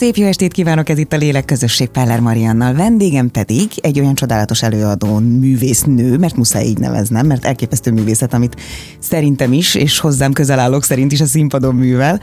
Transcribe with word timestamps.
Szép 0.00 0.16
jó 0.16 0.26
estét 0.26 0.52
kívánok, 0.52 0.88
ez 0.88 0.98
itt 0.98 1.12
a 1.12 1.16
Lélek 1.16 1.44
Közösség 1.44 1.88
Peller 1.88 2.20
Mariannal. 2.20 2.74
Vendégem 2.74 3.30
pedig 3.30 3.68
egy 3.80 4.00
olyan 4.00 4.14
csodálatos 4.14 4.62
előadó 4.62 5.18
művésznő, 5.18 6.18
mert 6.18 6.36
muszáj 6.36 6.64
így 6.64 6.78
neveznem, 6.78 7.26
mert 7.26 7.44
elképesztő 7.44 7.92
művészet, 7.92 8.34
amit 8.34 8.60
szerintem 8.98 9.52
is, 9.52 9.74
és 9.74 9.98
hozzám 9.98 10.32
közel 10.32 10.58
állok 10.58 10.84
szerint 10.84 11.12
is 11.12 11.20
a 11.20 11.26
színpadon 11.26 11.74
művel, 11.74 12.20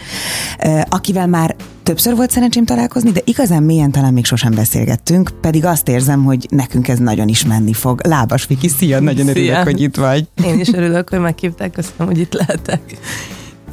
akivel 0.89 1.27
már 1.27 1.55
többször 1.83 2.15
volt 2.15 2.31
szerencsém 2.31 2.65
találkozni, 2.65 3.11
de 3.11 3.21
igazán 3.25 3.63
mélyen 3.63 3.91
talán 3.91 4.14
még 4.14 4.25
sosem 4.25 4.52
beszélgettünk, 4.52 5.32
pedig 5.41 5.66
azt 5.66 5.88
érzem, 5.88 6.23
hogy 6.23 6.48
nekünk 6.50 6.88
ez 6.88 7.00
nagyon 7.00 7.28
is 7.28 7.46
menni 7.46 7.73
fog. 7.73 8.05
Lábas 8.07 8.46
Viki, 8.48 8.68
szia, 8.68 9.00
nagyon 9.00 9.25
szia. 9.25 9.32
örülök, 9.32 9.64
hogy 9.64 9.82
itt 9.82 9.96
vagy. 9.96 10.28
Én 10.46 10.59
is 10.59 10.68
örülök, 10.73 11.09
hogy 11.09 11.20
meghívták, 11.20 11.71
köszönöm, 11.71 12.07
hogy 12.07 12.20
itt 12.20 12.34
lehetek 12.34 12.82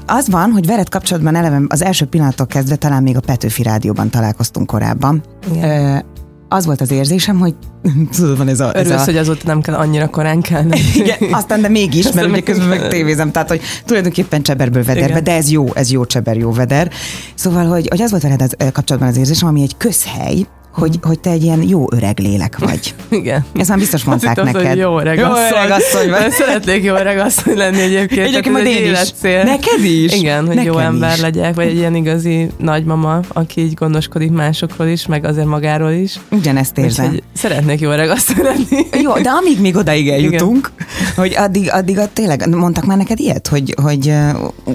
az 0.06 0.28
van, 0.28 0.50
hogy 0.50 0.66
veled 0.66 0.88
kapcsolatban 0.88 1.34
eleve 1.34 1.60
az 1.68 1.82
első 1.82 2.04
pillanattól 2.04 2.46
kezdve 2.46 2.76
talán 2.76 3.02
még 3.02 3.16
a 3.16 3.20
Petőfi 3.20 3.62
Rádióban 3.62 4.10
találkoztunk 4.10 4.66
korábban. 4.66 5.22
Igen. 5.52 6.04
Az 6.48 6.66
volt 6.66 6.80
az 6.80 6.90
érzésem, 6.90 7.38
hogy 7.38 7.54
tudod, 8.16 8.36
van 8.36 8.48
ez 8.48 8.60
a... 8.60 8.70
Örülsz, 8.74 8.90
ez 8.90 9.00
a... 9.00 9.04
hogy 9.04 9.16
azóta 9.16 9.42
nem 9.44 9.60
kell 9.60 9.74
annyira 9.74 10.08
korán 10.08 10.40
kell. 10.40 10.64
Igen, 10.94 11.32
aztán 11.32 11.60
de 11.60 11.68
mégis, 11.68 12.12
mert 12.12 12.28
ugye 12.28 12.40
közben 12.40 12.68
meg 12.68 12.88
tévézem, 12.88 13.30
tehát 13.30 13.48
hogy 13.48 13.60
tulajdonképpen 13.84 14.42
cseberből 14.42 14.84
vederbe, 14.84 15.08
Igen. 15.08 15.24
de 15.24 15.34
ez 15.34 15.50
jó, 15.50 15.66
ez 15.74 15.90
jó 15.90 16.04
cseber, 16.04 16.36
jó 16.36 16.52
veder. 16.52 16.90
Szóval, 17.34 17.66
hogy, 17.66 17.86
hogy 17.88 18.02
az 18.02 18.10
volt 18.10 18.22
veled 18.22 18.42
az, 18.42 18.56
kapcsolatban 18.72 19.10
az 19.10 19.16
érzésem, 19.16 19.48
ami 19.48 19.62
egy 19.62 19.76
közhely, 19.76 20.46
hogy, 20.74 20.98
hogy 21.02 21.20
te 21.20 21.30
egy 21.30 21.42
ilyen 21.42 21.62
jó 21.62 21.86
öreg 21.92 22.18
lélek 22.18 22.58
vagy. 22.58 22.94
Igen. 23.10 23.44
Ezt 23.54 23.68
már 23.68 23.78
biztos 23.78 24.04
mondták 24.04 24.38
Azt 24.38 24.52
neked. 24.52 24.76
Jó 24.76 24.98
öreg 25.00 25.18
jó 25.18 25.30
öreg 25.30 25.70
asszony 25.70 26.10
vagy. 26.10 26.30
Szeretnék 26.40 26.84
jó 26.84 26.94
öreg 26.94 27.18
asszony 27.18 27.56
lenni 27.56 27.80
egyébként. 27.80 28.26
Egyébként 28.26 28.54
majd 28.54 28.66
én 28.66 28.92
is. 28.92 29.10
Neked 29.22 29.84
is? 29.84 30.12
Igen, 30.12 30.46
hogy 30.46 30.54
Nekem 30.56 30.72
jó 30.72 30.78
ember 30.78 31.14
is. 31.14 31.20
legyek, 31.20 31.54
vagy 31.54 31.66
egy 31.66 31.76
ilyen 31.76 31.94
igazi 31.94 32.50
nagymama, 32.58 33.20
aki 33.28 33.60
így 33.60 33.74
gondoskodik 33.74 34.30
másokról 34.30 34.86
is, 34.86 35.06
meg 35.06 35.24
azért 35.24 35.46
magáról 35.46 35.90
is. 35.90 36.20
Ugyanezt 36.30 36.78
érzem. 36.78 37.04
Úgyhogy 37.04 37.22
szeretnék 37.32 37.80
jó 37.80 37.90
öreg 37.90 38.10
asszony 38.10 38.42
lenni. 38.42 38.86
Jó, 39.02 39.12
de 39.12 39.28
amíg 39.30 39.60
még 39.60 39.76
odaig 39.76 40.08
eljutunk, 40.08 40.72
Igen. 40.76 41.12
hogy 41.16 41.34
addig, 41.36 41.70
addig 41.72 41.98
a, 41.98 42.08
tényleg 42.12 42.48
mondtak 42.48 42.84
már 42.84 42.96
neked 42.96 43.18
ilyet, 43.18 43.46
hogy, 43.48 43.74
hogy 43.82 44.12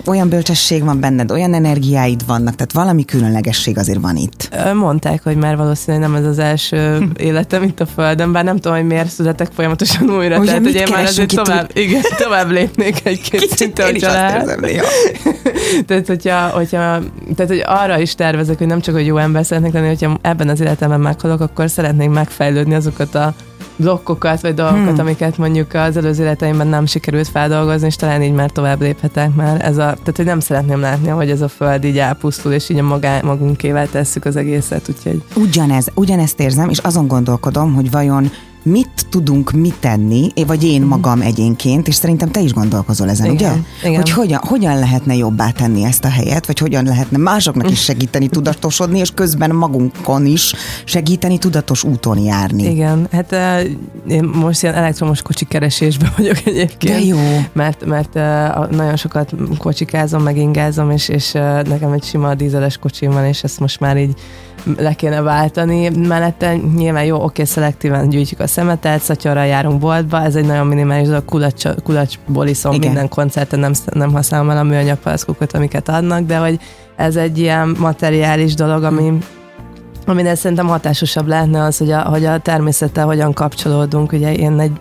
olyan 0.06 0.30
bölcsesség 0.30 0.84
van 0.84 1.00
benned, 1.00 1.32
olyan 1.32 1.54
energiáid 1.54 2.26
vannak, 2.26 2.56
tehát 2.56 2.74
valami 2.74 3.06
különlegesség 3.06 3.78
azért 3.78 4.02
van 4.02 4.16
itt. 4.16 4.50
Mondták, 4.74 5.24
hogy 5.24 5.36
már 5.36 5.58
valószínűleg 5.58 5.88
valószínűleg 5.90 6.24
nem 6.24 6.32
ez 6.32 6.38
az 6.38 6.40
első 6.40 6.98
hm. 6.98 7.04
életem 7.18 7.64
itt 7.64 7.80
a 7.80 7.86
Földön, 7.86 8.32
bár 8.32 8.44
nem 8.44 8.56
tudom, 8.56 8.78
hogy 8.78 8.88
miért 8.88 9.10
születek 9.10 9.48
folyamatosan 9.54 10.10
újra. 10.10 10.38
Ugye, 10.38 10.46
tehát, 10.46 10.64
hogy 10.64 10.76
én 10.76 10.88
már 10.92 11.04
azért 11.04 11.36
tovább, 11.36 11.70
igen, 11.74 12.02
tovább 12.18 12.52
lépnék 12.52 13.06
egy-két 13.06 13.50
szinten, 13.58 13.86
hogyha 13.86 14.12
lehet. 14.12 14.60
tehát, 15.88 16.08
hogyha, 16.08 16.48
hogyha, 16.48 17.00
tehát, 17.36 17.48
hogy 17.48 17.64
arra 17.66 18.00
is 18.00 18.16
tervezek, 18.16 18.58
hogy 18.58 18.68
nem 18.68 18.82
csak, 18.82 18.94
hogy 18.96 19.06
jó 19.06 19.18
ember 19.18 19.46
szeretnék 19.46 19.74
lenni, 19.74 19.88
hogyha 19.88 20.18
ebben 20.22 20.50
az 20.50 20.60
életemben 20.60 21.00
meghalok, 21.00 21.42
akkor 21.42 21.70
szeretnék 21.70 22.10
megfejlődni 22.10 22.76
azokat 22.76 23.16
a 23.16 23.34
blokkokat, 23.80 24.42
vagy 24.42 24.54
dolgokat, 24.54 24.90
hmm. 24.90 25.00
amiket 25.00 25.38
mondjuk 25.38 25.74
az 25.74 25.98
előző 25.98 26.24
életeimben 26.24 26.68
nem 26.68 26.86
sikerült 26.86 27.28
feldolgozni, 27.28 27.88
és 27.88 27.96
talán 27.96 28.22
így 28.22 28.34
már 28.34 28.50
tovább 28.50 28.82
léphetek 28.82 29.36
már. 29.36 29.66
Ez 29.66 29.78
a, 29.78 29.84
tehát, 29.84 30.16
hogy 30.16 30.26
nem 30.26 30.40
szeretném 30.40 30.80
látni, 30.80 31.08
hogy 31.08 31.30
ez 31.30 31.42
a 31.42 31.48
föld 31.48 31.84
így 31.84 31.98
elpusztul, 31.98 32.52
és 32.52 32.70
így 32.70 32.78
a 32.78 32.84
magá, 32.84 33.22
magunkével 33.22 33.90
tesszük 33.90 34.26
az 34.26 34.36
egészet, 34.36 34.90
úgyhogy... 34.90 35.24
Ugyanez, 35.36 35.88
ugyanezt 35.94 36.40
érzem, 36.40 36.70
és 36.70 36.78
azon 36.78 37.08
gondolkodom, 37.08 37.74
hogy 37.74 37.92
vajon 37.92 38.32
mit 38.64 39.06
tudunk 39.10 39.52
mit 39.52 39.76
tenni, 39.80 40.32
vagy 40.48 40.64
én 40.64 40.80
mhm. 40.80 40.90
magam 40.90 41.22
egyénként, 41.22 41.88
és 41.88 41.96
szerintem 41.96 42.32
te 42.32 42.40
is 42.40 42.54
gondolkozol 42.54 43.10
ezen, 43.10 43.32
igen, 43.32 43.36
ugye? 43.52 43.62
Igen. 43.90 43.96
Hogy 43.96 44.10
hogyan, 44.10 44.40
hogyan 44.44 44.80
lehetne 44.80 45.16
jobbá 45.16 45.50
tenni 45.52 45.84
ezt 45.84 46.06
a 46.06 46.10
helyet, 46.10 46.46
vagy 46.46 46.60
hogyan 46.60 46.84
lehetne 46.84 47.18
másoknak 47.18 47.72
is 47.72 47.84
segíteni 47.90 48.28
tudatosodni, 48.28 49.00
és 49.00 49.12
közben 49.14 49.56
magunkon 49.56 50.26
is 50.26 50.54
segíteni 50.84 51.38
tudatos 51.38 51.84
úton 51.84 52.18
járni. 52.18 52.64
Igen, 52.64 53.08
hát 53.12 53.36
én 54.08 54.24
most 54.24 54.64
ilyen 54.64 54.76
elektromos 54.76 55.22
kocsi 55.22 55.46
keresésben 55.46 56.12
vagyok 56.18 56.38
egyébként. 56.46 56.94
De 56.94 57.06
jó. 57.06 57.18
Mert, 57.54 57.86
mert 57.86 58.14
nagyon 58.72 58.96
sokat 58.96 59.34
kocsikázom, 59.58 60.24
meg 60.24 60.38
ingázom, 60.38 60.92
és, 60.92 61.10
és 61.10 61.32
nekem 61.64 61.92
egy 61.92 62.04
sima 62.04 62.36
dízeles 62.36 62.78
kocsim 62.78 63.12
van, 63.12 63.26
és 63.26 63.44
ezt 63.44 63.60
most 63.60 63.80
már 63.80 63.98
így 63.98 64.14
le 64.78 64.94
kéne 64.94 65.22
váltani. 65.22 65.90
Mellette 65.90 66.56
nyilván 66.56 67.04
jó, 67.04 67.24
oké, 67.24 67.44
szelektíven 67.44 68.10
gyűjtjük 68.10 68.40
a 68.40 68.48
szemetet, 68.48 69.02
szatyarra 69.02 69.44
járunk 69.44 69.80
boltba, 69.80 70.22
ez 70.22 70.36
egy 70.36 70.46
nagyon 70.46 70.68
minimális 70.68 71.08
dolog, 71.08 71.26
kulacs, 71.26 71.64
kulacsból 71.84 72.48
iszom 72.48 72.74
Igen. 72.74 72.86
minden 72.86 73.10
koncerten, 73.10 73.60
nem, 73.60 73.72
nem 73.94 74.14
használom 74.14 74.50
el 74.50 74.58
a 74.58 74.64
műanyag 74.64 74.98
palackokat, 74.98 75.54
amiket 75.54 75.90
adnak, 75.90 76.26
de 76.26 76.38
hogy 76.38 76.60
ez 76.96 77.16
egy 77.16 77.38
ilyen 77.38 77.76
materiális 77.80 78.54
dolog, 78.54 78.84
ami 78.84 79.14
Aminél 80.06 80.36
szerintem 80.36 80.68
hatásosabb 80.68 81.28
lehetne 81.28 81.64
az, 81.64 81.78
hogy 81.78 81.92
a, 81.92 82.02
hogy 82.02 82.26
a 82.26 82.38
természettel 82.38 83.06
hogyan 83.06 83.34
kapcsolódunk. 83.34 84.12
Ugye 84.12 84.34
én 84.34 84.60
egy 84.60 84.72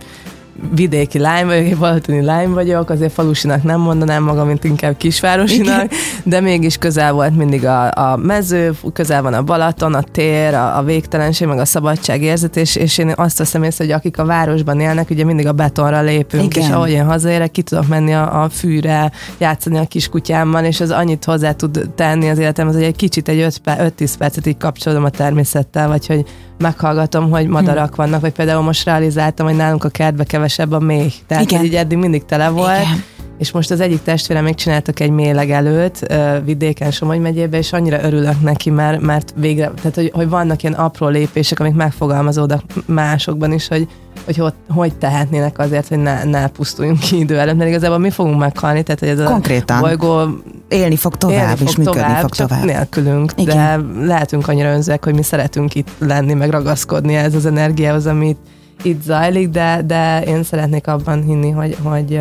vidéki 0.74 1.18
lány 1.18 1.46
vagyok, 1.46 1.64
egy 1.64 1.78
valótani 1.78 2.22
lány 2.22 2.50
vagyok, 2.50 2.90
azért 2.90 3.12
falusinak 3.12 3.62
nem 3.62 3.80
mondanám 3.80 4.22
magam, 4.22 4.46
mint 4.46 4.64
inkább 4.64 4.96
kisvárosinak, 4.96 5.84
Igen. 5.84 5.98
de 6.22 6.40
mégis 6.40 6.76
közel 6.76 7.12
volt 7.12 7.36
mindig 7.36 7.64
a, 7.66 7.90
a 7.94 8.16
mező, 8.16 8.74
közel 8.92 9.22
van 9.22 9.34
a 9.34 9.42
Balaton, 9.42 9.94
a 9.94 10.02
tér, 10.02 10.54
a, 10.54 10.78
a 10.78 10.82
végtelenség, 10.82 11.46
meg 11.46 11.58
a 11.58 11.64
szabadságérzet, 11.64 12.56
és, 12.56 12.76
és 12.76 12.98
én 12.98 13.12
azt 13.16 13.38
veszem 13.38 13.62
észre, 13.62 13.84
hogy 13.84 13.92
akik 13.92 14.18
a 14.18 14.24
városban 14.24 14.80
élnek, 14.80 15.10
ugye 15.10 15.24
mindig 15.24 15.46
a 15.46 15.52
betonra 15.52 16.00
lépünk, 16.00 16.56
Igen. 16.56 16.68
és 16.68 16.74
ahogy 16.74 16.90
én 16.90 17.04
hazaérek, 17.04 17.50
ki 17.50 17.62
tudok 17.62 17.88
menni 17.88 18.14
a, 18.14 18.42
a 18.42 18.48
fűre, 18.48 19.12
játszani 19.38 19.78
a 19.78 19.84
kiskutyámmal, 19.84 20.64
és 20.64 20.80
az 20.80 20.90
annyit 20.90 21.24
hozzá 21.24 21.52
tud 21.52 21.90
tenni 21.94 22.28
az 22.28 22.38
életemhez, 22.38 22.74
hogy 22.74 22.84
egy 22.84 22.96
kicsit, 22.96 23.28
egy 23.28 23.46
5-10 23.64 24.14
percet 24.18 24.46
így 24.46 24.56
kapcsolódom 24.56 25.04
a 25.04 25.10
természettel, 25.10 25.88
vagy 25.88 26.06
hogy 26.06 26.24
meghallgatom, 26.58 27.30
hogy 27.30 27.46
madarak 27.46 27.94
hmm. 27.94 28.04
vannak, 28.04 28.20
vagy 28.20 28.32
például 28.32 28.62
most 28.62 28.84
realizáltam, 28.84 29.46
hogy 29.46 29.56
nálunk 29.56 29.84
a 29.84 29.88
kertbe 29.88 30.24
kevesebb 30.24 30.72
a 30.72 30.78
méh. 30.78 31.12
Tehát 31.26 31.44
Igen. 31.44 31.64
így 31.64 31.74
eddig 31.74 31.98
mindig 31.98 32.24
tele 32.24 32.48
volt. 32.48 32.80
Igen. 32.80 33.04
És 33.38 33.50
most 33.50 33.70
az 33.70 33.80
egyik 33.80 34.02
testvérem 34.02 34.44
még 34.44 34.54
csináltak 34.54 35.00
egy 35.00 35.10
mélegelőt 35.10 36.06
vidéken 36.44 36.90
Somogy 36.90 37.20
megyébe, 37.20 37.58
és 37.58 37.72
annyira 37.72 38.02
örülök 38.02 38.40
neki, 38.40 38.70
mert, 38.70 39.00
mert 39.00 39.34
végre, 39.36 39.70
tehát 39.76 39.94
hogy, 39.94 40.10
hogy 40.14 40.28
vannak 40.28 40.62
ilyen 40.62 40.74
apró 40.74 41.08
lépések, 41.08 41.60
amik 41.60 41.74
megfogalmazódnak 41.74 42.62
másokban 42.86 43.52
is, 43.52 43.68
hogy, 43.68 43.88
hogy 44.24 44.36
hogy, 44.36 44.52
hogy 44.68 44.94
tehetnének 44.94 45.58
azért, 45.58 45.88
hogy 45.88 45.98
ne, 45.98 46.24
ne 46.24 46.48
pusztuljunk 46.48 46.98
ki 46.98 47.18
idő 47.18 47.38
előtt, 47.38 47.56
mert 47.56 47.68
igazából 47.68 47.98
mi 47.98 48.10
fogunk 48.10 48.38
meghalni, 48.38 48.82
tehát 48.82 49.00
hogy 49.00 49.08
ez 49.08 49.22
Konkrétan. 49.24 49.76
a 49.76 49.80
bolygó 49.80 50.26
élni 50.68 50.96
fog 50.96 51.16
tovább, 51.16 51.38
élni 51.38 51.56
fog 51.56 51.68
és 51.68 51.76
működni 51.76 52.00
tovább, 52.00 52.20
fog 52.20 52.34
tovább. 52.34 52.64
nélkülünk, 52.64 53.32
Igen. 53.36 53.56
de 53.56 54.04
lehetünk 54.06 54.48
annyira 54.48 54.72
önzőek, 54.72 55.04
hogy 55.04 55.14
mi 55.14 55.22
szeretünk 55.22 55.74
itt 55.74 55.88
lenni, 55.98 56.34
meg 56.34 56.50
ragaszkodni 56.50 57.14
ez 57.14 57.34
az 57.34 57.46
energiához, 57.46 58.06
amit 58.06 58.38
itt 58.82 59.02
zajlik, 59.02 59.48
de, 59.48 59.82
de 59.86 60.22
én 60.22 60.42
szeretnék 60.42 60.86
abban 60.86 61.22
hinni, 61.22 61.50
hogy, 61.50 61.76
hogy 61.82 62.20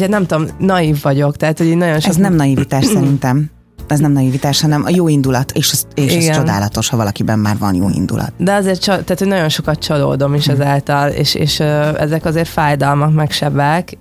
hát 0.00 0.08
nem 0.08 0.26
tudom, 0.26 0.46
naív 0.58 1.02
vagyok, 1.02 1.36
tehát 1.36 1.58
hogy 1.58 1.76
nagyon 1.76 2.00
sok... 2.00 2.10
Ez 2.10 2.16
nem 2.16 2.34
naivitás 2.34 2.84
szerintem 2.84 3.50
ez 3.92 4.00
nem 4.00 4.12
naivitás, 4.12 4.60
hanem 4.60 4.82
a 4.84 4.90
jó 4.90 5.08
indulat, 5.08 5.52
és, 5.52 5.72
az, 5.72 5.86
és 5.94 6.14
ez 6.14 6.36
csodálatos, 6.36 6.88
ha 6.88 6.96
valakiben 6.96 7.38
már 7.38 7.58
van 7.58 7.74
jó 7.74 7.88
indulat. 7.88 8.32
De 8.36 8.52
azért, 8.52 8.84
tehát, 8.84 9.18
hogy 9.18 9.26
nagyon 9.28 9.48
sokat 9.48 9.78
csalódom 9.78 10.34
is 10.34 10.48
ezáltal, 10.48 11.08
és, 11.08 11.34
és 11.34 11.60
ezek 11.98 12.24
azért 12.24 12.48
fájdalmak, 12.48 13.14
meg 13.14 13.30
sebek. 13.30 13.98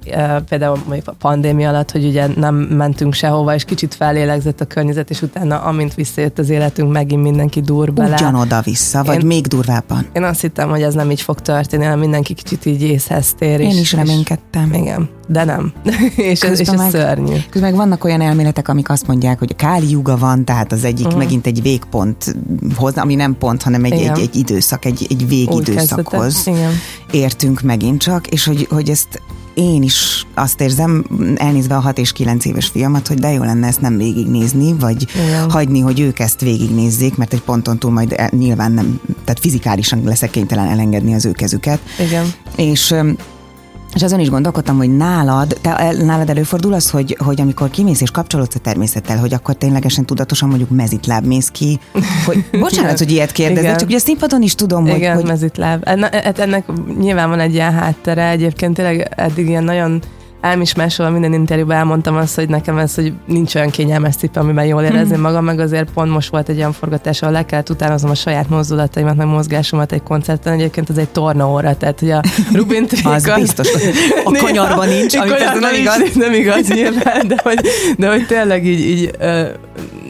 Például 0.49 0.77
a 1.05 1.11
pandémia 1.11 1.69
alatt, 1.69 1.91
hogy 1.91 2.05
ugye 2.05 2.27
nem 2.35 2.55
mentünk 2.55 3.13
sehova, 3.13 3.55
és 3.55 3.63
kicsit 3.63 3.93
felélegzett 3.93 4.61
a 4.61 4.65
környezet, 4.65 5.09
és 5.09 5.21
utána, 5.21 5.61
amint 5.61 5.93
visszajött 5.93 6.39
az 6.39 6.49
életünk, 6.49 6.91
megint 6.91 7.21
mindenki 7.21 7.61
dur 7.61 7.93
bele. 7.93 8.13
Ugyanoda 8.13 8.61
vissza, 8.61 9.03
vagy 9.03 9.19
én, 9.19 9.25
még 9.25 9.47
durvábban. 9.47 10.05
Én 10.13 10.23
azt 10.23 10.41
hittem, 10.41 10.69
hogy 10.69 10.81
ez 10.81 10.93
nem 10.93 11.11
így 11.11 11.21
fog 11.21 11.39
történni, 11.39 11.83
hanem 11.83 11.99
mindenki 11.99 12.33
kicsit 12.33 12.65
így 12.65 12.81
észhez 12.81 13.33
tér. 13.33 13.59
Én 13.59 13.77
is 13.77 13.93
reménykedtem. 13.93 14.73
Igen, 14.73 15.09
de 15.27 15.43
nem. 15.43 15.73
és, 16.15 16.41
ez, 16.41 16.59
és 16.59 16.67
ez 16.67 16.89
szörnyű. 16.89 17.35
Közben 17.49 17.69
meg 17.71 17.79
vannak 17.79 18.03
olyan 18.03 18.21
elméletek, 18.21 18.67
amik 18.67 18.89
azt 18.89 19.07
mondják, 19.07 19.39
hogy 19.39 19.51
a 19.51 19.55
juga 19.89 20.17
van, 20.17 20.45
tehát 20.45 20.71
az 20.71 20.83
egyik 20.83 21.05
uh-huh. 21.05 21.21
megint 21.21 21.47
egy 21.47 21.61
végpont, 21.61 22.35
ami 22.95 23.15
nem 23.15 23.37
pont, 23.37 23.61
hanem 23.61 23.83
egy, 23.83 24.01
egy, 24.01 24.19
egy 24.19 24.35
időszak, 24.35 24.85
egy, 24.85 25.05
egy 25.09 25.27
végidőszakhoz 25.27 26.49
értünk 27.11 27.61
megint 27.61 28.01
csak, 28.01 28.27
és 28.27 28.45
hogy, 28.45 28.67
hogy 28.69 28.89
ezt 28.89 29.21
én 29.53 29.83
is 29.83 30.25
azt 30.33 30.61
érzem, 30.61 31.05
elnézve 31.35 31.75
a 31.75 31.79
6 31.79 31.97
és 31.97 32.11
9 32.11 32.45
éves 32.45 32.67
fiamat, 32.67 33.07
hogy 33.07 33.17
de 33.19 33.31
jó 33.31 33.43
lenne 33.43 33.67
ezt 33.67 33.81
nem 33.81 33.97
végignézni, 33.97 34.73
vagy 34.79 35.07
Igen. 35.25 35.49
hagyni, 35.49 35.79
hogy 35.79 35.99
ők 35.99 36.19
ezt 36.19 36.41
végignézzék, 36.41 37.15
mert 37.15 37.33
egy 37.33 37.41
ponton 37.41 37.77
túl 37.77 37.91
majd 37.91 38.13
e, 38.17 38.29
nyilván 38.37 38.71
nem, 38.71 38.99
tehát 39.23 39.39
fizikálisan 39.39 40.01
leszek 40.03 40.29
kénytelen 40.29 40.67
elengedni 40.67 41.13
az 41.13 41.25
ő 41.25 41.31
kezüket. 41.31 41.79
Igen. 41.99 42.25
És 42.55 42.95
és 43.95 44.03
azon 44.03 44.19
is 44.19 44.29
gondolkodtam, 44.29 44.77
hogy 44.77 44.97
nálad, 44.97 45.57
te, 45.61 45.93
nálad 46.03 46.29
előfordul 46.29 46.73
az, 46.73 46.89
hogy, 46.89 47.17
hogy 47.19 47.41
amikor 47.41 47.69
kimész 47.69 48.01
és 48.01 48.11
kapcsolódsz 48.11 48.55
a 48.55 48.59
természettel, 48.59 49.17
hogy 49.17 49.33
akkor 49.33 49.55
ténylegesen 49.55 50.05
tudatosan 50.05 50.49
mondjuk 50.49 50.69
mezitláb 50.69 51.25
mész 51.25 51.49
ki. 51.49 51.79
Hogy, 52.25 52.45
bocsánat, 52.59 52.97
hogy 52.97 53.11
ilyet 53.11 53.31
kérdezek, 53.31 53.75
csak 53.75 53.87
ugye 53.87 53.97
a 53.97 53.99
színpadon 53.99 54.41
is 54.41 54.55
tudom, 54.55 54.83
hogy... 54.87 54.95
Igen, 54.95 55.15
hogy... 55.15 55.25
mezitláb. 55.25 55.81
Ennek, 55.85 56.39
ennek 56.39 56.65
nyilván 56.99 57.29
van 57.29 57.39
egy 57.39 57.53
ilyen 57.53 57.73
háttere, 57.73 58.29
egyébként 58.29 58.73
tényleg 58.73 59.13
eddig 59.15 59.47
ilyen 59.47 59.63
nagyon 59.63 60.01
ám 60.41 60.61
is 60.61 60.75
máshol 60.75 61.09
minden 61.09 61.33
interjúban 61.33 61.75
elmondtam 61.75 62.15
azt, 62.15 62.35
hogy 62.35 62.49
nekem 62.49 62.77
ez, 62.77 62.95
hogy 62.95 63.13
nincs 63.25 63.55
olyan 63.55 63.69
kényelmes 63.69 64.15
cipő, 64.15 64.39
amiben 64.39 64.65
jól 64.65 64.83
érezni 64.83 65.17
mm. 65.17 65.21
magam, 65.21 65.43
meg 65.43 65.59
azért 65.59 65.91
pont 65.91 66.11
most 66.11 66.29
volt 66.29 66.49
egy 66.49 66.57
olyan 66.57 66.71
forgatás, 66.71 67.21
ahol 67.21 67.33
le 67.33 67.45
kellett 67.45 67.69
utánoznom 67.69 68.11
a 68.11 68.15
saját 68.15 68.49
mozdulataimat, 68.49 69.15
meg 69.15 69.27
mozgásomat 69.27 69.91
egy 69.91 70.03
koncerten, 70.03 70.53
egyébként 70.53 70.89
ez 70.89 70.97
egy 70.97 71.09
tornaóra, 71.09 71.75
tehát 71.75 71.99
hogy 71.99 72.11
a 72.11 72.21
Rubin 72.57 72.87
Az 73.03 73.31
biztos, 73.35 73.69
a 74.23 74.31
kanyarban 74.43 74.87
nincs, 74.87 75.15
ami 75.15 75.29
nem, 75.29 75.59
nem 75.59 75.73
igaz. 75.73 75.99
Nem 76.21 76.33
igaz 76.33 76.67
nyilván, 76.67 77.27
de 77.27 77.35
hogy, 77.43 77.59
de 77.97 78.09
hogy 78.09 78.25
tényleg 78.25 78.65
így, 78.65 78.79
így 78.79 79.11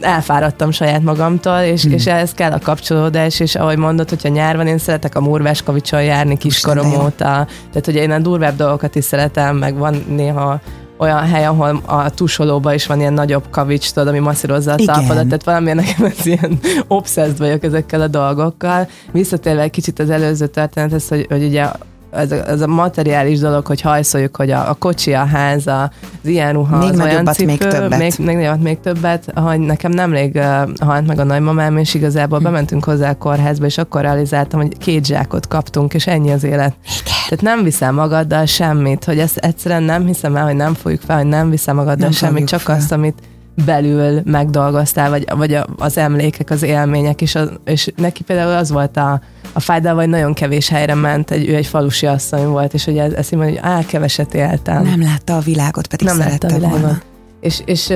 elfáradtam 0.04 0.70
saját 0.70 1.02
magamtól, 1.02 1.58
és, 1.58 1.82
hmm. 1.82 1.92
és 1.92 2.06
ehhez 2.06 2.32
kell 2.32 2.52
a 2.52 2.58
kapcsolódás, 2.58 3.40
és 3.40 3.54
ahogy 3.54 3.76
mondod, 3.76 4.08
hogyha 4.08 4.28
nyár 4.28 4.56
van, 4.56 4.66
én 4.66 4.78
szeretek 4.78 5.14
a 5.14 5.20
Murvás 5.20 5.62
kavicsal 5.62 6.02
járni 6.02 6.36
kiskorom 6.36 6.94
óta, 6.94 7.46
tehát 7.68 7.84
hogy 7.84 7.94
én 7.94 8.10
a 8.10 8.18
durvább 8.18 8.56
dolgokat 8.56 8.94
is 8.94 9.04
szeretem, 9.04 9.56
meg 9.56 9.76
van 9.76 10.04
néha 10.08 10.60
olyan 10.98 11.26
hely, 11.26 11.44
ahol 11.44 11.82
a 11.86 12.10
tusolóban 12.10 12.74
is 12.74 12.86
van 12.86 13.00
ilyen 13.00 13.12
nagyobb 13.12 13.44
kavics, 13.50 13.92
tudod, 13.92 14.08
ami 14.08 14.18
masszírozza 14.18 14.72
a 14.72 14.76
talpadat, 14.84 15.24
tehát 15.24 15.44
valamilyen 15.44 15.76
nekem 15.76 16.04
ez 16.04 16.26
ilyen 16.26 16.58
obszeszt 16.88 17.38
vagyok 17.38 17.64
ezekkel 17.64 18.00
a 18.00 18.08
dolgokkal. 18.08 18.88
Visszatérve 19.12 19.62
egy 19.62 19.70
kicsit 19.70 19.98
az 19.98 20.10
előző 20.10 20.46
történethez, 20.46 21.08
hogy, 21.08 21.26
hogy 21.28 21.44
ugye 21.44 21.66
ez 22.12 22.32
a, 22.32 22.48
ez 22.48 22.60
a 22.60 22.66
materiális 22.66 23.38
dolog, 23.38 23.66
hogy 23.66 23.80
hajszoljuk, 23.80 24.36
hogy 24.36 24.50
a, 24.50 24.68
a 24.70 24.74
kocsi, 24.74 25.12
a 25.12 25.24
ház, 25.24 25.66
az 25.66 25.88
ilyen 26.22 26.52
ruha, 26.52 26.78
még 26.78 26.88
az 26.88 27.00
olyan 27.00 27.26
cipő, 27.26 27.46
még 27.46 27.58
többet. 27.58 27.98
Még, 27.98 28.12
még 28.18 28.36
nagyobbat, 28.36 28.62
még 28.62 28.80
többet, 28.80 29.32
hogy 29.34 29.60
nekem 29.60 29.90
nemrég 29.90 30.34
uh, 30.34 30.44
halt 30.80 31.06
meg 31.06 31.18
a 31.18 31.24
nagymamám, 31.24 31.76
és 31.76 31.94
igazából 31.94 32.38
hm. 32.38 32.44
bementünk 32.44 32.84
hozzá 32.84 33.10
a 33.10 33.14
kórházba, 33.14 33.66
és 33.66 33.78
akkor 33.78 34.00
realizáltam, 34.00 34.60
hogy 34.60 34.78
két 34.78 35.06
zsákot 35.06 35.48
kaptunk, 35.48 35.94
és 35.94 36.06
ennyi 36.06 36.32
az 36.32 36.44
élet. 36.44 36.74
Igen. 36.82 37.14
Tehát 37.28 37.56
nem 37.56 37.62
viszel 37.62 37.92
magaddal 37.92 38.46
semmit, 38.46 39.04
hogy 39.04 39.18
ezt 39.18 39.36
egyszerűen 39.36 39.82
nem 39.82 40.06
hiszem 40.06 40.36
el, 40.36 40.44
hogy 40.44 40.56
nem 40.56 40.74
fogjuk 40.74 41.00
fel, 41.00 41.16
hogy 41.16 41.26
nem 41.26 41.50
viszel 41.50 41.74
magaddal 41.74 41.96
nem 41.96 42.10
semmit, 42.10 42.46
csak 42.46 42.60
fel. 42.60 42.76
azt, 42.76 42.92
amit 42.92 43.22
belül 43.66 44.20
megdolgoztál, 44.24 45.10
vagy, 45.10 45.24
vagy 45.36 45.58
az 45.76 45.98
emlékek, 45.98 46.50
az 46.50 46.62
élmények, 46.62 47.22
és, 47.22 47.34
az, 47.34 47.50
és 47.64 47.92
neki 47.96 48.22
például 48.22 48.56
az 48.56 48.70
volt 48.70 48.96
a, 48.96 49.20
a 49.52 49.60
fájdal, 49.60 49.94
hogy 49.94 50.08
nagyon 50.08 50.34
kevés 50.34 50.68
helyre 50.68 50.94
ment, 50.94 51.30
egy, 51.30 51.48
ő 51.48 51.54
egy 51.54 51.66
falusi 51.66 52.06
asszony 52.06 52.46
volt, 52.46 52.74
és 52.74 52.84
hogy 52.84 52.98
ez, 52.98 53.12
ezt 53.12 53.30
mondja, 53.30 53.60
hogy 53.60 53.70
á, 53.70 53.84
keveset 53.86 54.34
éltem. 54.34 54.82
Nem 54.82 55.02
látta 55.02 55.36
a 55.36 55.40
világot, 55.40 55.86
pedig 55.86 56.06
Nem 56.06 56.18
látta 56.18 56.46
a 56.46 56.54
világot. 56.54 56.80
Volna. 56.80 57.00
És, 57.40 57.62
és 57.64 57.94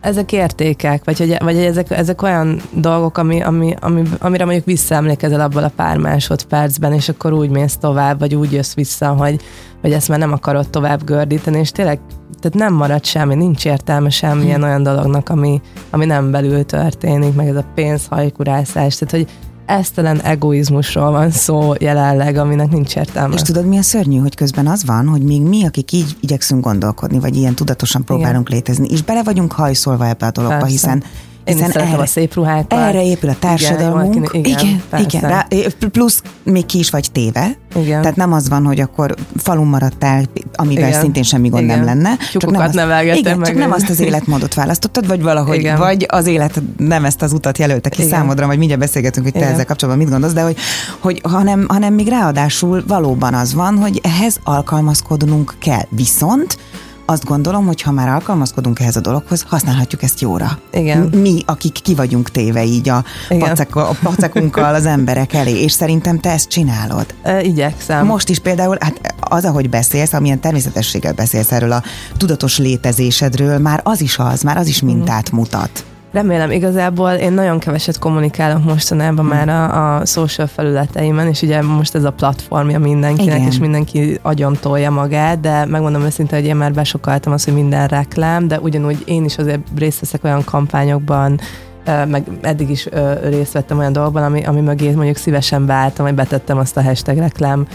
ezek 0.00 0.32
értékek, 0.32 1.04
vagy 1.04 1.18
hogy, 1.18 1.36
vagy 1.38 1.54
hogy 1.54 1.64
ezek, 1.64 1.90
ezek 1.90 2.22
olyan 2.22 2.60
dolgok, 2.72 3.18
ami, 3.18 3.42
ami, 3.42 3.74
ami, 3.80 4.02
amire 4.18 4.44
mondjuk 4.44 4.64
visszaemlékezel 4.64 5.40
abból 5.40 5.62
a 5.62 5.72
pár 5.76 5.96
másodpercben, 5.96 6.92
és 6.92 7.08
akkor 7.08 7.32
úgy 7.32 7.48
mész 7.50 7.76
tovább, 7.76 8.18
vagy 8.18 8.34
úgy 8.34 8.52
jössz 8.52 8.74
vissza, 8.74 9.08
hogy, 9.08 9.40
hogy 9.80 9.92
ezt 9.92 10.08
már 10.08 10.18
nem 10.18 10.32
akarod 10.32 10.68
tovább 10.68 11.04
gördíteni, 11.04 11.58
és 11.58 11.70
tényleg 11.70 11.98
tehát 12.40 12.58
nem 12.58 12.74
marad 12.74 13.04
semmi, 13.04 13.34
nincs 13.34 13.64
értelme 13.64 14.10
semmilyen 14.10 14.58
hmm. 14.58 14.68
olyan 14.68 14.82
dolognak, 14.82 15.28
ami, 15.28 15.60
ami 15.90 16.04
nem 16.04 16.30
belül 16.30 16.64
történik, 16.64 17.34
meg 17.34 17.48
ez 17.48 17.56
a 17.56 17.64
pénzhajkurászás, 17.74 18.96
tehát 18.96 19.14
hogy 19.14 19.26
esztelen 19.66 20.20
egoizmusról 20.20 21.10
van 21.10 21.30
szó 21.30 21.72
jelenleg, 21.78 22.36
aminek 22.36 22.70
nincs 22.70 22.96
értelme. 22.96 23.34
És 23.34 23.42
tudod, 23.42 23.66
mi 23.66 23.78
a 23.78 23.82
szörnyű, 23.82 24.18
hogy 24.18 24.34
közben 24.34 24.66
az 24.66 24.84
van, 24.84 25.06
hogy 25.06 25.22
még 25.22 25.42
mi, 25.42 25.66
akik 25.66 25.92
így 25.92 26.16
igyekszünk 26.20 26.64
gondolkodni, 26.64 27.18
vagy 27.18 27.36
ilyen 27.36 27.54
tudatosan 27.54 28.04
próbálunk 28.04 28.48
Igen. 28.48 28.58
létezni, 28.58 28.88
és 28.88 29.02
bele 29.02 29.22
vagyunk 29.22 29.52
hajszolva 29.52 30.06
ebbe 30.06 30.26
a 30.26 30.30
dologba, 30.30 30.56
Persze. 30.56 30.72
hiszen 30.72 31.02
én 31.46 31.62
erre, 31.62 31.96
a 31.96 32.06
szép 32.06 32.34
ruhákat. 32.34 32.78
Erre 32.78 33.04
épül 33.04 33.28
a 33.28 33.36
társadalmunk. 33.38 34.28
Igen, 34.32 34.44
igen, 34.44 34.82
igen, 34.92 35.00
igen 35.00 35.20
rá, 35.20 35.46
plusz 35.92 36.22
még 36.42 36.66
ki 36.66 36.78
is 36.78 36.90
vagy 36.90 37.08
téve. 37.12 37.56
Igen. 37.74 38.00
Tehát 38.00 38.16
nem 38.16 38.32
az 38.32 38.48
van, 38.48 38.64
hogy 38.64 38.80
akkor 38.80 39.14
falun 39.36 39.66
maradtál, 39.66 40.24
amivel 40.54 40.88
igen. 40.88 41.00
szintén 41.00 41.22
semmi 41.22 41.48
gond 41.48 41.64
igen. 41.64 41.76
nem 41.76 41.86
lenne. 41.86 42.16
Csak 42.32 42.50
nem, 42.50 42.60
azt, 42.60 42.74
igen, 43.14 43.38
meg 43.38 43.48
csak 43.48 43.56
nem 43.58 43.72
azt 43.72 43.88
az 43.88 44.00
életmódot 44.00 44.54
választottad, 44.54 45.06
vagy 45.06 45.22
valahogy, 45.22 45.58
igen. 45.58 45.78
vagy 45.78 46.06
az 46.08 46.26
élet 46.26 46.62
nem 46.76 47.04
ezt 47.04 47.22
az 47.22 47.32
utat 47.32 47.58
jelölte 47.58 47.88
ki 47.88 48.02
igen. 48.02 48.18
számodra, 48.18 48.46
vagy 48.46 48.58
mindjárt 48.58 48.82
beszélgetünk, 48.82 49.24
hogy 49.24 49.34
te 49.34 49.40
igen. 49.40 49.52
ezzel 49.52 49.64
kapcsolatban 49.64 50.04
mit 50.04 50.12
gondolsz, 50.12 50.34
de 50.34 50.42
hogy, 50.42 50.56
hogy 50.98 51.20
hanem, 51.22 51.64
hanem 51.68 51.94
még 51.94 52.08
ráadásul 52.08 52.84
valóban 52.86 53.34
az 53.34 53.54
van, 53.54 53.78
hogy 53.78 54.00
ehhez 54.02 54.40
alkalmazkodnunk 54.44 55.54
kell. 55.58 55.84
Viszont 55.88 56.56
azt 57.06 57.24
gondolom, 57.24 57.66
hogy 57.66 57.82
ha 57.82 57.90
már 57.90 58.08
alkalmazkodunk 58.08 58.80
ehhez 58.80 58.96
a 58.96 59.00
dologhoz, 59.00 59.44
használhatjuk 59.48 60.02
ezt 60.02 60.20
jóra. 60.20 60.58
Igen. 60.72 60.98
Mi, 60.98 61.42
akik 61.46 61.72
ki 61.82 61.94
vagyunk 61.94 62.30
téve 62.30 62.64
így 62.64 62.88
a, 62.88 63.04
pacek, 63.28 63.76
a 63.76 63.96
pacekunkkal 64.02 64.74
az 64.74 64.86
emberek 64.86 65.32
elé, 65.32 65.62
és 65.62 65.72
szerintem 65.72 66.18
te 66.18 66.30
ezt 66.30 66.48
csinálod. 66.48 67.06
E, 67.22 67.42
igyekszem. 67.42 68.06
Most 68.06 68.28
is 68.28 68.38
például, 68.38 68.76
hát 68.80 69.14
az, 69.20 69.44
ahogy 69.44 69.68
beszélsz, 69.68 70.12
amilyen 70.12 70.40
természetességgel 70.40 71.12
beszélsz 71.12 71.52
erről 71.52 71.72
a 71.72 71.82
tudatos 72.16 72.58
létezésedről, 72.58 73.58
már 73.58 73.80
az 73.84 74.00
is 74.00 74.18
az, 74.18 74.42
már 74.42 74.56
az 74.56 74.66
is 74.66 74.82
mintát 74.82 75.30
mutat. 75.30 75.84
Remélem, 76.16 76.50
igazából 76.50 77.10
én 77.10 77.32
nagyon 77.32 77.58
keveset 77.58 77.98
kommunikálok 77.98 78.64
mostanában 78.64 79.24
hmm. 79.24 79.34
már 79.34 79.48
a, 79.48 79.96
a 79.96 80.04
social 80.04 80.46
felületeimen, 80.46 81.26
és 81.26 81.42
ugye 81.42 81.62
most 81.62 81.94
ez 81.94 82.04
a 82.04 82.10
platformja 82.10 82.78
mindenkinek, 82.78 83.36
Igen. 83.36 83.48
és 83.48 83.58
mindenki 83.58 84.18
agyon 84.22 84.56
tolja 84.60 84.90
magát, 84.90 85.40
de 85.40 85.64
megmondom 85.64 86.02
őszintén, 86.02 86.38
hogy 86.38 86.48
én 86.48 86.56
már 86.56 86.72
besokaltam 86.72 87.32
azt, 87.32 87.44
hogy 87.44 87.54
minden 87.54 87.88
reklám, 87.88 88.48
de 88.48 88.60
ugyanúgy 88.60 89.02
én 89.04 89.24
is 89.24 89.38
azért 89.38 89.60
részt 89.78 90.00
veszek 90.00 90.24
olyan 90.24 90.44
kampányokban, 90.44 91.40
meg 91.84 92.24
eddig 92.40 92.70
is 92.70 92.88
részt 93.22 93.52
vettem 93.52 93.78
olyan 93.78 93.92
dolgokban, 93.92 94.22
ami, 94.22 94.44
ami 94.44 94.60
mögé 94.60 94.90
mondjuk 94.90 95.16
szívesen 95.16 95.66
váltam, 95.66 96.04
hogy 96.04 96.14
betettem 96.14 96.58
azt 96.58 96.76
a 96.76 96.82
hashtag 96.82 97.16
reklám 97.16 97.66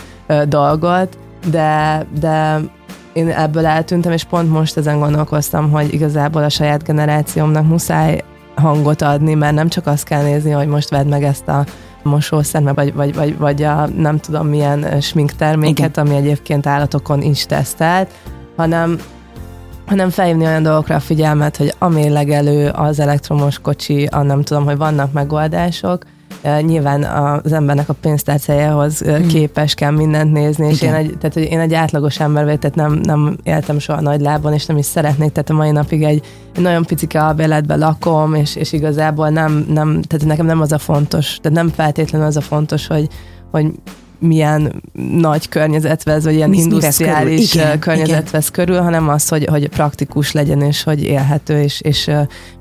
dolgot, 0.48 1.18
de, 1.50 2.06
de 2.20 2.60
én 3.14 3.30
ebből 3.30 3.66
eltűntem, 3.66 4.12
és 4.12 4.24
pont 4.24 4.50
most 4.50 4.78
ezen 4.78 5.00
gondolkoztam, 5.00 5.72
hogy 5.72 5.94
igazából 5.94 6.44
a 6.44 6.50
saját 6.50 6.84
generációmnak 6.84 7.68
muszáj 7.68 8.22
hangot 8.62 9.02
adni, 9.02 9.34
mert 9.34 9.56
nem 9.56 9.70
csak 9.70 9.88
azt 9.88 10.04
kell 10.04 10.24
nézni, 10.24 10.52
hogy 10.52 10.68
most 10.68 10.90
vedd 10.90 11.08
meg 11.08 11.24
ezt 11.24 11.48
a 11.48 11.66
mosószer, 12.04 12.74
vagy, 12.74 12.94
vagy, 12.94 13.16
vagy, 13.16 13.38
vagy 13.38 13.64
a 13.64 13.88
nem 13.88 14.18
tudom 14.18 14.48
milyen 14.48 15.02
sminkterméket, 15.02 15.90
Igen. 15.90 16.06
ami 16.06 16.16
egyébként 16.16 16.68
állatokon 16.68 17.22
is 17.22 17.46
tesztelt, 17.46 18.12
hanem 18.56 19.00
hanem 19.86 20.10
felhívni 20.10 20.46
olyan 20.46 20.64
dolgokra 20.64 20.96
a 20.96 21.00
figyelmet, 21.00 21.58
hogy 21.58 21.74
a 21.78 21.88
mérlegelő, 21.88 22.70
az 22.70 23.00
elektromos 23.00 23.60
kocsi, 23.60 24.06
a 24.06 24.22
nem 24.22 24.42
tudom, 24.42 24.64
hogy 24.64 24.78
vannak 24.78 25.12
megoldások, 25.12 26.04
nyilván 26.62 27.04
az 27.04 27.52
embernek 27.52 27.90
a 27.90 27.94
pénztárcájához 27.94 29.00
hmm. 29.00 29.28
képes 29.28 29.74
kell 29.74 29.92
mindent 29.92 30.32
nézni, 30.32 30.68
és 30.68 30.82
én 30.82 30.94
egy, 30.94 31.18
tehát, 31.18 31.34
hogy 31.34 31.44
én 31.44 31.60
egy 31.60 31.74
átlagos 31.74 32.20
ember 32.20 32.44
vagyok, 32.44 32.60
tehát 32.60 32.76
nem, 32.76 32.94
nem 33.04 33.38
éltem 33.44 33.80
soha 33.80 34.02
nagy 34.02 34.22
lábon, 34.22 34.54
és 34.54 34.66
nem 34.66 34.78
is 34.78 34.86
szeretnék, 34.86 35.32
tehát 35.32 35.50
a 35.50 35.54
mai 35.54 35.72
napig 35.72 36.04
egy, 36.04 36.26
egy 36.56 36.62
nagyon 36.62 36.84
picike 36.84 37.24
albérletben 37.24 37.80
lakom, 37.80 38.34
és, 38.34 38.56
és 38.56 38.74
igazából 38.74 39.30
nem, 39.30 39.66
nem, 39.70 40.02
tehát 40.02 40.26
nekem 40.26 40.46
nem 40.46 40.62
az 40.62 40.72
a 40.72 40.78
fontos, 40.78 41.38
tehát 41.42 41.58
nem 41.58 41.70
feltétlenül 41.70 42.28
az 42.28 42.38
a 42.38 42.42
fontos, 42.42 42.88
hogy, 42.88 43.08
hogy 43.52 43.72
milyen 44.22 44.82
nagy 45.12 45.50
környezet 45.50 46.04
vesz, 46.04 46.24
vagy 46.24 46.34
ilyen 46.34 46.54
industriális 46.54 47.54
igen, 47.54 47.80
környezet 47.80 48.20
igen. 48.20 48.32
vesz 48.32 48.50
körül, 48.50 48.82
hanem 48.82 49.10
az, 49.10 49.28
hogy, 49.28 49.46
hogy 49.46 49.70
praktikus 49.70 50.32
legyen, 50.32 50.62
és 50.62 50.84
hogy 50.84 51.04
élhető, 51.04 51.62
és, 51.62 51.82
és 51.82 52.10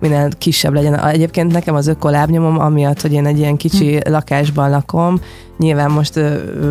minél 0.00 0.28
kisebb 0.38 0.72
legyen. 0.72 1.06
Egyébként 1.06 1.52
nekem 1.52 1.74
az 1.74 1.86
ökolábnyomom, 1.86 2.58
amiatt, 2.58 3.00
hogy 3.00 3.12
én 3.12 3.26
egy 3.26 3.38
ilyen 3.38 3.56
kicsi 3.56 3.96
hm. 3.96 4.10
lakásban 4.12 4.70
lakom, 4.70 5.20
Nyilván 5.60 5.90
most 5.90 6.20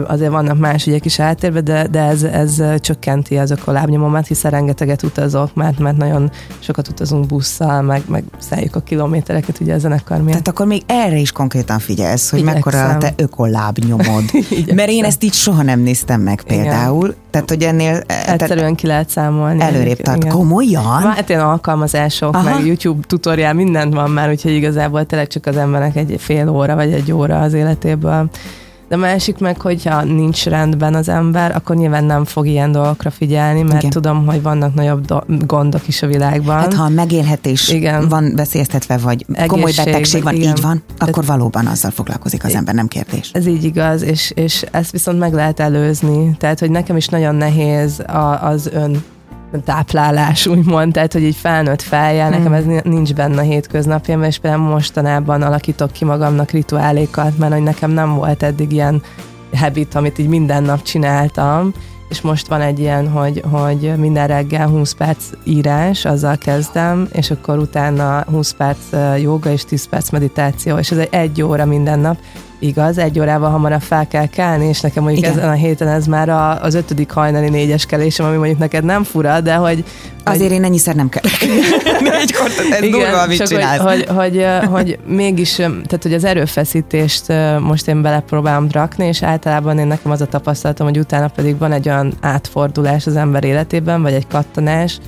azért 0.08 0.32
vannak 0.32 0.58
más 0.58 0.88
ügyek 0.88 1.06
is 1.06 1.20
eltérve, 1.20 1.62
de, 1.62 1.88
de 1.88 2.00
ez, 2.00 2.24
ez 2.24 2.62
csökkenti 2.80 3.38
az 3.38 3.52
ökolábnyomomat, 3.52 4.28
hiszen 4.28 4.52
rengeteget 4.52 5.04
utazok, 5.04 5.54
mert, 5.54 5.80
mert 5.80 5.98
nagyon 5.98 6.32
sokat 6.60 6.88
utazunk 6.88 7.26
busszal, 7.26 7.82
meg, 7.82 8.02
meg 8.08 8.24
szeljük 8.38 8.76
a 8.76 8.80
kilométereket 8.80 9.60
ugye 9.60 9.74
a 9.74 9.78
zenekar 9.78 10.18
miatt. 10.18 10.30
Tehát 10.30 10.48
akkor 10.48 10.66
még 10.66 10.84
erre 10.86 11.18
is 11.18 11.32
konkrétan 11.32 11.80
figyelsz, 11.80 12.30
hogy 12.30 12.40
Igyekszem. 12.40 12.62
mekkora 12.64 12.96
a 12.96 12.98
te 12.98 13.14
ökolábnyomod. 13.16 14.24
Mert 14.80 14.92
én 14.92 15.04
ezt 15.04 15.24
így 15.24 15.34
soha 15.34 15.62
nem 15.62 15.80
néztem 15.80 16.22
meg 16.22 16.42
például. 16.42 17.08
Igen. 17.08 17.18
Tehát, 17.32 17.50
hogy 17.50 17.64
ennél... 17.64 18.04
Egyszerűen 18.28 18.76
ki 18.76 18.88
lehet 18.88 19.10
számolni. 19.10 19.62
Előrébb 19.62 20.02
tart. 20.02 20.28
Komolyan? 20.28 21.02
Hát 21.02 21.30
ilyen 21.30 21.42
alkalmazások, 21.42 22.36
Aha. 22.36 22.44
meg 22.44 22.66
YouTube 22.66 23.06
tutoriál, 23.08 23.54
mindent 23.54 23.94
van 23.94 24.12
már, 24.12 24.30
úgyhogy 24.30 24.52
igazából 24.52 25.06
tényleg 25.06 25.28
csak 25.28 25.46
az 25.46 25.58
embernek 25.58 25.96
egy 25.96 26.16
fél 26.18 26.50
óra, 26.50 26.76
vagy 26.76 26.94
egy 26.94 27.12
óra 27.12 27.42
az 27.42 27.54
életéből 27.54 28.30
de 28.90 28.96
másik 28.96 29.38
meg, 29.38 29.62
hogyha 29.62 30.04
nincs 30.04 30.46
rendben 30.46 30.96
az 30.96 31.10
ember, 31.10 31.56
akkor 31.56 31.76
nyilván 31.76 32.04
nem 32.04 32.26
fog 32.26 32.48
ilyen 32.48 32.72
dolgokra 32.72 33.10
figyelni, 33.10 33.62
mert 33.62 33.78
Igen. 33.78 33.90
tudom, 33.90 34.26
hogy 34.26 34.42
vannak 34.42 34.74
nagyobb 34.74 35.06
do- 35.06 35.46
gondok 35.48 35.88
is 35.88 36.02
a 36.02 36.08
világban. 36.08 36.58
Hát 36.58 36.74
ha 36.74 36.84
a 36.84 36.90
megélhetés 36.90 37.70
Igen. 37.70 38.08
van 38.08 38.34
veszélyeztetve, 38.36 38.98
vagy 38.98 39.26
Egészség, 39.28 39.48
komoly 39.48 39.72
betegség 39.76 40.24
van, 40.24 40.34
Igen. 40.36 40.50
így 40.50 40.62
van, 40.62 40.84
akkor 40.98 41.14
Tehát, 41.14 41.30
valóban 41.30 41.68
azzal 41.68 41.92
foglalkozik 41.92 42.44
az 42.44 42.56
ember, 42.56 42.74
nem 42.74 42.88
kérdés. 42.88 43.30
Ez 43.34 43.46
így 43.46 43.64
igaz, 43.64 44.02
és, 44.02 44.32
és 44.36 44.66
ezt 44.72 44.92
viszont 44.92 45.20
meg 45.20 45.34
lehet 45.34 45.60
előzni. 45.60 46.36
Tehát, 46.38 46.60
hogy 46.60 46.72
nekem 46.72 46.98
is 46.98 47.08
nagyon 47.08 47.36
nehéz 47.36 48.00
a, 48.00 48.44
az 48.44 48.70
ön 48.74 49.04
táplálás, 49.66 50.48
úgymond, 50.48 50.94
tehát, 50.94 51.14
hogy 51.14 51.24
így 51.24 51.36
felnőtt 51.36 51.82
feljel, 51.82 52.28
hmm. 52.28 52.38
nekem 52.38 52.54
ez 52.54 52.84
nincs 52.84 53.14
benne 53.14 53.38
a 53.38 53.44
hétköznapjában, 53.44 54.26
és 54.26 54.38
például 54.38 54.70
mostanában 54.70 55.42
alakítok 55.42 55.92
ki 55.92 56.06
magamnak 56.06 56.52
rituálékat, 56.52 57.38
mert 57.38 57.54
hogy 57.54 57.64
nekem 57.64 57.92
nem 57.92 58.16
volt 58.16 58.44
eddig 58.44 58.72
ilyen 58.72 59.02
habit, 59.54 59.96
amit 59.96 60.18
így 60.18 60.28
minden 60.28 60.64
nap 60.64 60.82
csináltam, 60.82 61.74
és 62.10 62.22
most 62.22 62.48
van 62.48 62.62
egy 62.62 62.80
ilyen, 62.80 63.10
hogy, 63.10 63.44
hogy 63.52 63.94
minden 63.98 64.28
reggel 64.28 64.68
20 64.68 64.94
perc 64.94 65.24
írás, 65.44 66.06
azzal 66.06 66.38
kezdem, 66.38 67.08
és 67.12 67.32
akkor 67.32 67.58
utána 67.58 68.24
20 68.32 68.52
perc 68.52 68.80
joga 69.22 69.52
és 69.52 69.66
10 69.66 69.88
perc 69.88 70.10
meditáció, 70.10 70.78
és 70.78 70.92
ez 70.92 70.98
egy, 70.98 71.08
egy 71.12 71.42
óra 71.42 71.66
minden 71.66 72.00
nap, 72.00 72.18
Igaz, 72.60 72.98
egy 72.98 73.20
órával 73.20 73.50
hamarabb 73.50 73.82
fel 73.82 74.08
kell 74.08 74.26
kelni, 74.26 74.68
és 74.68 74.82
nekem 74.82 75.04
mondjuk 75.04 75.26
Igen. 75.26 75.38
ezen 75.38 75.50
a 75.50 75.54
héten 75.54 75.88
ez 75.88 76.06
már 76.06 76.30
a, 76.30 76.62
az 76.62 76.74
ötödik 76.74 77.12
hajnali 77.12 77.50
négyes 77.50 77.86
kelésem, 77.86 78.26
ami 78.26 78.36
mondjuk 78.36 78.60
neked 78.60 78.84
nem 78.84 79.04
fura, 79.04 79.42
de 79.42 79.56
hogy... 79.56 79.84
Azért 80.24 80.44
hogy... 80.44 80.52
én 80.52 80.64
ennyiszer 80.64 80.96
nem 80.96 81.10
kell. 81.10 81.24
Négykor, 82.12 82.50
ez 82.72 82.84
Igen, 82.84 83.00
durva, 83.00 83.26
mit 83.28 83.48
csinálsz. 83.48 83.82
Hogy, 83.82 84.06
hogy, 84.06 84.46
hogy, 84.60 84.68
hogy 84.72 85.00
mégis, 85.08 85.56
tehát 85.56 86.00
hogy 86.02 86.14
az 86.14 86.24
erőfeszítést 86.24 87.24
most 87.60 87.88
én 87.88 88.02
belepróbálom 88.02 88.68
rakni, 88.72 89.06
és 89.06 89.24
általában 89.24 89.80
én 89.80 89.88
nekem 89.88 90.12
az 90.12 90.22
a 90.22 90.26
tapasztalatom, 90.26 90.88
hogy 90.88 90.98
utána 90.98 91.28
pedig 91.28 91.58
van 91.58 91.72
egy 91.72 91.90
olyan 91.90 92.14
átfordulás 92.22 93.08
az 93.08 93.16
ember 93.16 93.44
életében, 93.44 94.02
vagy 94.02 94.14
egy 94.14 94.28
kattanás, 94.28 95.00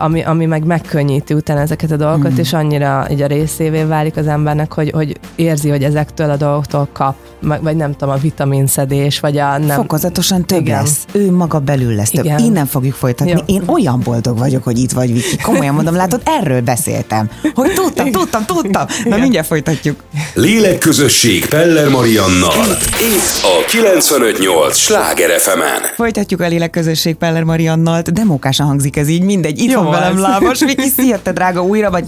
ami, 0.00 0.22
ami 0.22 0.46
meg 0.46 0.64
megkönnyíti 0.64 1.34
utána 1.34 1.60
ezeket 1.60 1.90
a 1.90 1.96
dolgokat, 1.96 2.32
mm. 2.32 2.38
és 2.38 2.52
annyira 2.52 3.06
így 3.10 3.22
a 3.22 3.26
részévé 3.26 3.82
válik 3.82 4.16
az 4.16 4.26
embernek, 4.26 4.72
hogy, 4.72 4.90
hogy 4.90 5.18
érzi, 5.36 5.68
hogy 5.68 5.82
ezektől 5.82 6.30
a 6.30 6.36
dolgoktól 6.36 6.88
kap, 6.92 7.14
vagy 7.40 7.76
nem 7.76 7.92
tudom, 7.92 8.14
a 8.14 8.16
vitaminszedés, 8.16 9.20
vagy 9.20 9.38
a 9.38 9.58
nem... 9.58 9.76
Fokozatosan 9.76 10.46
több 10.46 10.60
Igen. 10.60 10.82
lesz. 10.82 11.04
Ő 11.12 11.32
maga 11.32 11.58
belül 11.58 11.94
lesz 11.94 12.10
több. 12.10 12.24
Igen. 12.24 12.38
Innen 12.38 12.66
fogjuk 12.66 12.94
folytatni. 12.94 13.32
Jó. 13.32 13.38
Én 13.46 13.62
olyan 13.66 14.00
boldog 14.04 14.38
vagyok, 14.38 14.64
hogy 14.64 14.78
itt 14.78 14.92
vagy, 14.92 15.12
Viki. 15.12 15.36
Komolyan 15.36 15.74
mondom, 15.74 15.94
látod, 16.02 16.20
erről 16.24 16.60
beszéltem. 16.60 17.30
Hogy 17.54 17.72
tudtam, 17.72 18.10
tudtam, 18.10 18.44
tudtam. 18.44 18.86
Na 19.04 19.16
mindjárt 19.16 19.46
folytatjuk. 19.46 20.02
Lélekközösség 20.34 21.48
Peller 21.48 21.88
Mariannal. 21.88 22.66
Itt 23.00 23.42
a 23.42 23.64
958 23.68 24.76
Sláger 24.76 25.40
fm 25.40 25.60
Folytatjuk 25.94 26.40
a 26.40 26.46
lélekközösség 26.48 27.14
Peller 27.14 27.42
Mariannal. 27.42 28.02
Demókásan 28.02 28.66
hangzik 28.66 28.96
ez 28.96 29.08
így, 29.08 29.22
mindegy 29.22 29.59
itt 29.60 29.70
Jó 29.70 29.82
van 29.82 29.90
velem 29.90 30.18
lábas. 30.18 30.60
Viki, 30.70 30.88
szia, 30.88 31.22
te 31.22 31.32
drága 31.32 31.62
újra, 31.62 31.90
vagy 31.90 32.04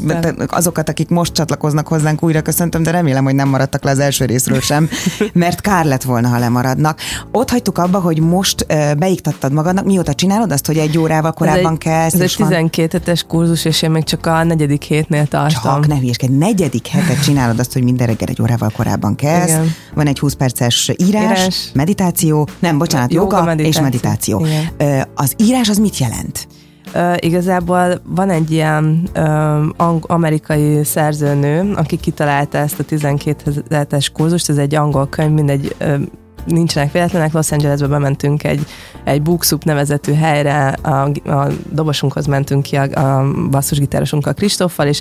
azokat, 0.46 0.88
akik 0.88 1.08
most 1.08 1.32
csatlakoznak 1.32 1.88
hozzánk 1.88 2.22
újra 2.22 2.42
köszöntöm, 2.42 2.82
de 2.82 2.90
remélem, 2.90 3.24
hogy 3.24 3.34
nem 3.34 3.48
maradtak 3.48 3.84
le 3.84 3.90
az 3.90 3.98
első 3.98 4.24
részről 4.24 4.60
sem, 4.60 4.88
mert 5.32 5.60
kár 5.60 5.84
lett 5.84 6.02
volna, 6.02 6.28
ha 6.28 6.38
lemaradnak. 6.38 6.98
Ott 7.32 7.50
hagytuk 7.50 7.78
abba, 7.78 8.00
hogy 8.00 8.20
most 8.20 8.66
beiktattad 8.98 9.52
magadnak, 9.52 9.84
mióta 9.84 10.14
csinálod 10.14 10.52
azt, 10.52 10.66
hogy 10.66 10.78
egy 10.78 10.98
órával 10.98 11.32
korábban 11.32 11.78
kezd? 11.78 12.14
Ez 12.14 12.20
egy 12.20 12.34
12 12.36 12.88
van... 12.90 13.00
hetes 13.00 13.22
kurzus, 13.22 13.64
és 13.64 13.82
én 13.82 13.90
még 13.90 14.04
csak 14.04 14.26
a 14.26 14.44
negyedik 14.44 14.82
hétnél 14.82 15.26
tartom. 15.26 15.62
Csak 15.62 15.86
ne 15.86 15.98
hülyeskedj, 15.98 16.32
negyedik 16.32 16.86
hetet 16.86 17.22
csinálod 17.22 17.58
azt, 17.58 17.72
hogy 17.72 17.82
minden 17.82 18.06
reggel 18.06 18.28
egy 18.28 18.42
órával 18.42 18.70
korábban 18.76 19.14
kezd. 19.14 19.48
Igen. 19.48 19.74
Van 19.94 20.06
egy 20.06 20.18
20 20.18 20.32
perces 20.32 20.92
írás, 20.96 21.38
írás. 21.38 21.70
meditáció, 21.74 22.48
nem, 22.58 22.78
bocsánat, 22.78 23.12
joga, 23.12 23.36
joga 23.36 23.44
meditáció. 23.44 23.70
és 23.70 23.80
meditáció. 23.80 24.46
Igen. 24.46 25.06
Az 25.14 25.34
írás 25.36 25.68
az 25.68 25.78
mit 25.78 25.98
jelent? 25.98 26.46
Uh, 26.94 27.14
igazából 27.18 28.00
van 28.04 28.30
egy 28.30 28.50
ilyen 28.50 29.08
uh, 29.16 29.96
amerikai 30.00 30.84
szerzőnő, 30.84 31.72
aki 31.74 31.96
kitalálta 31.96 32.58
ezt 32.58 32.78
a 32.78 32.84
12 32.84 33.64
hetes 33.70 34.10
kurzust, 34.10 34.48
ez 34.48 34.58
egy 34.58 34.74
angol 34.74 35.08
könyv, 35.08 35.32
mindegy 35.32 35.76
uh, 35.80 36.00
nincsenek 36.44 36.92
véletlenek, 36.92 37.32
Los 37.32 37.52
Angelesbe 37.52 37.86
bementünk 37.86 38.44
egy, 38.44 38.66
egy 39.04 39.22
Booksoup 39.22 39.64
nevezetű 39.64 40.12
helyre, 40.12 40.68
a, 40.68 40.88
a 41.30 41.48
dobosunkhoz 41.72 42.26
mentünk 42.26 42.62
ki, 42.62 42.76
a, 42.76 42.82
a 42.82 43.30
basszusgitárosunkkal 43.50 44.34
Kristóffal, 44.34 44.86
és 44.86 45.00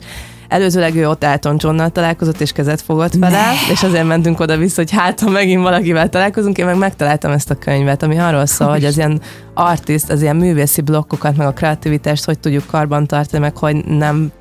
Előzőleg 0.52 0.96
ő 0.96 1.10
ott 1.10 1.24
Elton 1.24 1.56
Johnnal 1.60 1.90
találkozott, 1.90 2.42
és 2.42 2.52
kezet 2.52 2.82
fogott 2.82 3.14
vele, 3.14 3.42
ne. 3.42 3.72
és 3.72 3.84
azért 3.84 4.08
mentünk 4.08 4.40
oda-vissza, 4.40 4.82
hogy 4.82 4.92
hát, 4.92 5.20
ha 5.20 5.30
megint 5.30 5.62
valakivel 5.62 6.10
találkozunk, 6.10 6.58
én 6.58 6.66
meg 6.66 6.78
megtaláltam 6.78 7.32
ezt 7.32 7.50
a 7.50 7.56
könyvet, 7.56 8.04
ami 8.04 8.18
arról 8.18 8.46
szól, 8.46 8.70
hogy 8.70 8.86
az 8.86 8.98
ilyen 8.98 9.22
artist, 9.54 10.10
az 10.10 10.22
ilyen 10.22 10.36
művészi 10.36 10.82
blokkokat, 10.82 11.38
meg 11.38 11.48
a 11.48 11.52
kreativitást 11.52 12.26
hogy 12.26 12.40
tudjuk 12.40 12.66
karbantartani, 12.66 13.44
meg 13.44 13.58
hogy 13.58 13.86
nem 13.86 14.32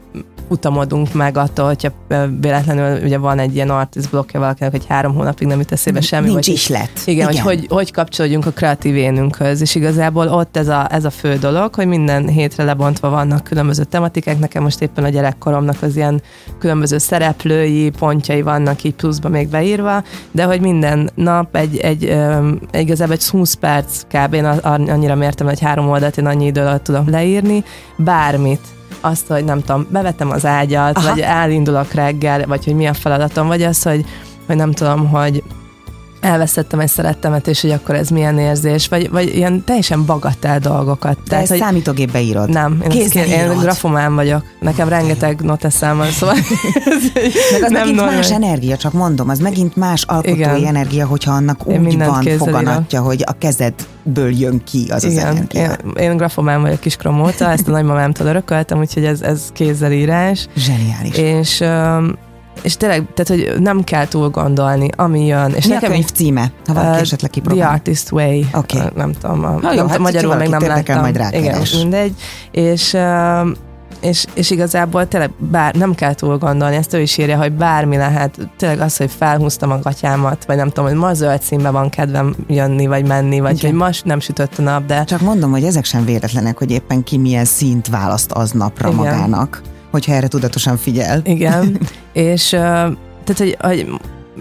utamodunk 0.50 1.12
meg 1.12 1.36
attól, 1.36 1.66
hogyha 1.66 1.90
véletlenül 2.40 3.04
ugye 3.04 3.18
van 3.18 3.38
egy 3.38 3.54
ilyen 3.54 3.70
artist 3.70 4.10
blokkja 4.10 4.40
valakinek, 4.40 4.70
hogy 4.70 4.86
három 4.88 5.14
hónapig 5.14 5.46
nem 5.46 5.58
jut 5.58 5.72
eszébe 5.72 6.00
semmi. 6.00 6.28
Nincs 6.28 6.46
vagy, 6.46 6.54
is 6.54 6.68
lett. 6.68 7.00
Igen, 7.04 7.30
igen. 7.30 7.42
Hogy, 7.42 7.56
hogy, 7.58 7.66
hogy 7.68 7.92
kapcsolódjunk 7.92 8.46
a 8.46 8.50
kreatív 8.50 8.96
énünkhöz, 8.96 9.60
és 9.60 9.74
igazából 9.74 10.28
ott 10.28 10.56
ez 10.56 10.68
a, 10.68 10.86
ez 10.92 11.04
a 11.04 11.10
fő 11.10 11.36
dolog, 11.36 11.74
hogy 11.74 11.86
minden 11.86 12.28
hétre 12.28 12.64
lebontva 12.64 13.10
vannak 13.10 13.44
különböző 13.44 13.84
tematikák, 13.84 14.38
nekem 14.38 14.62
most 14.62 14.82
éppen 14.82 15.04
a 15.04 15.08
gyerekkoromnak 15.08 15.82
az 15.82 15.96
ilyen 15.96 16.22
különböző 16.58 16.98
szereplői 16.98 17.90
pontjai 17.90 18.42
vannak 18.42 18.82
így 18.82 18.94
pluszba 18.94 19.28
még 19.28 19.48
beírva, 19.48 20.02
de 20.30 20.44
hogy 20.44 20.60
minden 20.60 21.10
nap 21.14 21.56
egy, 21.56 21.76
egy, 21.76 22.04
egy 22.70 22.80
igazából 22.80 23.14
egy 23.14 23.24
20 23.24 23.54
perc 23.54 24.02
kb. 24.02 24.34
én 24.34 24.44
annyira 24.44 25.14
mértem, 25.14 25.46
hogy 25.46 25.60
három 25.60 25.88
oldalt 25.88 26.18
én 26.18 26.26
annyi 26.26 26.46
idő 26.46 26.60
alatt 26.60 26.84
tudom 26.84 27.10
leírni, 27.10 27.64
bármit, 27.96 28.60
azt, 29.00 29.26
hogy 29.26 29.44
nem 29.44 29.60
tudom, 29.60 29.86
bevettem 29.90 30.30
az 30.30 30.46
ágyat, 30.46 30.96
Aha. 30.96 31.08
vagy 31.08 31.20
elindulok 31.20 31.92
reggel, 31.92 32.46
vagy 32.46 32.64
hogy 32.64 32.74
mi 32.74 32.86
a 32.86 32.94
feladatom, 32.94 33.46
vagy 33.46 33.62
az, 33.62 33.82
hogy, 33.82 34.04
hogy 34.46 34.56
nem 34.56 34.72
tudom, 34.72 35.08
hogy 35.08 35.42
elveszettem 36.20 36.80
egy 36.80 36.88
szerettemet, 36.88 37.46
és 37.46 37.60
hogy 37.60 37.70
akkor 37.70 37.94
ez 37.94 38.08
milyen 38.08 38.38
érzés, 38.38 38.88
vagy, 38.88 39.10
vagy 39.10 39.34
ilyen 39.34 39.64
teljesen 39.64 40.04
bagatell 40.04 40.58
dolgokat. 40.58 41.14
De 41.14 41.22
Tehát, 41.28 41.42
ezt 41.42 41.52
hogy 41.52 41.60
számítógépbe 41.60 42.20
írod? 42.20 42.48
Nem, 42.50 42.82
én, 42.90 43.08
kér, 43.08 43.26
én 43.26 43.58
grafomán 43.58 44.14
vagyok, 44.14 44.44
nekem 44.60 44.88
rengeteg 44.88 45.40
noteszem 45.40 45.96
van, 45.96 46.10
szóval 46.10 46.34
Meg 47.52 47.62
az 47.62 47.70
nem 47.70 47.72
megint 47.72 47.96
normális. 47.96 48.28
más 48.28 48.30
energia, 48.30 48.76
csak 48.76 48.92
mondom, 48.92 49.28
az 49.28 49.38
megint 49.38 49.76
más 49.76 50.02
alkotói 50.02 50.34
Igen. 50.34 50.64
energia, 50.66 51.06
hogyha 51.06 51.32
annak 51.32 51.66
úgy 51.66 51.96
van 51.96 52.22
foganatja, 52.22 53.00
hogy 53.00 53.22
a 53.26 53.32
kezedből 53.38 54.38
jön 54.38 54.62
ki 54.64 54.86
az 54.90 55.04
Igen. 55.04 55.16
az 55.16 55.22
energia. 55.36 55.62
Én, 55.62 56.10
én 56.10 56.16
grafomán 56.16 56.60
vagyok 56.60 56.80
kiskromóta, 56.80 57.50
ezt 57.50 57.68
a 57.68 57.70
nagymamámtól 57.70 58.26
örököltem, 58.26 58.78
úgyhogy 58.78 59.04
ez, 59.04 59.20
ez 59.20 59.42
kézzelírás. 59.52 60.48
Zseniális. 60.56 61.16
És 61.16 61.62
és 62.62 62.76
tényleg, 62.76 63.06
tehát, 63.14 63.44
hogy 63.44 63.62
nem 63.62 63.84
kell 63.84 64.06
túl 64.06 64.28
gondolni, 64.28 64.88
ami 64.96 65.26
jön. 65.26 65.52
És 65.52 65.66
Mi 65.66 65.72
nekem 65.72 65.90
a 65.90 65.92
könyv 65.92 66.10
címe, 66.10 66.52
ha 66.66 66.72
valaki 66.72 66.94
uh, 66.94 67.00
esetleg 67.00 67.30
kipróbál? 67.30 67.64
The 67.64 67.72
Artist 67.72 68.12
Way. 68.12 68.42
Okay. 68.52 68.80
Uh, 68.80 68.92
nem 68.94 69.12
tudom, 69.12 69.44
a, 69.44 69.48
ha, 69.48 69.70
jó, 69.70 69.76
nem, 69.76 69.88
hát, 69.88 69.98
magyarul 69.98 70.34
még 70.34 70.48
nem 70.48 70.62
láttam. 70.62 71.00
Majd 71.00 71.20
Igen, 71.32 71.62
mindegy. 71.72 72.14
És 72.50 72.92
uh, 72.92 73.48
és, 74.00 74.24
és 74.34 74.50
igazából 74.50 75.08
tényleg 75.08 75.30
bár, 75.38 75.74
nem 75.74 75.94
kell 75.94 76.14
túl 76.14 76.38
gondolni, 76.38 76.76
ezt 76.76 76.94
ő 76.94 77.00
is 77.00 77.18
írja, 77.18 77.36
hogy 77.36 77.52
bármi 77.52 77.96
lehet, 77.96 78.38
tényleg 78.56 78.80
az, 78.80 78.96
hogy 78.96 79.10
felhúztam 79.10 79.70
a 79.70 79.78
gatyámat, 79.78 80.44
vagy 80.44 80.56
nem 80.56 80.68
tudom, 80.68 80.84
hogy 80.84 80.98
ma 80.98 81.14
zöld 81.14 81.42
színben 81.42 81.72
van 81.72 81.88
kedvem 81.88 82.34
jönni, 82.46 82.86
vagy 82.86 83.06
menni, 83.06 83.40
vagy 83.40 83.56
Igen. 83.56 83.70
hogy 83.70 83.80
ma 83.80 83.88
nem 84.04 84.20
sütött 84.20 84.58
a 84.58 84.62
nap, 84.62 84.86
de... 84.86 85.04
Csak 85.04 85.20
mondom, 85.20 85.50
hogy 85.50 85.64
ezek 85.64 85.84
sem 85.84 86.04
véletlenek, 86.04 86.58
hogy 86.58 86.70
éppen 86.70 87.02
ki 87.02 87.18
milyen 87.18 87.44
szint 87.44 87.88
választ 87.88 88.32
aznapra 88.32 88.88
Igen. 88.88 88.98
magának 88.98 89.62
hogyha 89.90 90.12
erre 90.12 90.28
tudatosan 90.28 90.76
figyel. 90.76 91.20
Igen, 91.24 91.80
és 92.12 92.48
tehát, 92.48 93.38
hogy, 93.38 93.56
hogy 93.60 93.86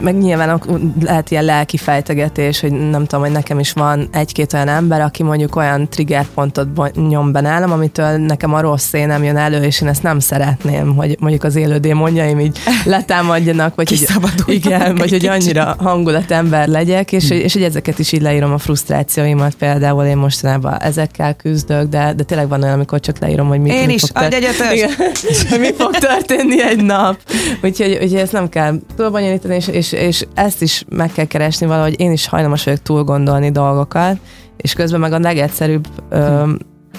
meg 0.02 0.18
nyilván 0.18 0.62
lehet 1.02 1.32
ilyen 1.32 1.44
lelki 1.44 1.78
fejtegetés, 1.78 2.60
hogy 2.60 2.72
nem 2.72 3.06
tudom, 3.06 3.24
hogy 3.24 3.34
nekem 3.34 3.60
is 3.60 3.72
van 3.72 4.10
egy-két 4.12 4.54
olyan 4.54 4.68
ember, 4.68 5.02
aki 5.02 5.24
mondjuk 5.24 5.56
olyan 5.56 5.90
triggerpontot 5.90 6.68
nyom 7.10 7.32
be 7.32 7.42
nálam, 7.42 7.72
amitől 7.72 8.18
nekem 8.18 8.54
a 8.54 8.62
rossz 8.62 8.92
nem 8.92 9.24
jön 9.24 9.38
elő, 9.38 9.64
és 9.64 9.82
én 9.82 9.88
ezt 9.88 10.04
nem 10.04 10.20
szeretném, 10.20 10.96
hogy 10.96 11.18
mondjuk 11.20 11.44
az 11.44 11.56
élő 11.56 11.78
démonjaim 11.78 12.40
így 12.40 12.60
letámadjanak, 12.86 13.76
vagy 13.76 13.90
hogy, 13.90 14.54
igen, 14.54 14.96
vagy 14.96 15.10
hogy 15.10 15.26
annyira 15.26 15.76
hangulatember 15.80 16.68
legyek, 16.68 17.12
és, 17.12 17.30
és 17.30 17.54
hogy 17.54 17.64
ezeket 17.64 18.00
is 18.00 18.12
így 18.12 18.22
leírom 18.22 18.54
a 18.54 18.58
frusztrációimat, 18.58 19.56
például 19.56 20.04
én 20.04 20.18
mostanában 20.18 20.82
ezekkel 20.82 21.34
küzdök, 21.34 21.88
de, 21.88 22.14
de 22.14 22.24
tényleg 22.24 22.48
van 22.48 22.62
olyan, 22.62 22.74
amikor 22.74 23.00
csak 23.00 23.20
leírom, 23.20 23.48
hogy 23.48 23.60
mi, 23.60 23.70
én 23.70 23.86
mi 23.86 23.94
is, 23.94 24.02
fog 24.02 24.12
tört- 24.12 25.60
mi 25.60 25.74
fog 25.78 25.98
történni 25.98 26.64
egy 26.64 26.84
nap. 26.84 27.18
Úgyhogy, 27.64 27.92
úgyhogy 27.92 28.16
ezt 28.20 28.32
nem 28.32 28.50
kell 28.50 28.80
túlbonyolítani, 28.96 29.56
és, 29.56 29.68
és 29.68 29.89
és, 29.92 30.02
és 30.02 30.26
ezt 30.34 30.62
is 30.62 30.86
meg 30.90 31.12
kell 31.12 31.26
keresni 31.26 31.68
valahogy, 31.68 32.00
én 32.00 32.12
is 32.12 32.28
hajlamos 32.28 32.64
vagyok 32.64 32.82
túl 32.82 33.04
gondolni 33.04 33.52
dolgokat, 33.52 34.18
és 34.58 34.74
közben 34.74 35.00
meg 35.00 35.14
a 35.14 35.20
legegyszerűbb 35.20 35.88
ö, 36.10 36.52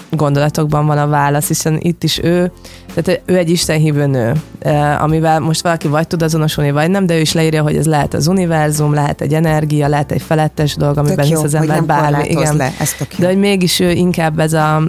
gondolatokban 0.09 0.85
van 0.85 0.97
a 0.97 1.07
válasz, 1.07 1.47
hiszen 1.47 1.77
itt 1.81 2.03
is 2.03 2.19
ő, 2.23 2.51
tehát 2.93 3.21
ő 3.25 3.37
egy 3.37 3.49
istenhívő 3.49 4.05
nő, 4.05 4.33
amivel 4.99 5.39
most 5.39 5.61
valaki 5.61 5.87
vagy 5.87 6.07
tud 6.07 6.21
azonosulni, 6.21 6.71
vagy 6.71 6.89
nem, 6.89 7.05
de 7.05 7.15
ő 7.15 7.19
is 7.19 7.33
leírja, 7.33 7.63
hogy 7.63 7.75
ez 7.75 7.85
lehet 7.85 8.13
az 8.13 8.27
univerzum, 8.27 8.93
lehet 8.93 9.21
egy 9.21 9.33
energia, 9.33 9.87
lehet 9.87 10.11
egy 10.11 10.21
felettes 10.21 10.75
dolog, 10.75 10.97
amiben 10.97 11.25
hisz 11.25 11.43
az 11.43 11.53
ember 11.53 11.83
bármi. 11.83 12.29
Igen. 12.29 12.55
Le, 12.55 12.73
ez 12.79 12.95
de 13.17 13.27
hogy 13.27 13.37
mégis 13.37 13.79
ő 13.79 13.91
inkább 13.91 14.39
ez 14.39 14.53
a, 14.53 14.81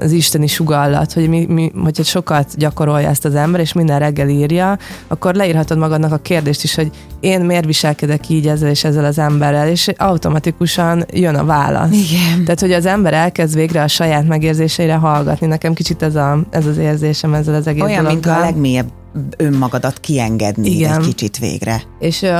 az 0.00 0.12
isteni 0.12 0.46
sugallat, 0.46 1.12
hogy 1.12 1.28
mi, 1.28 1.46
mi, 1.48 1.72
hogyha 1.82 2.02
sokat 2.02 2.56
gyakorolja 2.56 3.08
ezt 3.08 3.24
az 3.24 3.34
ember, 3.34 3.60
és 3.60 3.72
minden 3.72 3.98
reggel 3.98 4.28
írja, 4.28 4.78
akkor 5.06 5.34
leírhatod 5.34 5.78
magadnak 5.78 6.12
a 6.12 6.16
kérdést 6.16 6.62
is, 6.62 6.74
hogy 6.74 6.90
én 7.20 7.40
miért 7.40 7.64
viselkedek 7.64 8.28
így 8.28 8.46
ezzel 8.46 8.70
és 8.70 8.84
ezzel 8.84 9.04
az 9.04 9.18
emberrel, 9.18 9.68
és 9.68 9.90
automatikusan 9.96 11.04
jön 11.12 11.34
a 11.34 11.44
válasz. 11.44 11.92
Igen. 11.92 12.44
Tehát, 12.44 12.60
hogy 12.60 12.72
az 12.72 12.86
ember 12.86 13.14
elkezd 13.14 13.54
végre 13.54 13.82
a 13.82 13.88
saját 13.88 14.26
megérzéseire 14.26 14.94
hallgatni. 14.94 15.46
Nekem 15.46 15.74
kicsit 15.74 16.02
ez, 16.02 16.14
a, 16.14 16.38
ez 16.50 16.66
az 16.66 16.78
érzésem 17.26 17.34
ezzel 17.34 17.54
az 17.54 17.66
egész 17.66 17.82
Olyan, 17.82 18.04
dologgal. 18.04 18.32
mint 18.32 18.44
a 18.44 18.44
legmélyebb 18.44 18.88
önmagadat 19.36 20.00
kiengedni 20.00 20.70
Igen. 20.70 21.00
egy 21.00 21.06
kicsit 21.06 21.38
végre. 21.38 21.82
És 21.98 22.22
uh, 22.22 22.30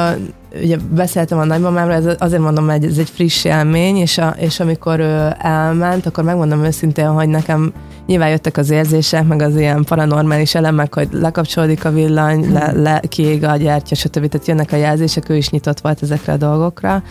ugye 0.63 0.77
beszéltem 0.91 1.39
a 1.39 1.45
nagymamámról, 1.45 1.95
ez 1.95 2.17
azért 2.19 2.43
mondom, 2.43 2.69
hogy 2.69 2.85
ez 2.85 2.99
egy 2.99 3.11
friss 3.11 3.45
élmény, 3.45 3.97
és, 3.97 4.19
a, 4.19 4.35
és 4.39 4.61
amikor 4.61 5.01
ő 5.01 5.35
elment, 5.39 6.07
akkor 6.07 6.25
megmondom 6.25 6.65
őszintén, 6.65 7.09
hogy 7.09 7.29
nekem 7.29 7.73
nyilván 8.07 8.29
jöttek 8.29 8.57
az 8.57 8.71
érzések, 8.71 9.27
meg 9.27 9.43
az 9.43 9.57
ilyen 9.57 9.85
paranormális 9.85 10.55
elemek, 10.55 10.95
hogy 10.95 11.09
lekapcsolódik 11.13 11.85
a 11.85 11.91
villany, 11.91 12.53
le, 12.53 12.73
le, 12.73 13.01
kiég 13.09 13.45
a 13.45 13.57
gyertya, 13.57 13.95
stb. 13.95 14.29
Tehát 14.29 14.47
jönnek 14.47 14.73
a 14.73 14.77
jelzések, 14.77 15.29
ő 15.29 15.37
is 15.37 15.51
nyitott 15.51 15.81
volt 15.81 16.03
ezekre 16.03 16.33
a 16.33 16.37
dolgokra 16.37 17.03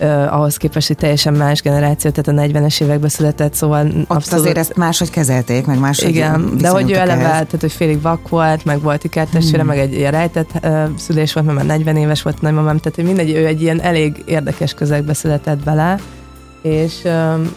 uh, 0.00 0.34
ahhoz 0.34 0.56
képest, 0.56 0.86
hogy 0.86 0.96
teljesen 0.96 1.34
más 1.34 1.62
generáció, 1.62 2.10
tehát 2.10 2.40
a 2.40 2.58
40-es 2.58 2.82
években 2.82 3.08
született, 3.08 3.54
szóval 3.54 3.86
Ott 3.86 4.04
abszolút... 4.06 4.44
azért 4.44 4.58
ezt 4.58 4.76
máshogy 4.76 5.10
kezelték, 5.10 5.66
meg 5.66 5.78
máshogy 5.78 6.08
Igen, 6.08 6.56
de 6.60 6.68
hogy 6.68 6.90
ő 6.90 6.94
eleve, 6.94 7.22
tehát 7.22 7.60
hogy 7.60 7.72
félig 7.72 8.00
vak 8.00 8.28
volt, 8.28 8.64
meg 8.64 8.80
volt 8.80 9.04
ikertestvére, 9.04 9.62
hmm. 9.62 9.66
meg 9.66 9.78
egy 9.78 9.94
ilyen 9.94 10.12
rejtett 10.12 10.50
uh, 10.62 10.84
szülés 10.98 11.32
volt, 11.32 11.46
mert 11.46 11.58
már 11.58 11.66
40 11.66 11.96
éves 11.96 12.22
volt 12.22 12.40
nagymamám, 12.40 12.78
tehát 12.78 12.94
hogy 12.94 13.04
mindegy, 13.04 13.30
ő 13.30 13.46
egy 13.46 13.62
ilyen 13.62 13.80
elég 13.80 14.22
érdekes 14.26 14.74
közegbe 14.74 15.14
született 15.14 15.64
bele, 15.64 15.98
és 16.62 16.94
um, 17.04 17.50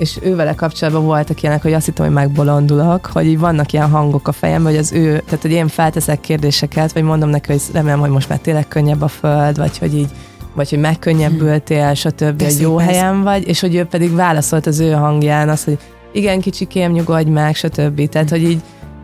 és 0.00 0.18
ő 0.22 0.36
vele 0.36 0.54
kapcsolatban 0.54 1.04
voltak 1.04 1.42
ilyenek, 1.42 1.62
hogy 1.62 1.72
azt 1.72 1.84
hittem, 1.84 2.04
hogy 2.04 2.14
megbolondulok, 2.14 3.06
hogy 3.06 3.26
így 3.26 3.38
vannak 3.38 3.72
ilyen 3.72 3.90
hangok 3.90 4.28
a 4.28 4.32
fejemben, 4.32 4.72
hogy 4.72 4.80
az 4.80 4.92
ő, 4.92 5.22
tehát 5.24 5.42
hogy 5.42 5.50
én 5.50 5.68
felteszek 5.68 6.20
kérdéseket, 6.20 6.92
vagy 6.92 7.02
mondom 7.02 7.28
neki, 7.28 7.52
hogy 7.52 7.62
remélem, 7.72 7.98
hogy 8.00 8.10
most 8.10 8.28
már 8.28 8.38
tényleg 8.38 8.68
könnyebb 8.68 9.02
a 9.02 9.08
föld, 9.08 9.56
vagy 9.56 9.78
hogy 9.78 9.94
így 9.94 10.08
vagy 10.54 10.70
hogy 10.70 10.78
megkönnyebbültél, 10.78 11.94
stb. 11.94 12.42
hogy 12.42 12.60
jó 12.60 12.76
helyen 12.76 13.22
vagy, 13.22 13.48
és 13.48 13.60
hogy 13.60 13.74
ő 13.74 13.84
pedig 13.84 14.14
válaszolt 14.14 14.66
az 14.66 14.78
ő 14.78 14.90
hangján 14.90 15.48
azt, 15.48 15.64
hogy 15.64 15.78
igen, 16.12 16.40
kicsikém, 16.40 16.92
nyugodj 16.92 17.30
meg, 17.30 17.54
stb. 17.54 18.08
Tehát, 18.08 18.30
hogy 18.30 18.42
így 18.42 18.62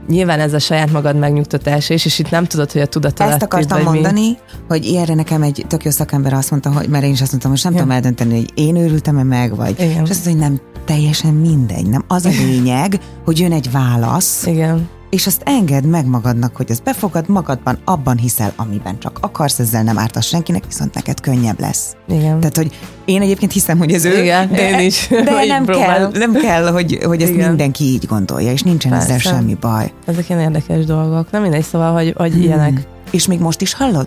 nyilván 0.09 0.41
ez 0.41 0.53
a 0.53 0.59
saját 0.59 0.93
magad 0.93 1.17
megnyugtatása 1.17 1.95
is, 1.95 2.05
és 2.05 2.19
itt 2.19 2.31
nem 2.31 2.45
tudod, 2.45 2.73
hogy 2.73 2.81
a 2.81 2.87
tudat 2.87 3.21
Ezt 3.21 3.43
akartam 3.43 3.83
mondani, 3.83 4.21
mi. 4.21 4.37
hogy 4.69 4.85
ilyenre 4.85 5.15
nekem 5.15 5.43
egy 5.43 5.65
tök 5.69 5.85
jó 5.85 5.91
szakember 5.91 6.33
azt 6.33 6.51
mondta, 6.51 6.73
hogy 6.73 6.89
mert 6.89 7.05
én 7.05 7.13
is 7.13 7.21
azt 7.21 7.31
mondtam, 7.31 7.51
hogy 7.51 7.61
nem 7.65 7.73
ja. 7.73 7.79
tudom 7.79 7.95
eldönteni, 7.95 8.35
hogy 8.35 8.51
én 8.55 8.77
őrültem-e 8.77 9.23
meg, 9.23 9.57
vagy. 9.57 9.81
Igen. 9.81 10.05
És 10.05 10.11
azt 10.11 10.25
mondta, 10.25 10.45
hogy 10.45 10.51
nem 10.51 10.61
teljesen 10.85 11.35
mindegy, 11.35 11.87
nem 11.89 12.05
az 12.09 12.25
a 12.25 12.29
lényeg, 12.29 12.99
hogy 13.25 13.39
jön 13.39 13.53
egy 13.53 13.71
válasz, 13.71 14.47
Igen 14.47 14.89
és 15.17 15.27
azt 15.27 15.43
engedd 15.45 15.85
meg 15.85 16.07
magadnak, 16.07 16.57
hogy 16.57 16.71
ezt 16.71 16.83
befogad 16.83 17.29
magadban, 17.29 17.79
abban 17.85 18.17
hiszel, 18.17 18.53
amiben 18.57 18.99
csak 18.99 19.19
akarsz, 19.21 19.59
ezzel 19.59 19.83
nem 19.83 19.99
ártasz 19.99 20.27
senkinek, 20.27 20.65
viszont 20.67 20.95
neked 20.95 21.21
könnyebb 21.21 21.61
lesz. 21.61 21.97
Igen. 22.09 22.41
Tehát, 22.41 22.57
hogy 22.57 22.79
én 23.05 23.23
egyébként 23.23 23.53
hiszem, 23.53 23.79
hogy 23.79 23.93
ez 23.93 24.05
ő. 24.05 24.23
Igen, 24.23 24.49
de, 24.51 24.71
én 24.71 24.87
is. 24.87 25.09
De 25.09 25.45
nem 25.47 25.67
kell, 25.67 26.11
nem 26.13 26.33
kell, 26.33 26.71
hogy, 26.71 26.99
hogy 27.05 27.23
ezt 27.23 27.33
Igen. 27.33 27.49
mindenki 27.49 27.85
így 27.85 28.07
gondolja, 28.07 28.53
és 28.53 28.63
nincsen 28.63 28.91
Persze. 28.91 29.15
ezzel 29.15 29.33
semmi 29.33 29.55
baj. 29.55 29.93
Ezek 30.07 30.29
ilyen 30.29 30.41
érdekes 30.41 30.85
dolgok. 30.85 31.31
Nem 31.31 31.43
mindegy, 31.43 31.65
szóval, 31.65 31.93
hogy, 31.93 32.15
hogy 32.17 32.33
hmm. 32.33 32.43
ilyenek. 32.43 32.87
És 33.11 33.27
még 33.27 33.41
most 33.41 33.61
is 33.61 33.75
hallod? 33.75 34.07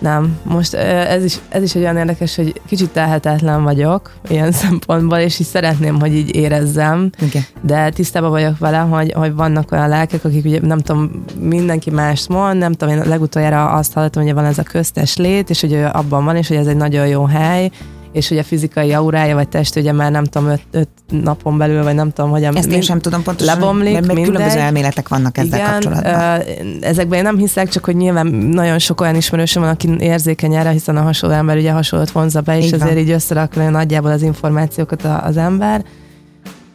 Nem, 0.00 0.38
most 0.42 0.74
ez 0.74 1.24
is, 1.24 1.38
ez 1.48 1.62
is 1.62 1.74
egy 1.74 1.82
olyan 1.82 1.96
érdekes, 1.96 2.36
hogy 2.36 2.60
kicsit 2.66 2.90
telhetetlen 2.90 3.62
vagyok 3.62 4.12
ilyen 4.28 4.52
szempontból, 4.62 5.18
és 5.18 5.38
is 5.40 5.46
szeretném, 5.46 6.00
hogy 6.00 6.14
így 6.14 6.34
érezzem, 6.34 7.10
okay. 7.22 7.40
de 7.60 7.90
tisztában 7.90 8.30
vagyok 8.30 8.58
vele, 8.58 8.78
hogy, 8.78 9.12
hogy 9.12 9.34
vannak 9.34 9.72
olyan 9.72 9.88
lelkek, 9.88 10.24
akik 10.24 10.44
ugye 10.44 10.60
nem 10.62 10.78
tudom, 10.78 11.24
mindenki 11.40 11.90
mást 11.90 12.28
mond, 12.28 12.58
nem 12.58 12.72
tudom, 12.72 12.94
én 12.94 13.08
legutoljára 13.08 13.70
azt 13.70 13.92
hallottam, 13.92 14.22
hogy 14.22 14.34
van 14.34 14.44
ez 14.44 14.58
a 14.58 14.62
köztes 14.62 15.16
lét, 15.16 15.50
és 15.50 15.60
hogy 15.60 15.74
abban 15.74 16.24
van, 16.24 16.36
és 16.36 16.48
hogy 16.48 16.56
ez 16.56 16.66
egy 16.66 16.76
nagyon 16.76 17.06
jó 17.06 17.24
hely, 17.24 17.70
és 18.12 18.28
hogy 18.28 18.38
a 18.38 18.42
fizikai 18.42 18.92
aurája 18.92 19.34
vagy 19.34 19.48
test 19.48 19.76
ugye 19.76 19.92
már 19.92 20.10
nem 20.10 20.24
tudom, 20.24 20.48
öt, 20.48 20.62
öt 20.70 20.88
napon 21.08 21.58
belül, 21.58 21.82
vagy 21.82 21.94
nem 21.94 22.12
tudom, 22.12 22.30
hogy 22.30 22.42
Ezt 22.42 22.54
mind, 22.54 22.72
én 22.72 22.80
sem 22.80 22.98
tudom 22.98 23.22
pontosan, 23.22 23.54
lebomlik, 23.54 23.92
mert 23.92 24.12
még 24.12 24.24
különböző 24.24 24.58
elméletek 24.58 25.08
vannak 25.08 25.38
ezzel 25.38 25.58
Igen, 25.58 25.70
kapcsolatban. 25.70 26.42
Ezekben 26.80 27.18
én 27.18 27.24
nem 27.24 27.36
hiszek, 27.36 27.68
csak 27.68 27.84
hogy 27.84 27.96
nyilván 27.96 28.26
nagyon 28.26 28.78
sok 28.78 29.00
olyan 29.00 29.14
ismerősöm 29.14 29.62
van, 29.62 29.70
aki 29.70 29.96
érzékeny 29.98 30.54
erre, 30.54 30.70
hiszen 30.70 30.96
a 30.96 31.02
hasonló 31.02 31.34
ember 31.36 31.56
ugye 31.56 31.72
hasonlót 31.72 32.10
vonza 32.10 32.40
be, 32.40 32.58
és 32.58 32.64
így 32.64 32.74
azért 32.74 32.98
így 32.98 33.10
összerakni 33.10 33.64
nagyjából 33.64 34.10
az 34.10 34.22
információkat 34.22 35.04
az 35.22 35.36
ember 35.36 35.84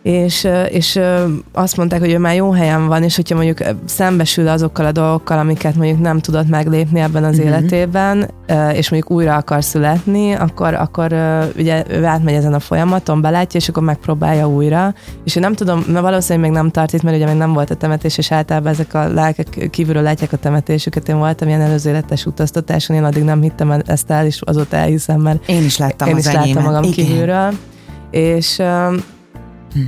és, 0.05 0.47
és 0.69 0.99
azt 1.51 1.77
mondták, 1.77 1.99
hogy 1.99 2.11
ő 2.11 2.17
már 2.17 2.35
jó 2.35 2.51
helyen 2.51 2.87
van, 2.87 3.03
és 3.03 3.15
hogyha 3.15 3.35
mondjuk 3.35 3.57
szembesül 3.85 4.47
azokkal 4.47 4.85
a 4.85 4.91
dolgokkal, 4.91 5.37
amiket 5.37 5.75
mondjuk 5.75 5.99
nem 5.99 6.19
tudott 6.19 6.49
meglépni 6.49 6.99
ebben 6.99 7.23
az 7.23 7.37
uh-huh. 7.37 7.51
életében, 7.51 8.29
és 8.73 8.89
mondjuk 8.89 9.11
újra 9.11 9.35
akar 9.35 9.63
születni, 9.63 10.33
akkor, 10.33 10.73
akkor 10.73 11.13
ugye 11.57 11.83
ő 11.89 12.05
átmegy 12.05 12.33
ezen 12.33 12.53
a 12.53 12.59
folyamaton, 12.59 13.21
belátja, 13.21 13.59
és 13.59 13.69
akkor 13.69 13.83
megpróbálja 13.83 14.49
újra. 14.49 14.93
És 15.23 15.35
én 15.35 15.41
nem 15.41 15.53
tudom, 15.53 15.83
mert 15.87 16.03
valószínűleg 16.03 16.49
még 16.49 16.59
nem 16.59 16.71
tart 16.71 16.93
itt, 16.93 17.01
mert 17.01 17.15
ugye 17.15 17.25
még 17.25 17.37
nem 17.37 17.53
volt 17.53 17.69
a 17.69 17.75
temetés, 17.75 18.17
és 18.17 18.31
általában 18.31 18.71
ezek 18.71 18.93
a 18.93 19.07
lelkek 19.07 19.67
kívülről 19.71 20.03
látják 20.03 20.33
a 20.33 20.37
temetésüket. 20.37 21.09
Én 21.09 21.17
voltam 21.17 21.47
ilyen 21.47 21.61
előző 21.61 21.89
életes 21.89 22.25
utaztatáson, 22.25 22.95
én 22.95 23.03
addig 23.03 23.23
nem 23.23 23.41
hittem 23.41 23.81
ezt 23.85 24.11
el, 24.11 24.25
és 24.25 24.41
azóta 24.41 24.75
elhiszem, 24.75 25.21
mert 25.21 25.49
én 25.49 25.63
is 25.63 25.77
láttam 25.77 26.07
én 26.07 26.17
is 26.17 26.31
láttam 26.31 26.63
magam 26.63 26.83
Igen. 26.83 26.93
kívülről. 27.05 27.53
És. 28.11 28.61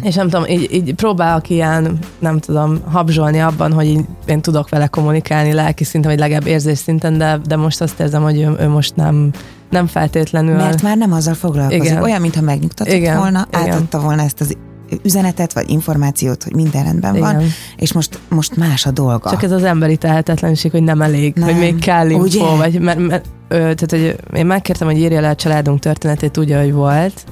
És 0.01 0.15
nem 0.15 0.29
tudom, 0.29 0.45
így, 0.45 0.73
így 0.73 0.93
próbálok 0.93 1.49
ilyen, 1.49 1.97
nem 2.19 2.39
tudom, 2.39 2.79
habzsolni 2.91 3.39
abban, 3.39 3.73
hogy 3.73 3.85
így, 3.85 4.05
én 4.25 4.41
tudok 4.41 4.69
vele 4.69 4.87
kommunikálni 4.87 5.53
lelki 5.53 5.83
szinten, 5.83 6.11
vagy 6.11 6.19
legalább 6.19 6.47
érzés 6.47 6.77
szinten, 6.77 7.17
de, 7.17 7.39
de 7.47 7.55
most 7.55 7.81
azt 7.81 7.99
érzem, 7.99 8.23
hogy 8.23 8.39
ő, 8.39 8.55
ő 8.59 8.67
most 8.67 8.95
nem, 8.95 9.31
nem 9.69 9.87
feltétlenül. 9.87 10.55
Mert 10.55 10.81
már 10.81 10.97
nem 10.97 11.11
azzal 11.11 11.33
foglalkozik. 11.33 11.83
Igen. 11.83 12.03
Olyan, 12.03 12.21
mintha 12.21 12.41
megnyugtatott 12.41 12.93
Igen. 12.93 13.17
volna, 13.17 13.47
Igen. 13.49 13.61
átadta 13.61 13.99
volna 13.99 14.21
ezt 14.21 14.41
az 14.41 14.57
üzenetet, 15.03 15.53
vagy 15.53 15.69
információt, 15.69 16.43
hogy 16.43 16.55
minden 16.55 16.83
rendben 16.83 17.15
Igen. 17.15 17.35
van, 17.35 17.43
és 17.75 17.93
most, 17.93 18.19
most 18.29 18.55
más 18.55 18.85
a 18.85 18.91
dolga. 18.91 19.29
Csak 19.29 19.43
ez 19.43 19.51
az 19.51 19.63
emberi 19.63 19.97
tehetetlenség, 19.97 20.71
hogy 20.71 20.83
nem 20.83 21.01
elég, 21.01 21.35
nem. 21.35 21.49
hogy 21.49 21.57
még 21.57 21.79
kell 21.79 22.09
info, 22.09 22.55
vagy 22.55 22.79
mert, 22.79 22.99
mert, 22.99 23.25
ö, 23.47 23.57
tehát, 23.57 23.89
hogy 23.89 24.15
én 24.33 24.45
megkértem, 24.45 24.87
hogy 24.87 24.97
írja 24.97 25.21
le 25.21 25.29
a 25.29 25.35
családunk 25.35 25.79
történetét 25.79 26.37
úgy, 26.37 26.51
ahogy 26.51 26.73
volt, 26.73 27.25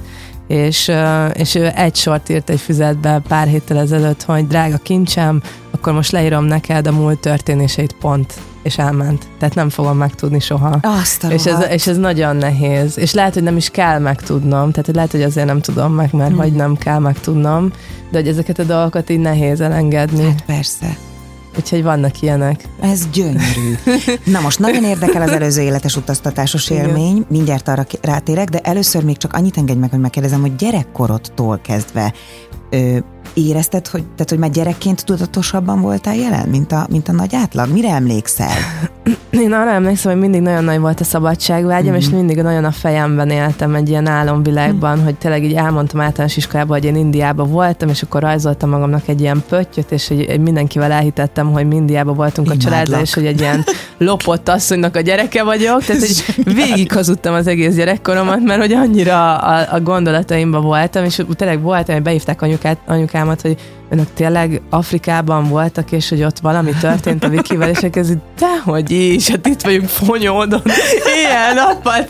és, 0.46 0.92
és 1.32 1.54
ő 1.54 1.70
egy 1.74 1.96
sort 1.96 2.28
írt 2.28 2.50
egy 2.50 2.60
füzetbe 2.60 3.22
pár 3.28 3.46
héttel 3.46 3.78
ezelőtt, 3.78 4.22
hogy 4.22 4.46
drága 4.46 4.76
kincsem, 4.76 5.42
akkor 5.70 5.92
most 5.92 6.12
leírom 6.12 6.44
neked 6.44 6.86
a 6.86 6.92
múlt 6.92 7.18
történéseit 7.18 7.92
pont 7.92 8.34
és 8.62 8.78
elment. 8.78 9.26
Tehát 9.38 9.54
nem 9.54 9.68
fogom 9.68 9.96
megtudni 9.96 10.40
soha. 10.40 10.78
Azt 10.82 11.24
a 11.24 11.28
és 11.28 11.46
ez, 11.46 11.66
és 11.70 11.86
ez 11.86 11.96
nagyon 11.96 12.36
nehéz. 12.36 12.98
És 12.98 13.12
lehet, 13.12 13.34
hogy 13.34 13.42
nem 13.42 13.56
is 13.56 13.70
kell 13.70 13.98
megtudnom. 13.98 14.70
Tehát 14.70 14.86
hogy 14.86 14.94
lehet, 14.94 15.10
hogy 15.10 15.22
azért 15.22 15.46
nem 15.46 15.60
tudom 15.60 15.92
meg, 15.92 16.12
mert 16.12 16.30
hmm. 16.30 16.38
hogy 16.38 16.52
nem 16.52 16.76
kell 16.76 16.98
megtudnom. 16.98 17.72
De 18.10 18.18
hogy 18.18 18.28
ezeket 18.28 18.58
a 18.58 18.62
dolgokat 18.62 19.10
így 19.10 19.18
nehéz 19.18 19.60
elengedni. 19.60 20.24
Hát 20.24 20.44
persze. 20.46 20.96
Úgyhogy 21.56 21.82
vannak 21.82 22.22
ilyenek. 22.22 22.68
Ez 22.80 23.08
gyönyörű. 23.12 23.74
Na 24.24 24.40
most 24.40 24.58
nagyon 24.58 24.84
érdekel 24.84 25.22
az 25.22 25.30
előző 25.30 25.62
életes 25.62 25.96
utaztatásos 25.96 26.70
élmény, 26.70 27.24
mindjárt 27.28 27.68
arra 27.68 27.86
rátérek, 28.00 28.48
de 28.48 28.58
először 28.58 29.04
még 29.04 29.16
csak 29.16 29.32
annyit 29.32 29.56
engedj 29.56 29.78
meg, 29.78 29.90
hogy 29.90 30.00
megkérdezem, 30.00 30.40
hogy 30.40 30.56
gyerekkorodtól 30.56 31.60
kezdve 31.62 32.12
ö, 32.70 32.98
érezted, 33.36 33.86
hogy, 33.86 34.02
tehát, 34.02 34.30
hogy 34.30 34.38
már 34.38 34.50
gyerekként 34.50 35.04
tudatosabban 35.04 35.80
voltál 35.80 36.16
jelen, 36.16 36.48
mint 36.48 36.72
a, 36.72 36.86
mint 36.90 37.08
a 37.08 37.12
nagy 37.12 37.34
átlag? 37.34 37.72
Mire 37.72 37.90
emlékszel? 37.90 38.54
Én 39.30 39.52
arra 39.52 39.70
emlékszem, 39.70 40.12
hogy 40.12 40.20
mindig 40.20 40.40
nagyon 40.40 40.64
nagy 40.64 40.78
volt 40.78 41.00
a 41.00 41.04
szabadságvágyam, 41.04 41.88
mm-hmm. 41.88 42.00
és 42.00 42.08
mindig 42.08 42.42
nagyon 42.42 42.64
a 42.64 42.70
fejemben 42.70 43.30
éltem 43.30 43.74
egy 43.74 43.88
ilyen 43.88 44.06
álomvilágban, 44.06 44.98
mm. 44.98 45.04
hogy 45.04 45.14
tényleg 45.14 45.44
így 45.44 45.52
elmondtam 45.52 46.00
általános 46.00 46.36
iskolában, 46.36 46.78
hogy 46.78 46.86
én 46.86 46.96
Indiában 46.96 47.50
voltam, 47.50 47.88
és 47.88 48.02
akkor 48.02 48.20
rajzoltam 48.20 48.70
magamnak 48.70 49.08
egy 49.08 49.20
ilyen 49.20 49.44
pöttyöt, 49.48 49.92
és 49.92 50.08
hogy 50.08 50.40
mindenkivel 50.40 50.92
elhitettem, 50.92 51.52
hogy 51.52 51.72
Indiában 51.72 52.14
voltunk 52.14 52.46
Imádlak. 52.46 52.66
a 52.66 52.70
családdal, 52.70 53.00
és 53.00 53.14
hogy 53.14 53.26
egy 53.26 53.40
ilyen 53.40 53.64
lopott 53.98 54.48
asszonynak 54.48 54.96
a 54.96 55.00
gyereke 55.00 55.44
vagyok, 55.44 55.84
tehát 55.84 56.02
hogy 56.02 56.44
végig 56.54 56.92
hazudtam 56.92 57.34
az 57.34 57.46
egész 57.46 57.74
gyerekkoromat, 57.74 58.42
mert 58.42 58.60
hogy 58.60 58.72
annyira 58.72 59.36
a, 59.36 59.74
a 59.74 59.80
gondolataimban 59.80 60.62
voltam, 60.62 61.04
és 61.04 61.22
tényleg 61.36 61.60
voltam, 61.62 61.94
hogy 61.94 62.04
beívták 62.04 62.42
anyukát, 62.42 62.78
anyukámat, 63.26 63.40
hogy 63.40 63.56
önök 63.88 64.06
tényleg 64.14 64.62
Afrikában 64.70 65.48
voltak, 65.48 65.92
és 65.92 66.08
hogy 66.08 66.22
ott 66.22 66.38
valami 66.38 66.72
történt 66.80 67.24
a 67.24 67.28
Vikivel, 67.28 67.68
és 67.68 67.78
ez 67.78 68.08
dehogy 68.38 68.90
is, 68.90 69.28
hát 69.30 69.46
itt 69.46 69.62
vagyunk 69.62 69.88
fonyódon, 69.88 70.62
ilyen 71.16 71.54
nappal. 71.54 72.06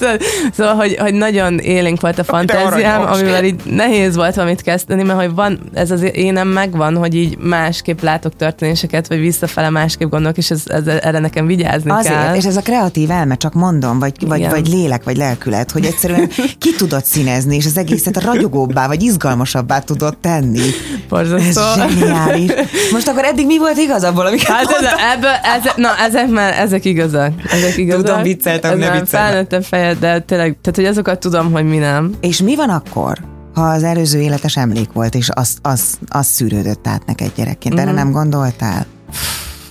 Szóval, 0.53 0.75
hogy, 0.75 0.97
hogy 0.99 1.15
nagyon 1.15 1.59
élénk 1.59 2.01
volt 2.01 2.19
a 2.19 2.25
fantáziám, 2.25 3.07
amivel 3.07 3.45
így 3.45 3.61
nehéz 3.65 4.17
volt 4.17 4.35
valamit 4.35 4.63
kezdeni, 4.63 5.03
mert 5.03 5.21
hogy 5.21 5.35
van, 5.35 5.61
ez 5.75 5.91
az 5.91 6.03
énem 6.13 6.49
megvan, 6.49 6.97
hogy 6.97 7.15
így 7.15 7.39
másképp 7.39 8.01
látok 8.01 8.37
történéseket, 8.37 9.09
vagy 9.09 9.19
visszafele 9.19 9.71
másképp 9.71 10.11
gondolok, 10.11 10.37
és 10.37 10.51
ez, 10.51 10.63
ez, 10.67 10.87
erre 10.87 11.19
nekem 11.19 11.47
vigyázni 11.47 11.91
Azért, 11.91 12.15
kell. 12.15 12.35
és 12.35 12.45
ez 12.45 12.57
a 12.57 12.63
kreatív 12.63 13.11
elme, 13.11 13.35
csak 13.37 13.53
mondom, 13.55 13.99
vagy, 13.99 14.27
vagy, 14.27 14.49
vagy 14.49 14.69
lélek, 14.69 15.05
vagy 15.05 15.17
lelkület, 15.17 15.71
hogy 15.71 15.85
egyszerűen 15.85 16.31
ki 16.59 16.75
tudod 16.77 17.05
színezni, 17.05 17.57
és 17.57 17.67
az 17.67 17.77
egészet 17.77 18.23
ragyogóbbá, 18.23 18.87
vagy 18.87 19.03
izgalmasabbá 19.03 19.79
tudod 19.79 20.17
tenni. 20.19 20.61
Borzasztó. 21.09 21.66
Zseniális. 21.75 22.51
Most 22.93 23.09
akkor 23.09 23.25
eddig 23.25 23.47
mi 23.47 23.59
volt 23.59 23.79
igazából, 23.79 24.27
amiket 24.27 24.47
Hát 24.47 24.71
ez, 24.71 24.85
ebből, 25.15 25.31
ezek, 25.31 25.77
na, 25.77 25.89
ezek 25.99 26.29
már, 26.29 26.59
ezek 26.59 26.85
igazak. 26.85 27.33
Ezek 27.51 27.77
igazak. 27.77 28.05
Tudom, 28.05 28.23
vicceltem, 28.23 28.79
ne 28.79 28.91
vicceltem. 28.91 29.07
Felnőttem 29.07 29.63
fejed, 29.63 29.99
de 29.99 30.21
tényleg, 30.21 30.57
tehát 30.63 30.77
hogy 30.77 30.85
azokat 30.85 31.19
tudom, 31.19 31.53
hogy 31.53 31.65
mi 31.65 31.77
nem. 31.77 32.15
És 32.21 32.43
mi 32.43 32.57
van 32.57 32.69
akkor? 32.69 33.19
ha 33.55 33.63
az 33.63 33.83
előző 33.83 34.21
életes 34.21 34.57
emlék 34.57 34.93
volt, 34.93 35.15
és 35.15 35.29
az, 35.35 35.57
az, 35.63 35.99
az 36.09 36.27
szűrődött 36.27 36.87
át 36.87 37.07
neked 37.07 37.31
gyerekként. 37.37 37.75
Mm-hmm. 37.75 37.83
Erre 37.83 37.93
mhm. 37.93 38.01
nem 38.01 38.13
gondoltál? 38.13 38.87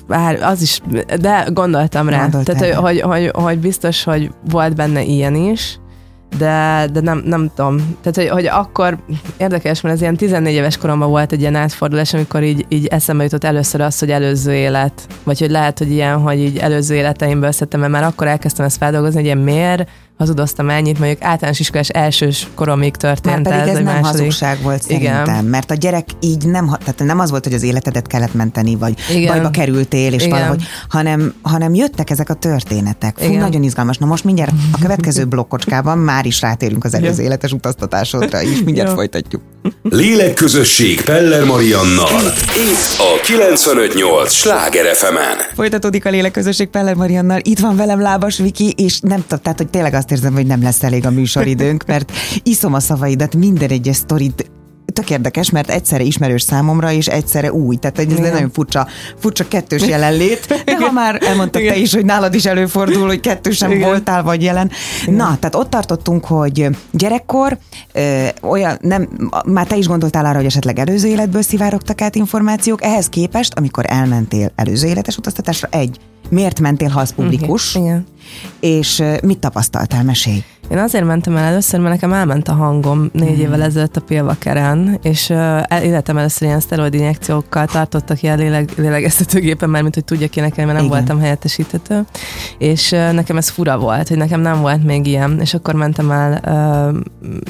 bár 0.07 0.39
az 0.41 0.61
is, 0.61 0.81
de 1.19 1.47
gondoltam 1.53 2.09
rá. 2.09 2.21
Gondoltál 2.21 2.55
Tehát, 2.55 2.75
hogy, 2.75 3.01
hogy, 3.01 3.01
hogy, 3.01 3.43
hogy 3.43 3.59
biztos, 3.59 4.03
hogy 4.03 4.31
volt 4.49 4.75
benne 4.75 5.03
ilyen 5.03 5.35
is, 5.35 5.79
de, 6.37 6.87
de 6.93 6.99
nem, 7.01 7.21
nem 7.25 7.51
tudom. 7.55 7.97
Tehát, 8.01 8.15
hogy, 8.15 8.29
hogy 8.29 8.45
akkor 8.45 8.97
érdekes, 9.37 9.81
mert 9.81 9.95
ez 9.95 10.01
ilyen 10.01 10.15
14 10.15 10.53
éves 10.53 10.77
koromban 10.77 11.09
volt 11.09 11.31
egy 11.31 11.39
ilyen 11.39 11.55
átfordulás, 11.55 12.13
amikor 12.13 12.43
így, 12.43 12.65
így 12.69 12.85
eszembe 12.85 13.23
jutott 13.23 13.43
először 13.43 13.81
az, 13.81 13.99
hogy 13.99 14.11
előző 14.11 14.53
élet. 14.53 15.07
Vagy 15.23 15.39
hogy 15.39 15.49
lehet, 15.49 15.77
hogy 15.77 15.91
ilyen, 15.91 16.19
hogy 16.19 16.39
így 16.39 16.57
előző 16.57 16.95
életeimből 16.95 17.51
szedtem, 17.51 17.79
mert 17.79 17.91
már 17.91 18.03
akkor 18.03 18.27
elkezdtem 18.27 18.65
ezt 18.65 18.77
feldolgozni, 18.77 19.15
hogy 19.15 19.25
ilyen 19.25 19.37
miért 19.37 19.89
hazudoztam 20.17 20.69
ennyit, 20.69 20.99
mondjuk 20.99 21.23
általános 21.23 21.59
iskolás 21.59 21.89
elsős 21.89 22.47
koromig 22.55 22.95
történt. 22.95 23.35
Már 23.35 23.41
pedig 23.41 23.59
ez, 23.59 23.77
ez 23.77 23.83
nem 23.83 23.83
második. 23.83 24.11
hazugság 24.11 24.61
volt 24.61 24.81
szerintem, 24.81 25.23
Igen. 25.23 25.45
mert 25.45 25.71
a 25.71 25.73
gyerek 25.73 26.07
így 26.19 26.45
nem, 26.45 26.67
tehát 26.79 27.03
nem 27.03 27.19
az 27.19 27.29
volt, 27.29 27.43
hogy 27.43 27.53
az 27.53 27.63
életedet 27.63 28.07
kellett 28.07 28.33
menteni, 28.33 28.75
vagy 28.75 28.93
Igen. 29.13 29.33
bajba 29.33 29.49
kerültél, 29.49 30.13
és 30.13 30.23
Igen. 30.23 30.37
valahogy, 30.37 30.63
hanem, 30.89 31.33
hanem 31.41 31.73
jöttek 31.73 32.09
ezek 32.09 32.29
a 32.29 32.33
történetek. 32.33 33.17
Fú, 33.17 33.25
Igen. 33.25 33.39
nagyon 33.39 33.63
izgalmas. 33.63 33.97
Na 33.97 34.05
most 34.05 34.23
mindjárt 34.23 34.51
a 34.71 34.77
következő 34.81 35.25
blokkocskában 35.25 35.97
már 35.97 36.25
is 36.25 36.41
rátérünk 36.41 36.83
az 36.83 36.93
előző 36.93 37.23
életes 37.23 37.51
utaztatásodra 37.51 38.41
is, 38.41 38.63
mindjárt 38.63 38.93
folytatjuk. 38.93 39.41
Lélekközösség 39.81 41.01
Peller 41.01 41.43
Mariannal. 41.43 42.21
Itt 42.55 42.97
a 42.97 43.19
958 43.23 44.31
Sláger 44.33 44.95
fm 44.95 45.15
Folytatódik 45.55 46.05
a 46.05 46.09
Lélekközösség 46.09 46.67
Peller 46.67 46.95
Mariannal. 46.95 47.39
Itt 47.43 47.59
van 47.59 47.75
velem 47.75 48.01
Lábas 48.01 48.37
Viki, 48.37 48.73
és 48.77 48.99
nem 48.99 49.21
tudom, 49.21 49.39
tehát, 49.43 49.57
hogy 49.57 49.69
tényleg 49.69 49.93
azt 49.93 50.11
érzem, 50.11 50.33
hogy 50.33 50.45
nem 50.45 50.61
lesz 50.61 50.83
elég 50.83 51.05
a 51.05 51.09
műsoridőnk, 51.09 51.85
mert 51.85 52.11
iszom 52.43 52.73
a 52.73 52.79
szavaidat, 52.79 53.35
minden 53.35 53.69
egyes 53.69 53.95
sztorit 53.95 54.49
tök 54.95 55.09
érdekes, 55.09 55.49
mert 55.49 55.69
egyszerre 55.69 56.03
ismerős 56.03 56.41
számomra, 56.41 56.91
és 56.91 57.07
egyszerre 57.07 57.51
új. 57.51 57.75
Tehát 57.75 57.99
ez 57.99 58.05
egy 58.05 58.31
nagyon 58.31 58.51
furcsa, 58.51 58.87
furcsa 59.19 59.47
kettős 59.47 59.87
jelenlét. 59.87 60.47
De 60.65 60.77
ha 60.77 60.91
már 60.91 61.21
elmondtad 61.23 61.61
te 61.61 61.75
is, 61.75 61.93
hogy 61.93 62.05
nálad 62.05 62.33
is 62.33 62.45
előfordul, 62.45 63.07
hogy 63.07 63.19
kettősen 63.19 63.71
Igen. 63.71 63.87
voltál 63.87 64.23
vagy 64.23 64.43
jelen. 64.43 64.71
Igen. 65.01 65.15
Na, 65.15 65.37
tehát 65.39 65.55
ott 65.55 65.69
tartottunk, 65.69 66.25
hogy 66.25 66.69
gyerekkor 66.91 67.57
ö, 67.93 68.25
olyan, 68.41 68.77
nem, 68.81 69.29
már 69.45 69.67
te 69.67 69.75
is 69.75 69.87
gondoltál 69.87 70.25
arra, 70.25 70.35
hogy 70.35 70.45
esetleg 70.45 70.79
előző 70.79 71.07
életből 71.07 71.41
szivárogtak 71.41 72.01
át 72.01 72.15
információk. 72.15 72.83
Ehhez 72.83 73.09
képest, 73.09 73.53
amikor 73.53 73.85
elmentél 73.87 74.51
előző 74.55 74.87
életes 74.87 75.17
utaztatásra, 75.17 75.67
egy, 75.71 75.97
miért 76.29 76.59
mentél, 76.59 76.89
ha 76.89 76.99
az 76.99 77.13
publikus? 77.13 77.75
Igen. 77.75 78.05
És 78.59 79.03
mit 79.21 79.39
tapasztaltál? 79.39 80.03
Mesélj! 80.03 80.43
Én 80.69 80.77
azért 80.77 81.05
mentem 81.05 81.35
el 81.35 81.43
először, 81.43 81.79
mert 81.79 81.93
nekem 81.93 82.13
elment 82.13 82.47
a 82.47 82.53
hangom 82.53 83.09
négy 83.13 83.37
mm. 83.37 83.41
évvel 83.41 83.63
ezelőtt 83.63 83.95
a 83.95 84.01
Pilvakeren, 84.01 84.99
és 85.01 85.29
uh, 85.29 85.83
életem 85.83 86.17
először 86.17 86.47
ilyen 86.47 86.59
szteroid 86.59 86.93
injekciókkal 86.93 87.65
tartottak 87.65 88.21
ilyen 88.21 88.37
léleg, 88.37 88.69
lélegeztetőgépen, 88.77 89.69
mert 89.69 89.83
mint 89.83 89.95
hogy 89.95 90.05
tudja 90.05 90.27
ki 90.27 90.39
nekem, 90.39 90.65
mert 90.65 90.77
nem 90.77 90.85
Igen. 90.85 90.97
voltam 90.97 91.19
helyettesítető. 91.19 92.05
És 92.57 92.91
uh, 92.91 93.11
nekem 93.11 93.37
ez 93.37 93.49
fura 93.49 93.77
volt, 93.77 94.07
hogy 94.07 94.17
nekem 94.17 94.39
nem 94.41 94.61
volt 94.61 94.83
még 94.83 95.07
ilyen, 95.07 95.39
és 95.39 95.53
akkor 95.53 95.73
mentem 95.73 96.11
el 96.11 96.41
uh, 96.93 97.01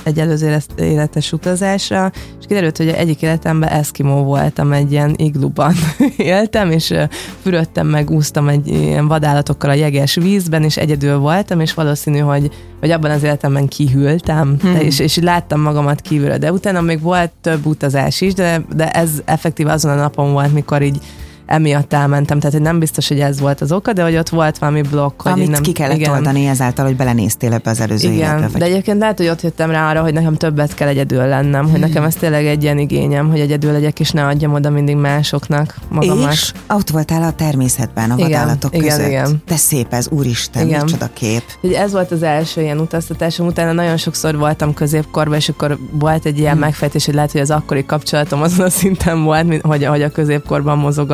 egy 0.03 0.19
előző 0.19 0.57
életes 0.77 1.31
utazásra, 1.31 2.11
és 2.39 2.45
kiderült, 2.47 2.77
hogy 2.77 2.87
egyik 2.87 3.21
életemben 3.21 3.69
eszkimó 3.69 4.23
voltam, 4.23 4.71
egy 4.71 4.91
ilyen 4.91 5.13
igluban 5.17 5.73
éltem, 6.17 6.71
és 6.71 6.89
uh, 6.89 7.03
fürödtem 7.41 7.87
meg, 7.87 8.09
úsztam 8.09 8.47
egy 8.47 8.67
ilyen 8.67 9.07
vadállatokkal 9.07 9.69
a 9.69 9.73
jeges 9.73 10.15
vízben, 10.15 10.63
és 10.63 10.77
egyedül 10.77 11.17
voltam, 11.17 11.59
és 11.59 11.73
valószínű, 11.73 12.19
hogy, 12.19 12.51
hogy 12.79 12.91
abban 12.91 13.04
az 13.11 13.23
életemben 13.23 13.67
kihűltem, 13.67 14.57
hmm. 14.61 14.75
és, 14.75 14.99
és 14.99 15.17
láttam 15.17 15.61
magamat 15.61 16.01
kívülre. 16.01 16.37
De 16.37 16.51
utána 16.51 16.81
még 16.81 17.01
volt 17.01 17.31
több 17.41 17.65
utazás 17.65 18.21
is, 18.21 18.33
de, 18.33 18.61
de 18.75 18.91
ez 18.91 19.09
effektív 19.25 19.67
azon 19.67 19.91
a 19.91 19.95
napon 19.95 20.31
volt, 20.31 20.53
mikor 20.53 20.81
így 20.81 21.01
emiatt 21.45 21.93
elmentem, 21.93 22.39
tehát 22.39 22.53
hogy 22.53 22.63
nem 22.63 22.79
biztos, 22.79 23.07
hogy 23.07 23.19
ez 23.19 23.39
volt 23.39 23.61
az 23.61 23.71
oka, 23.71 23.93
de 23.93 24.03
hogy 24.03 24.15
ott 24.15 24.29
volt 24.29 24.57
valami 24.57 24.81
blokk. 24.81 25.21
Hogy 25.21 25.31
Amit 25.31 25.49
nem, 25.49 25.61
ki 25.61 25.71
kellett 25.71 25.97
igen. 25.97 26.11
oldani 26.11 26.45
ezáltal, 26.45 26.85
hogy 26.85 26.95
belenéztél 26.95 27.53
ebbe 27.53 27.69
az 27.69 27.79
előző 27.79 28.11
igen. 28.11 28.27
életbe. 28.27 28.47
Vagy... 28.47 28.61
De 28.61 28.65
egyébként 28.65 28.99
lehet, 28.99 29.17
hogy 29.17 29.27
ott 29.27 29.41
jöttem 29.41 29.71
rá 29.71 29.89
arra, 29.89 30.01
hogy 30.01 30.13
nekem 30.13 30.35
többet 30.35 30.73
kell 30.73 30.87
egyedül 30.87 31.25
lennem, 31.25 31.61
hmm. 31.61 31.71
hogy 31.71 31.79
nekem 31.79 32.03
ez 32.03 32.15
tényleg 32.15 32.45
egy 32.45 32.63
ilyen 32.63 32.77
igényem, 32.77 33.29
hogy 33.29 33.39
egyedül 33.39 33.71
legyek, 33.71 33.99
és 33.99 34.11
ne 34.11 34.25
adjam 34.25 34.53
oda 34.53 34.69
mindig 34.69 34.95
másoknak 34.95 35.75
magamat. 35.89 36.31
És 36.31 36.51
ott 36.69 36.89
voltál 36.89 37.23
a 37.23 37.31
természetben, 37.31 38.11
a 38.11 38.15
igen, 38.17 38.29
vadállatok 38.29 38.75
igen, 38.75 38.89
között. 38.89 39.07
Igen. 39.07 39.41
De 39.47 39.55
szép 39.55 39.93
ez, 39.93 40.07
úristen, 40.09 40.67
igen. 40.67 40.83
micsoda 40.83 41.09
kép. 41.13 41.43
Hogy 41.61 41.71
ez 41.73 41.91
volt 41.91 42.11
az 42.11 42.23
első 42.23 42.61
ilyen 42.61 42.79
utaztatásom, 42.79 43.47
utána 43.47 43.71
nagyon 43.71 43.97
sokszor 43.97 44.37
voltam 44.37 44.73
középkorban, 44.73 45.37
és 45.37 45.49
akkor 45.49 45.77
volt 45.91 46.25
egy 46.25 46.39
ilyen 46.39 46.51
hmm. 46.51 46.61
megfejtés, 46.61 47.05
hogy 47.05 47.13
lehet, 47.13 47.31
hogy 47.31 47.41
az 47.41 47.51
akkori 47.51 47.85
kapcsolatom 47.85 48.41
azon 48.41 48.65
a 48.65 48.69
szinten 48.69 49.23
volt, 49.23 49.47
mint, 49.47 49.61
hogy, 49.61 49.85
hogy 49.85 50.01
a 50.01 50.09
középkorban 50.09 50.77
mozog 50.77 51.11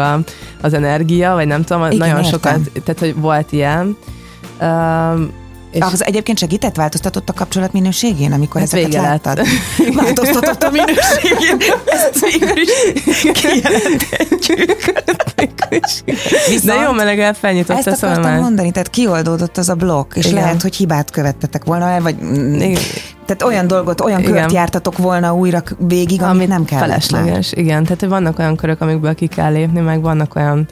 az 0.62 0.74
energia 0.74 1.00
energia, 1.02 1.34
vagy 1.34 1.48
nem 1.48 1.64
tudom, 1.64 1.86
Igen, 1.86 1.98
nagyon 1.98 2.24
értem. 2.24 2.32
sokat, 2.32 2.72
tehát 2.84 3.00
hogy 3.00 3.16
volt 3.16 3.52
ilyen. 3.52 3.98
Um, 4.62 5.40
és 5.72 5.82
az 5.82 6.06
egyébként 6.06 6.38
segített, 6.38 6.76
változtatott 6.76 7.30
a 7.30 7.34
kapcsolat 7.34 7.74
minőségén, 7.74 8.32
amikor 8.32 8.62
hát 8.62 8.74
ezeket 8.74 8.94
láttad? 8.94 9.42
Változtatott 10.04 10.64
a 10.64 10.70
minőségén, 10.70 11.58
ezt 11.86 12.20
végül 12.20 12.58
is 12.58 13.32
kijelenthetjük. 13.32 14.90
De 16.64 16.74
jó 16.74 16.92
meleg 16.92 17.36
felnyitott 17.36 17.78
Ezt 17.78 18.04
a 18.04 18.08
akartam 18.08 18.36
mondani, 18.36 18.72
tehát 18.72 18.90
kioldódott 18.90 19.58
az 19.58 19.70
a 19.70 19.76
blokk, 19.76 20.16
és 20.16 20.26
Igen. 20.26 20.38
lehet, 20.38 20.62
hogy 20.62 20.76
hibát 20.76 21.12
követtetek 21.12 21.64
volna 21.64 21.90
el, 21.90 22.02
vagy 22.02 22.16
Igen. 22.56 22.82
tehát 23.26 23.44
olyan 23.44 23.68
dolgot, 23.68 24.02
olyan 24.02 24.20
Igen. 24.20 24.32
kört 24.32 24.52
jártatok 24.52 24.98
volna 24.98 25.34
újra 25.36 25.64
végig, 25.78 26.22
amit, 26.22 26.34
amit 26.34 26.48
nem 26.48 26.66
kell. 26.66 26.80
Felesleges, 26.80 27.54
már. 27.56 27.64
igen. 27.64 27.84
Tehát 27.84 28.06
vannak 28.06 28.40
olyan 28.40 28.56
körök, 28.56 28.82
amikből 28.82 29.16
ki 29.16 29.28
kell 29.28 29.52
lépni, 29.52 29.80
meg 29.80 30.02
vannak 30.02 30.36
olyan 30.36 30.68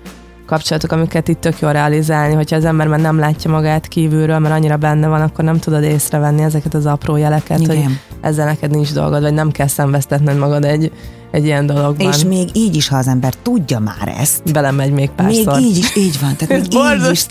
kapcsolatok, 0.50 0.92
amiket 0.92 1.28
itt 1.28 1.42
tök 1.42 1.60
jól 1.60 1.72
realizálni, 1.72 2.34
hogyha 2.34 2.56
az 2.56 2.66
ember 2.66 2.88
már 2.88 3.00
nem 3.00 3.20
látja 3.20 3.52
magát 3.52 3.88
kívülről, 3.88 4.40
mert 4.40 4.54
annyira 4.56 4.78
benne 4.78 5.08
van, 5.08 5.22
akkor 5.22 5.44
nem 5.44 5.60
tudod 5.60 5.84
észrevenni 5.84 6.42
ezeket 6.44 6.74
az 6.74 6.86
apró 6.86 7.16
jeleket, 7.16 7.60
Igen. 7.60 7.84
hogy 7.84 8.00
ezzel 8.22 8.46
neked 8.46 8.72
nincs 8.72 8.94
dolgod, 8.94 9.22
vagy 9.22 9.34
nem 9.34 9.52
kell 9.52 9.68
szenvesztetned 9.68 10.38
magad 10.38 10.66
egy, 10.66 10.92
egy 11.32 11.46
ilyen 11.46 11.66
dologban. 11.66 12.12
És 12.12 12.24
még 12.24 12.50
így 12.54 12.76
is, 12.76 12.88
ha 12.88 12.98
az 12.98 13.08
ember 13.08 13.34
tudja 13.44 13.80
már 13.80 14.16
ezt. 14.20 14.52
Belemegy 14.52 14.92
még 14.92 15.10
párszor. 15.10 15.56
Még 15.56 15.66
így 15.66 15.78
is, 15.78 15.96
így 15.96 16.20
van. 16.22 16.36
Tehát 16.36 16.64
még 16.64 16.74
így 16.74 17.12
is, 17.12 17.26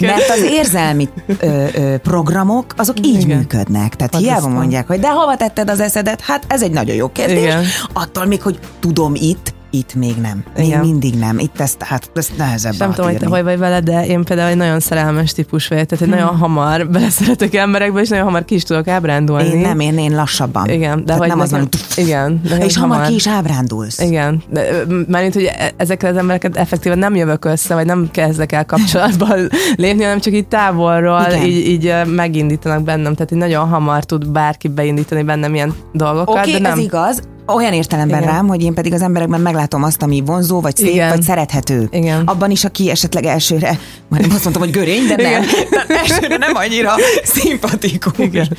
mert 0.00 0.30
az 0.30 0.42
érzelmi 0.42 1.08
ö, 1.26 1.66
ö, 1.74 1.96
programok, 1.96 2.74
azok 2.76 2.98
Igen. 2.98 3.10
így 3.10 3.26
működnek. 3.26 3.96
Tehát 3.96 4.14
hát 4.14 4.22
hiába 4.22 4.48
mondják, 4.48 4.86
hogy 4.86 5.00
de 5.00 5.10
hova 5.10 5.36
tetted 5.36 5.70
az 5.70 5.80
eszedet? 5.80 6.20
Hát 6.20 6.44
ez 6.48 6.62
egy 6.62 6.72
nagyon 6.72 6.96
jó 6.96 7.08
kérdés. 7.08 7.42
Igen. 7.42 7.64
Attól 7.92 8.24
még, 8.24 8.42
hogy 8.42 8.58
tudom 8.80 9.14
itt, 9.14 9.51
itt 9.74 9.94
még 9.94 10.16
nem. 10.16 10.44
Még 10.56 10.66
Igen. 10.66 10.80
mindig 10.80 11.14
nem. 11.14 11.38
Itt 11.38 11.60
ezt, 11.60 11.82
hát 11.82 12.10
ezt 12.14 12.36
nehezebb 12.36 12.74
Nem 12.78 12.90
tudom, 12.92 13.10
hogy 13.10 13.18
te 13.18 13.26
hogy 13.26 13.42
vagy 13.42 13.58
vele, 13.58 13.80
de 13.80 14.06
én 14.06 14.24
például 14.24 14.50
egy 14.50 14.56
nagyon 14.56 14.80
szerelmes 14.80 15.32
típus 15.32 15.68
vagyok, 15.68 15.86
tehát 15.86 16.04
hmm. 16.04 16.14
nagyon 16.14 16.36
hamar 16.36 16.88
beleszeretek 16.88 17.54
emberekbe, 17.54 18.00
és 18.00 18.08
nagyon 18.08 18.24
hamar 18.24 18.44
ki 18.44 18.54
is 18.54 18.62
tudok 18.62 18.88
ábrándulni. 18.88 19.48
Én 19.48 19.58
nem, 19.58 19.80
én, 19.80 19.98
én 19.98 20.14
lassabban. 20.14 20.68
Igen, 20.68 21.04
de 21.04 21.14
hogy 21.14 21.28
nem 21.28 21.40
az 21.40 21.50
van, 21.50 21.68
igen, 21.96 22.40
és 22.60 22.76
hamar, 22.76 22.96
hamar 22.96 23.08
ki 23.08 23.14
is 23.14 23.28
ábrándulsz. 23.28 23.98
Igen, 24.00 24.42
de, 24.50 24.84
mármint, 25.08 25.34
hogy 25.34 25.44
e- 25.44 25.72
ezekkel 25.76 26.10
az 26.10 26.16
embereket 26.16 26.56
effektíven 26.56 26.98
nem 26.98 27.14
jövök 27.14 27.44
össze, 27.44 27.74
vagy 27.74 27.86
nem 27.86 28.08
kezdek 28.10 28.52
el 28.52 28.64
kapcsolatba 28.64 29.26
lépni, 29.76 30.02
hanem 30.02 30.20
csak 30.20 30.34
így 30.34 30.48
távolról 30.48 31.26
így, 31.44 31.66
így 31.66 31.94
megindítanak 32.06 32.82
bennem, 32.82 33.14
tehát 33.14 33.32
így 33.32 33.38
nagyon 33.38 33.68
hamar 33.68 34.04
tud 34.04 34.28
bárki 34.28 34.68
beindítani 34.68 35.22
bennem 35.22 35.54
ilyen 35.54 35.74
dolgokat. 35.92 36.28
Oké, 36.28 36.38
okay, 36.38 36.52
de 36.52 36.58
nem... 36.58 36.78
ez 36.78 36.84
igaz, 36.84 37.22
olyan 37.46 37.72
értelemben 37.72 38.22
Igen. 38.22 38.32
rám, 38.32 38.46
hogy 38.46 38.62
én 38.62 38.74
pedig 38.74 38.92
az 38.92 39.02
emberekben 39.02 39.40
meglátom 39.40 39.82
azt, 39.82 40.02
ami 40.02 40.22
vonzó, 40.26 40.60
vagy 40.60 40.76
szép, 40.76 40.88
Igen. 40.88 41.08
vagy 41.08 41.22
szerethető. 41.22 41.88
Igen. 41.90 42.22
Abban 42.26 42.50
is, 42.50 42.64
aki 42.64 42.90
esetleg 42.90 43.24
elsőre, 43.24 43.78
majd 44.08 44.24
azt 44.24 44.42
mondtam, 44.42 44.62
hogy 44.62 44.70
görény, 44.70 45.06
de 45.06 45.16
nem. 45.16 45.42
elsőre 45.88 46.36
nem 46.36 46.54
annyira 46.54 46.92
szimpatikus. 47.22 48.18
Igen. 48.18 48.56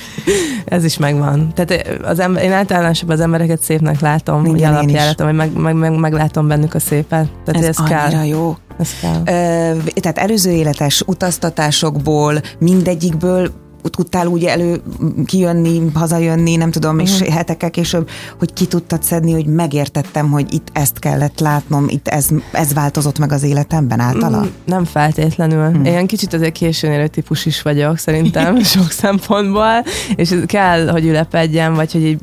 Ez 0.66 0.84
is 0.84 0.98
megvan. 0.98 1.54
Tehát 1.56 2.00
az 2.04 2.20
ember, 2.20 2.44
én 2.44 2.52
általánosabban 2.52 3.16
az 3.16 3.22
embereket 3.22 3.62
szépnek 3.62 4.00
látom, 4.00 4.46
hogy 4.46 4.64
alapjáratom, 4.64 5.28
hogy 5.28 5.36
meg, 5.36 5.54
meg, 5.54 5.76
meg, 5.76 6.00
meglátom 6.00 6.48
bennük 6.48 6.74
a 6.74 6.80
szépet. 6.80 7.28
Tehát 7.46 7.62
ez, 7.62 7.68
ez 7.68 7.78
annyira 7.78 8.08
kell. 8.10 8.26
jó. 8.26 8.58
Ez 8.80 8.90
kell. 9.02 9.22
Ö, 9.26 9.78
tehát 10.00 10.18
előző 10.18 10.52
életes 10.52 11.02
utaztatásokból, 11.06 12.42
mindegyikből 12.60 13.63
tudtál 13.90 14.28
úgy 14.28 14.44
elő 14.44 14.82
kijönni, 15.26 15.82
hazajönni, 15.94 16.56
nem 16.56 16.72
tudom, 16.72 17.00
és 17.00 17.12
uh-huh. 17.12 17.34
hetekkel 17.34 17.70
később, 17.70 18.10
hogy 18.40 18.54
ki 18.54 18.66
tudtad 18.66 19.04
szedni, 19.04 19.32
hogy 19.32 19.46
megértettem, 19.46 20.32
hogy 20.32 20.54
itt 20.54 20.68
ezt 20.74 21.00
kellett 21.00 21.40
látnom, 21.40 21.86
itt 21.90 22.08
ez, 22.08 22.28
ez 22.52 22.74
változott 22.74 23.20
meg 23.20 23.32
az 23.32 23.44
életemben 23.44 24.00
általa? 24.00 24.42
Mm, 24.42 24.48
nem 24.66 24.86
feltétlenül. 24.86 25.70
Hmm. 25.70 25.86
Én 25.86 26.08
kicsit 26.08 26.34
azért 26.34 26.54
későn 26.54 26.92
érő 26.92 27.08
típus 27.08 27.46
is 27.46 27.62
vagyok, 27.62 27.98
szerintem 27.98 28.64
sok 28.74 28.92
szempontból, 28.92 29.84
és 30.16 30.36
kell, 30.46 30.88
hogy 30.88 31.06
ülepedjen, 31.06 31.74
vagy 31.74 31.92
hogy 31.92 32.06
így 32.06 32.20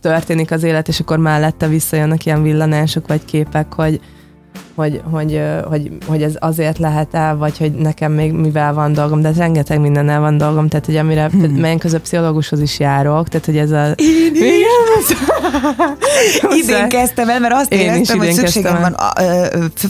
történik 0.00 0.50
az 0.50 0.62
élet, 0.62 0.88
és 0.88 1.00
akkor 1.00 1.18
mellette 1.18 1.68
visszajönnek 1.68 2.26
ilyen 2.26 2.42
villanások, 2.42 3.08
vagy 3.08 3.24
képek, 3.24 3.72
hogy 3.72 4.00
hogy, 4.78 5.00
hogy, 5.10 5.40
hogy, 5.68 5.90
hogy 6.06 6.22
ez 6.22 6.32
azért 6.38 6.78
lehet-e, 6.78 7.32
vagy 7.32 7.58
hogy 7.58 7.72
nekem 7.72 8.12
még 8.12 8.32
mivel 8.32 8.74
van 8.74 8.92
dolgom, 8.92 9.20
de 9.20 9.32
rengeteg 9.36 9.80
mindennel 9.80 10.20
van 10.20 10.36
dolgom, 10.36 10.68
tehát 10.68 10.86
hogy 10.86 10.96
amire, 10.96 11.28
hmm. 11.30 11.54
melyen 11.54 11.78
közben 11.78 12.00
pszichológushoz 12.00 12.60
is 12.60 12.78
járok, 12.78 13.28
tehát 13.28 13.46
hogy 13.46 13.56
ez 13.56 13.70
a... 13.70 13.92
Én 13.96 14.34
is. 14.34 15.16
idén 16.62 16.88
kezdtem 16.88 17.28
el, 17.28 17.40
mert 17.40 17.54
azt 17.54 17.72
Én 17.72 17.78
éreztem, 17.78 18.18
hogy 18.18 18.32
szükségem 18.32 18.80
van 18.80 18.92
a, 18.92 19.20
a, 19.20 19.24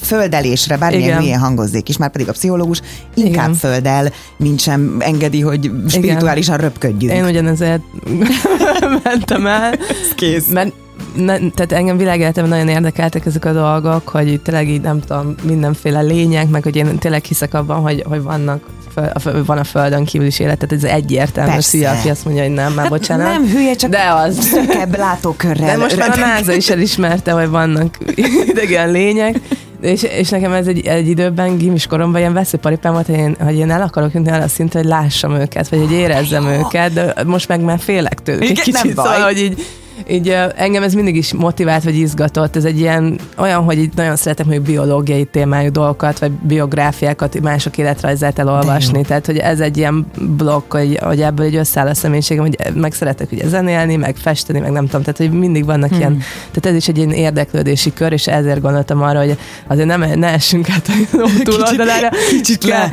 földelésre, 0.03 0.77
bármilyen 0.77 1.21
hülyen 1.21 1.39
hangozzék 1.39 1.89
is, 1.89 1.97
már 1.97 2.11
pedig 2.11 2.29
a 2.29 2.33
pszichológus 2.33 2.81
inkább 3.15 3.49
Igen. 3.49 3.55
földel, 3.55 4.13
mint 4.37 4.61
sem 4.61 4.97
engedi, 4.99 5.41
hogy 5.41 5.71
spirituálisan 5.89 6.55
Igen. 6.55 6.69
röpködjünk. 6.69 7.15
Én 7.15 7.25
ugyanezért 7.25 7.83
mentem 9.05 9.47
el. 9.47 9.75
Kész. 10.17 10.47
Mert 10.53 10.73
ne, 11.25 11.39
tehát 11.39 11.73
engem 11.73 11.97
világéletemben 11.97 12.59
nagyon 12.59 12.75
érdekeltek 12.75 13.27
ezek 13.27 13.45
a 13.45 13.53
dolgok, 13.53 14.09
hogy 14.09 14.41
tényleg 14.41 14.69
így 14.69 14.81
nem 14.81 15.01
tudom, 15.01 15.35
mindenféle 15.43 16.01
lények, 16.01 16.49
meg 16.49 16.63
hogy 16.63 16.77
én 16.77 16.99
tényleg 16.99 17.25
hiszek 17.25 17.55
abban, 17.55 17.81
hogy, 17.81 18.05
hogy 18.09 18.23
vannak 18.23 18.61
van 19.47 19.59
a 19.59 19.65
földön 19.65 20.05
kívül 20.05 20.27
is 20.27 20.39
élet, 20.39 20.59
tehát 20.59 20.85
ez 20.85 20.91
egyértelmű. 20.91 21.61
Szia, 21.61 21.91
aki 21.91 22.09
azt 22.09 22.25
mondja, 22.25 22.43
hogy 22.43 22.53
nem, 22.53 22.73
már 22.73 22.89
bocsánat. 22.89 23.27
Nem 23.27 23.47
hülye, 23.47 23.75
csak 23.75 23.91
de 23.91 24.13
az. 24.15 24.39
szűkebb 24.41 24.97
látókörrel. 24.97 25.67
De 25.67 25.77
most 25.77 25.97
már 25.97 26.11
a 26.11 26.17
NASA 26.17 26.53
is 26.53 26.71
elismerte, 26.71 27.33
hogy 27.33 27.49
vannak 27.49 27.99
idegen 28.47 28.91
lények, 28.91 29.41
és, 29.81 30.03
és 30.03 30.29
nekem 30.29 30.53
ez 30.53 30.67
egy, 30.67 30.87
egy 30.87 31.09
időben, 31.09 31.57
gimis 31.57 31.87
koromban 31.87 32.21
ilyen 32.21 32.33
veszőparipám 32.33 32.93
volt, 32.93 33.07
hogy 33.07 33.19
én, 33.19 33.37
hogy 33.41 33.57
én 33.57 33.71
el 33.71 33.83
akarok 33.83 34.15
jutni 34.15 34.31
arra 34.31 34.49
szintre, 34.49 34.79
hogy 34.79 34.89
lássam 34.89 35.35
őket, 35.35 35.69
vagy 35.69 35.79
hogy 35.79 35.93
érezzem 35.93 36.47
őket, 36.47 36.93
de 36.93 37.15
most 37.27 37.49
meg 37.49 37.61
már 37.61 37.79
félek 37.79 38.23
tőlük. 38.23 38.43
Igen, 38.43 38.55
kicsit, 38.55 38.83
nem 38.83 38.95
baj. 38.95 39.05
Szóval, 39.05 39.23
hogy 39.23 39.39
így 39.39 39.67
így 40.11 40.37
engem 40.57 40.83
ez 40.83 40.95
mindig 40.95 41.17
is 41.17 41.33
motivált, 41.33 41.85
vagy 41.85 41.97
izgatott. 41.97 42.57
Ez 42.57 42.65
egy 42.65 42.79
ilyen 42.79 43.19
olyan, 43.37 43.63
hogy 43.63 43.79
így 43.79 43.93
nagyon 43.95 44.17
szeretem, 44.17 44.47
hogy 44.47 44.61
biológiai 44.61 45.25
témájú 45.25 45.71
dolgokat, 45.71 46.19
vagy 46.19 46.31
biográfiákat, 46.31 47.41
mások 47.41 47.79
életrajzát 47.79 48.39
elolvasni. 48.39 49.03
Tehát, 49.03 49.27
hogy 49.27 49.37
ez 49.37 49.61
egy 49.61 49.77
ilyen 49.77 50.07
blokk, 50.37 50.73
hogy, 50.73 50.99
hogy 51.03 51.21
ebből 51.21 51.47
egy 51.47 51.57
összeáll 51.57 51.87
a 51.87 51.95
személyiségem, 51.95 52.45
hogy 52.45 52.57
meg 52.75 52.93
szeretek 52.93 53.33
ugye 53.33 53.49
zenélni, 53.49 53.97
meg 53.97 54.17
festeni, 54.17 54.59
meg 54.59 54.71
nem 54.71 54.85
tudom. 54.85 55.03
Tehát, 55.03 55.17
hogy 55.17 55.31
mindig 55.31 55.65
vannak 55.65 55.89
hmm. 55.89 55.99
ilyen, 55.99 56.19
tehát 56.51 56.67
ez 56.67 56.75
is 56.75 56.89
egy 56.89 56.97
ilyen 56.97 57.11
érdeklődési 57.11 57.93
kör, 57.93 58.13
és 58.13 58.27
ezért 58.27 58.61
gondoltam 58.61 59.03
arra, 59.03 59.19
hogy 59.19 59.39
azért 59.67 59.87
nem, 59.87 60.05
ne 60.15 60.27
essünk 60.27 60.71
át 60.71 60.89
a 61.13 61.43
túloldalára. 61.43 62.09
Kicsit 62.31 62.65
le. 62.65 62.91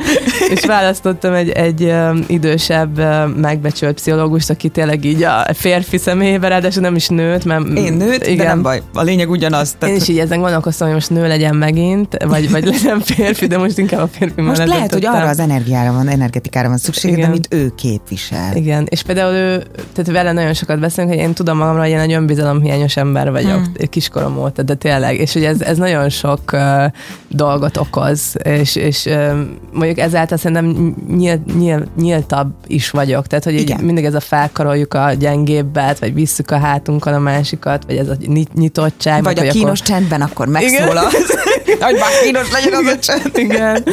És 0.48 0.64
választottam 0.64 1.32
egy, 1.32 1.48
egy 1.48 1.94
idősebb, 2.26 3.00
megbecsült 3.36 3.94
pszichológust, 3.94 4.50
aki 4.50 4.68
tényleg 4.68 5.04
így 5.04 5.22
a 5.22 5.46
férfi 5.54 5.98
személyében, 5.98 6.50
ráadásul 6.50 6.82
nem 6.82 6.94
is 6.96 7.08
nőt, 7.08 7.44
mert... 7.44 7.68
Én 7.68 7.92
nőt, 7.92 8.26
igen. 8.26 8.36
de 8.36 8.44
nem 8.44 8.62
baj. 8.62 8.82
A 8.94 9.02
lényeg 9.02 9.30
ugyanaz. 9.30 9.74
Tehát... 9.78 9.94
Én 9.94 10.00
is 10.00 10.08
így 10.08 10.18
ezen 10.18 10.40
gondolkoztam, 10.40 10.86
hogy 10.86 10.96
most 10.96 11.10
nő 11.10 11.26
legyen 11.26 11.56
megint, 11.56 12.16
vagy, 12.24 12.50
vagy 12.50 12.64
legyen 12.64 13.00
férfi, 13.00 13.46
de 13.46 13.58
most 13.58 13.78
inkább 13.78 14.00
a 14.00 14.06
férfi 14.06 14.40
Most 14.40 14.66
lehet, 14.66 14.92
hogy 14.92 15.04
arra 15.06 15.28
az 15.28 15.38
energiára 15.38 15.92
van, 15.92 16.08
energetikára 16.08 16.68
van 16.68 16.76
szükség, 16.76 17.24
amit 17.24 17.48
ő 17.50 17.72
képvisel. 17.76 18.56
Igen, 18.56 18.86
és 18.88 19.02
például 19.02 19.34
ő, 19.34 19.62
tehát 19.92 20.12
vele 20.12 20.32
nagyon 20.32 20.54
sokat 20.54 20.80
beszélünk, 20.80 21.14
hogy 21.14 21.22
én 21.22 21.32
tudom 21.32 21.58
magamra, 21.58 21.80
hogy 21.80 21.90
én 21.90 21.98
egy 21.98 22.12
önbizalomhiányos 22.12 22.96
ember 22.96 23.30
vagyok, 23.30 23.64
hmm. 23.64 23.88
kiskorom 23.90 24.38
óta, 24.38 24.62
de 24.62 24.74
tényleg, 24.74 25.18
és 25.18 25.32
hogy 25.32 25.44
ez, 25.44 25.60
ez 25.60 25.78
nagyon 25.78 26.08
sok 26.08 26.40
uh, 26.52 26.84
dolgot 27.28 27.76
okoz, 27.76 28.34
és, 28.42 28.76
és 28.76 29.04
uh, 29.04 29.32
mondjuk 29.72 29.98
ezáltal 29.98 30.38
szerintem 30.38 30.94
nyíl, 31.16 31.42
nyíl, 31.58 31.86
nyíltabb 31.96 32.54
is 32.66 32.90
vagyok, 32.90 33.26
tehát 33.26 33.44
hogy 33.44 33.54
így 33.54 33.80
mindig 33.80 34.04
ez 34.04 34.14
a 34.14 34.20
felkaroljuk 34.20 34.94
a 34.94 35.12
gyengébbet, 35.12 35.98
vagy 35.98 36.14
visszük 36.14 36.50
a 36.50 36.58
hát 36.58 36.85
látunk 36.86 37.06
a 37.06 37.18
másikat, 37.18 37.84
vagy 37.86 37.96
ez 37.96 38.08
a 38.08 38.16
nyitottság. 38.54 39.22
Vagy 39.22 39.36
meg, 39.36 39.48
a 39.48 39.50
kínos 39.50 39.80
akkor... 39.80 39.94
csendben 39.94 40.20
akkor 40.22 40.46
megszólal. 40.46 41.10
hogy 41.80 41.96
már 41.98 42.10
kínos 42.24 42.52
legyen 42.52 42.72
az 42.72 42.86
a 42.86 42.98
csend. 42.98 43.30
Igen. 43.34 43.84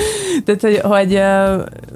Tehát, 0.46 0.62
hogy, 0.62 0.80
hogy, 0.84 1.22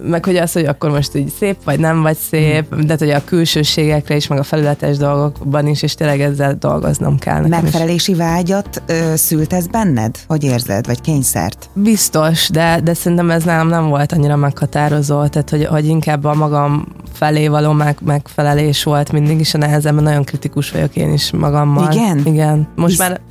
meg 0.02 0.26
hogy 0.26 0.36
az, 0.36 0.52
hogy 0.52 0.66
akkor 0.66 0.90
most 0.90 1.16
így 1.16 1.32
szép 1.40 1.56
vagy 1.64 1.80
nem 1.80 2.02
vagy 2.02 2.18
szép, 2.30 2.76
de 2.76 2.96
hogy 3.00 3.10
a 3.10 3.24
külsőségekre 3.24 4.16
is, 4.16 4.28
meg 4.28 4.40
a 4.40 4.44
felületes 4.44 4.98
dolgokban 4.98 5.68
is, 5.68 5.82
és 5.82 5.94
tényleg 5.96 6.22
ezzel 6.22 6.56
dolgoznom 6.60 7.18
kell. 7.18 7.48
Megfelelési 7.48 8.12
is. 8.12 8.18
vágyat 8.18 8.82
ö, 8.86 9.16
szült 9.16 9.54
ez 9.54 9.68
benned? 9.68 10.16
Hogy 10.28 10.44
érzed? 10.44 10.86
Vagy 10.86 11.02
kényszert? 11.02 11.70
Biztos, 11.74 12.50
de, 12.50 12.80
de 12.84 12.94
szerintem 12.94 13.32
ez 13.32 13.44
nálam 13.44 13.68
nem 13.68 13.90
volt 13.90 14.12
annyira 14.12 14.36
meghatározó, 14.36 15.28
tehát 15.28 15.50
hogy, 15.50 15.66
hogy 15.66 15.86
inkább 15.86 16.24
a 16.24 16.34
magam 16.34 16.88
felé 17.14 17.48
való 17.48 17.72
meg, 17.72 17.98
megfelelés 18.06 18.84
volt 18.84 19.12
mindig 19.12 19.40
is 19.40 19.54
a 19.54 19.58
nehezemben, 19.58 20.04
nagyon 20.04 20.24
kritikus 20.24 20.72
vagyok 20.72 20.96
én 20.96 21.14
is 21.14 21.32
magammal. 21.32 21.92
Igen? 21.92 22.22
Igen. 22.26 22.68
Most 22.76 22.90
Hisz... 22.90 23.00
már 23.00 23.22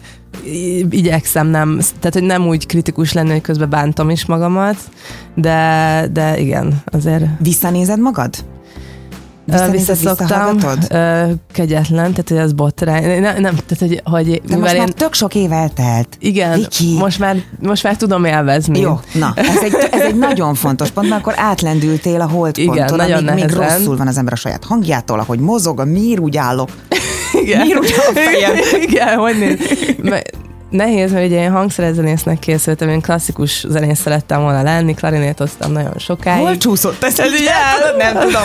igyekszem 0.90 1.46
nem, 1.46 1.78
tehát 1.98 2.14
hogy 2.14 2.22
nem 2.22 2.46
úgy 2.46 2.66
kritikus 2.66 3.12
lenni, 3.12 3.30
hogy 3.30 3.40
közben 3.40 3.70
bántom 3.70 4.10
is 4.10 4.26
magamat, 4.26 4.76
de, 5.34 6.08
de 6.12 6.38
igen, 6.38 6.82
azért. 6.84 7.24
Visszanézed 7.38 8.00
magad? 8.00 8.34
Visszaszoktam, 9.70 10.58
kegyetlen, 11.52 12.10
tehát 12.10 12.28
hogy 12.28 12.38
az 12.38 12.52
botrány. 12.52 13.20
Nem, 13.20 13.40
nem 13.40 13.54
tehát 13.66 13.78
hogy, 13.78 14.00
hogy 14.04 14.42
De 14.48 14.56
most 14.56 14.72
én... 14.72 14.78
már 14.78 14.88
tök 14.88 15.14
sok 15.14 15.34
év 15.34 15.52
eltelt. 15.52 16.08
Igen, 16.18 16.58
Viki. 16.58 16.96
most 16.98 17.18
már, 17.18 17.36
most 17.60 17.82
már 17.82 17.96
tudom 17.96 18.24
élvezni. 18.24 18.80
Jó, 18.80 19.00
na, 19.14 19.32
ez 19.36 19.62
egy, 19.62 19.74
ez 19.90 20.00
egy 20.00 20.18
nagyon 20.18 20.54
fontos 20.54 20.90
pont, 20.90 21.08
mert 21.08 21.20
akkor 21.20 21.34
átlendültél 21.36 22.20
a 22.20 22.28
holdponton, 22.28 22.74
Igen, 22.74 22.94
nagyon 22.96 23.24
még, 23.24 23.34
még 23.34 23.54
rosszul 23.54 23.96
van 23.96 24.06
az 24.06 24.18
ember 24.18 24.32
a 24.32 24.36
saját 24.36 24.64
hangjától, 24.64 25.18
ahogy 25.18 25.38
mozog, 25.38 25.80
a 25.80 25.84
miért 25.84 26.20
úgy 26.20 26.36
állok. 26.36 26.68
Igen. 27.42 27.60
Miért 27.60 27.78
úgy 27.78 27.94
fejem? 28.14 28.54
Igen, 28.88 29.18
hogy 29.18 29.38
néz 29.38 29.58
nehéz, 30.70 31.12
mert 31.12 31.26
ugye 31.26 31.42
én 31.42 31.50
hangszerzenésznek 31.50 32.38
készültem, 32.38 32.88
én 32.88 33.00
klasszikus 33.00 33.64
zenész 33.68 34.00
szerettem 34.00 34.40
volna 34.40 34.62
lenni, 34.62 34.94
klarinétoztam 34.94 35.72
nagyon 35.72 35.94
sokáig. 35.98 36.40
Hol 36.42 36.56
csúszott 36.56 37.04
ez 37.04 37.18
el? 37.18 37.28
Nem 37.96 38.12
tudom. 38.12 38.42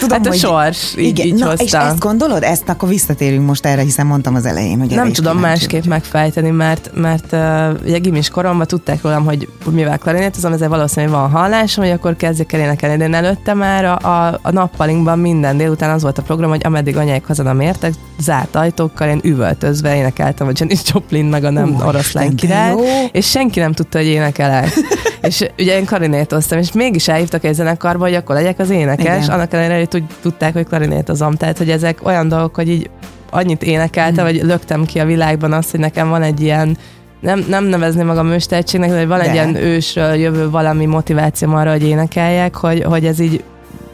tudom 0.00 0.18
hát 0.18 0.26
a 0.26 0.28
hogy 0.28 0.38
sors, 0.38 0.94
így, 0.96 1.06
igen. 1.06 1.26
így 1.26 1.34
Na, 1.34 1.46
hozta. 1.46 1.64
És 1.64 1.72
ezt 1.72 1.98
gondolod? 1.98 2.42
Ezt 2.42 2.68
akkor 2.68 2.88
visszatérünk 2.88 3.46
most 3.46 3.66
erre, 3.66 3.82
hiszen 3.82 4.06
mondtam 4.06 4.34
az 4.34 4.46
elején, 4.46 4.78
hogy 4.78 4.94
Nem 4.94 5.12
tudom 5.12 5.38
másképp 5.38 5.80
vagy. 5.80 5.88
megfejteni, 5.88 6.50
mert, 6.50 6.90
mert 6.94 7.32
uh, 7.32 7.82
ugye 7.84 7.98
gimis 7.98 8.28
koromban 8.28 8.66
tudták 8.66 9.02
rólam, 9.02 9.24
hogy 9.24 9.48
mivel 9.70 9.98
klarinétozom, 9.98 10.52
ezzel 10.52 10.68
valószínűleg 10.68 11.14
van 11.14 11.30
hallásom, 11.30 11.84
hogy 11.84 11.92
akkor 11.92 12.16
kezdjek 12.16 12.52
el 12.52 12.60
énekelni. 12.60 12.96
De 12.96 13.04
én 13.04 13.14
előtte 13.14 13.54
már 13.54 13.84
a, 13.84 13.96
a, 13.96 14.38
a 14.42 14.50
nappalinkban 14.50 15.18
minden 15.18 15.56
délután 15.56 15.90
az 15.90 16.02
volt 16.02 16.18
a 16.18 16.22
program, 16.22 16.50
hogy 16.50 16.62
ameddig 16.64 16.96
anyáik 16.96 17.26
haza 17.26 17.42
nem 17.42 17.60
értek, 17.60 17.92
zárt 18.18 18.54
ajtókkal 18.56 19.08
én 19.08 19.20
üvöltözve 19.22 19.96
énekeltem, 19.96 20.46
hogy 20.46 20.60
Janis 20.60 20.80
Joplin 20.92 21.24
meg 21.24 21.44
a 21.44 21.50
nem 21.54 21.74
uh, 21.74 21.86
oroszlán 21.86 22.34
király, 22.34 22.74
és 23.12 23.30
senki 23.30 23.60
nem 23.60 23.72
tudta, 23.72 23.98
hogy 23.98 24.06
énekelek. 24.06 24.72
és 25.28 25.48
ugye 25.58 25.78
én 25.78 25.84
klarinétoztam, 25.84 26.58
és 26.58 26.72
mégis 26.72 27.08
elhívtak 27.08 27.44
egy 27.44 27.54
zenekarba, 27.54 28.04
hogy 28.04 28.14
akkor 28.14 28.34
legyek 28.34 28.58
az 28.58 28.70
énekes, 28.70 29.24
Igen. 29.24 29.34
annak 29.34 29.52
ellenére, 29.52 29.86
hogy 29.90 30.04
tudták, 30.22 30.52
hogy 30.52 30.66
klarinétozom. 30.66 31.34
Tehát, 31.34 31.58
hogy 31.58 31.70
ezek 31.70 32.06
olyan 32.06 32.28
dolgok, 32.28 32.54
hogy 32.54 32.68
így 32.68 32.90
annyit 33.30 33.62
énekeltem, 33.62 34.24
mm. 34.24 34.28
vagy 34.28 34.42
löktem 34.42 34.84
ki 34.84 34.98
a 34.98 35.04
világban 35.04 35.52
azt, 35.52 35.70
hogy 35.70 35.80
nekem 35.80 36.08
van 36.08 36.22
egy 36.22 36.40
ilyen 36.40 36.76
nem, 37.20 37.44
nem 37.48 37.64
nevezném 37.64 38.06
magam 38.06 38.30
őstehetségnek, 38.30 38.90
de 38.90 39.06
van 39.06 39.18
de. 39.18 39.24
egy 39.24 39.34
ilyen 39.34 39.54
ősről 39.56 40.14
jövő 40.14 40.50
valami 40.50 40.86
motiváció 40.86 41.54
arra, 41.54 41.70
hogy 41.70 41.86
énekeljek, 41.86 42.56
hogy, 42.56 42.82
hogy 42.82 43.06
ez 43.06 43.18
így 43.20 43.42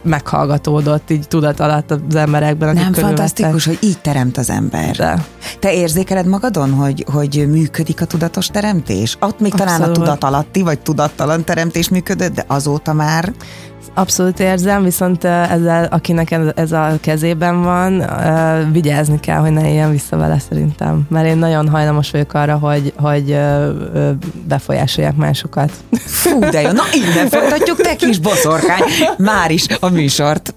meghallgatódott 0.03 1.09
így 1.09 1.27
tudat 1.27 1.59
alatt 1.59 1.91
az 1.91 2.15
emberekben. 2.15 2.69
Akik 2.69 2.81
Nem 2.81 2.93
fantasztikus, 2.93 3.65
hogy 3.65 3.77
így 3.81 3.99
teremt 3.99 4.37
az 4.37 4.49
ember. 4.49 4.95
De. 4.95 5.25
Te 5.59 5.73
érzékeled 5.73 6.25
magadon, 6.25 6.71
hogy, 6.71 7.05
hogy 7.11 7.47
működik 7.49 8.01
a 8.01 8.05
tudatos 8.05 8.47
teremtés? 8.47 9.17
Ott 9.19 9.39
még 9.39 9.53
Abszolút. 9.53 9.73
talán 9.73 9.89
a 9.89 9.93
tudat 9.93 10.23
alatti, 10.23 10.61
vagy 10.61 10.79
tudattalan 10.79 11.43
teremtés 11.43 11.89
működött, 11.89 12.33
de 12.33 12.43
azóta 12.47 12.93
már 12.93 13.33
Abszolút 13.93 14.39
érzem, 14.39 14.83
viszont 14.83 15.23
ezzel, 15.23 15.87
akinek 15.91 16.37
ez 16.55 16.71
a 16.71 16.97
kezében 17.01 17.63
van, 17.63 18.05
vigyázni 18.71 19.19
kell, 19.19 19.37
hogy 19.37 19.51
ne 19.51 19.69
éljen 19.69 19.91
vissza 19.91 20.17
vele 20.17 20.39
szerintem. 20.49 21.01
Mert 21.09 21.27
én 21.27 21.37
nagyon 21.37 21.69
hajlamos 21.69 22.11
vagyok 22.11 22.33
arra, 22.33 22.57
hogy, 22.57 22.93
hogy 22.97 23.37
befolyásolják 24.47 25.15
másokat. 25.15 25.71
Fú, 26.05 26.39
de 26.39 26.61
jó. 26.61 26.71
Na, 26.71 26.83
innen 26.93 27.29
folytatjuk, 27.29 27.81
te 27.81 27.95
kis 27.95 28.19
boszorkány. 28.19 28.81
Már 29.17 29.51
is 29.51 29.65
a 29.79 29.89
műsort. 29.89 30.53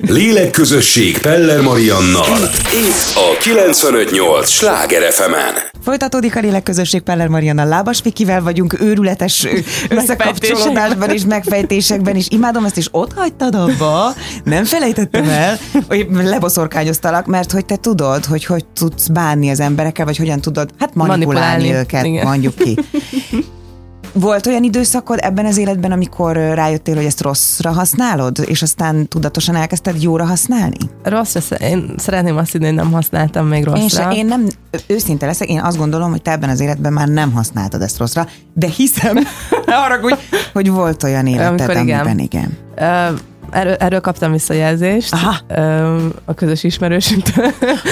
Lélekközösség 0.00 1.18
Peller 1.18 1.60
Mariannal. 1.60 2.38
Itt 2.72 3.14
a 3.14 3.38
958 3.40 4.48
Sláger 4.48 5.12
fm 5.12 5.32
-en. 5.32 5.54
Folytatódik 5.86 6.36
a 6.36 6.40
lélekközösség 6.40 7.00
Peller 7.00 7.28
Marianna 7.28 7.64
Lábas 7.64 8.02
Vikivel 8.02 8.42
vagyunk 8.42 8.80
őrületes 8.80 9.46
összekapcsolódásban 9.88 11.10
és 11.10 11.24
megfejtésekben 11.24 12.16
is. 12.16 12.26
Imádom 12.28 12.64
ezt, 12.66 12.76
és 12.76 12.88
ott 12.90 13.12
hagytad 13.12 13.54
abba, 13.54 14.14
nem 14.44 14.64
felejtettem 14.64 15.28
el, 15.28 15.56
hogy 15.88 16.06
leboszorkányoztalak, 16.10 17.26
mert 17.26 17.52
hogy 17.52 17.64
te 17.64 17.76
tudod, 17.76 18.24
hogy 18.24 18.44
hogy 18.44 18.64
tudsz 18.66 19.08
bánni 19.08 19.50
az 19.50 19.60
emberekkel, 19.60 20.04
vagy 20.04 20.16
hogyan 20.16 20.40
tudod, 20.40 20.70
hát 20.78 20.94
manipulálni, 20.94 21.24
manipulálni 21.24 21.80
őket, 21.80 22.04
Igen. 22.04 22.26
mondjuk 22.26 22.54
ki. 22.54 22.78
Volt 24.20 24.46
olyan 24.46 24.62
időszakod 24.62 25.18
ebben 25.22 25.46
az 25.46 25.56
életben, 25.56 25.92
amikor 25.92 26.36
rájöttél, 26.36 26.94
hogy 26.94 27.04
ezt 27.04 27.20
rosszra 27.20 27.70
használod, 27.70 28.38
és 28.46 28.62
aztán 28.62 29.08
tudatosan 29.08 29.54
elkezdted 29.54 30.02
jóra 30.02 30.24
használni? 30.24 30.76
Rosszra, 31.02 31.56
én 31.56 31.94
szeretném 31.96 32.36
azt 32.36 32.52
hinni, 32.52 32.64
hogy 32.64 32.74
nem 32.74 32.92
használtam 32.92 33.46
még 33.46 33.64
rosszra. 33.64 33.82
Én, 33.82 33.88
se, 33.88 34.10
én 34.10 34.26
nem, 34.26 34.46
őszinte 34.86 35.26
leszek, 35.26 35.48
én 35.48 35.60
azt 35.60 35.76
gondolom, 35.76 36.10
hogy 36.10 36.22
te 36.22 36.30
ebben 36.30 36.48
az 36.48 36.60
életben 36.60 36.92
már 36.92 37.08
nem 37.08 37.32
használtad 37.32 37.82
ezt 37.82 37.98
rosszra, 37.98 38.26
de 38.54 38.66
hiszem, 38.66 39.16
arra, 39.84 40.00
hogy, 40.00 40.18
hogy 40.52 40.70
volt 40.70 41.02
olyan 41.02 41.26
életed, 41.26 41.60
Amikor 41.60 41.76
amiben 41.76 42.18
igen. 42.18 42.18
igen. 42.18 42.58
Uh, 43.12 43.18
erről, 43.50 43.74
erről 43.74 44.00
kaptam 44.00 44.32
visszajelzést 44.32 45.12
Aha. 45.12 45.36
a 46.24 46.34
közös 46.34 46.64
ismerősünktől. 46.64 47.50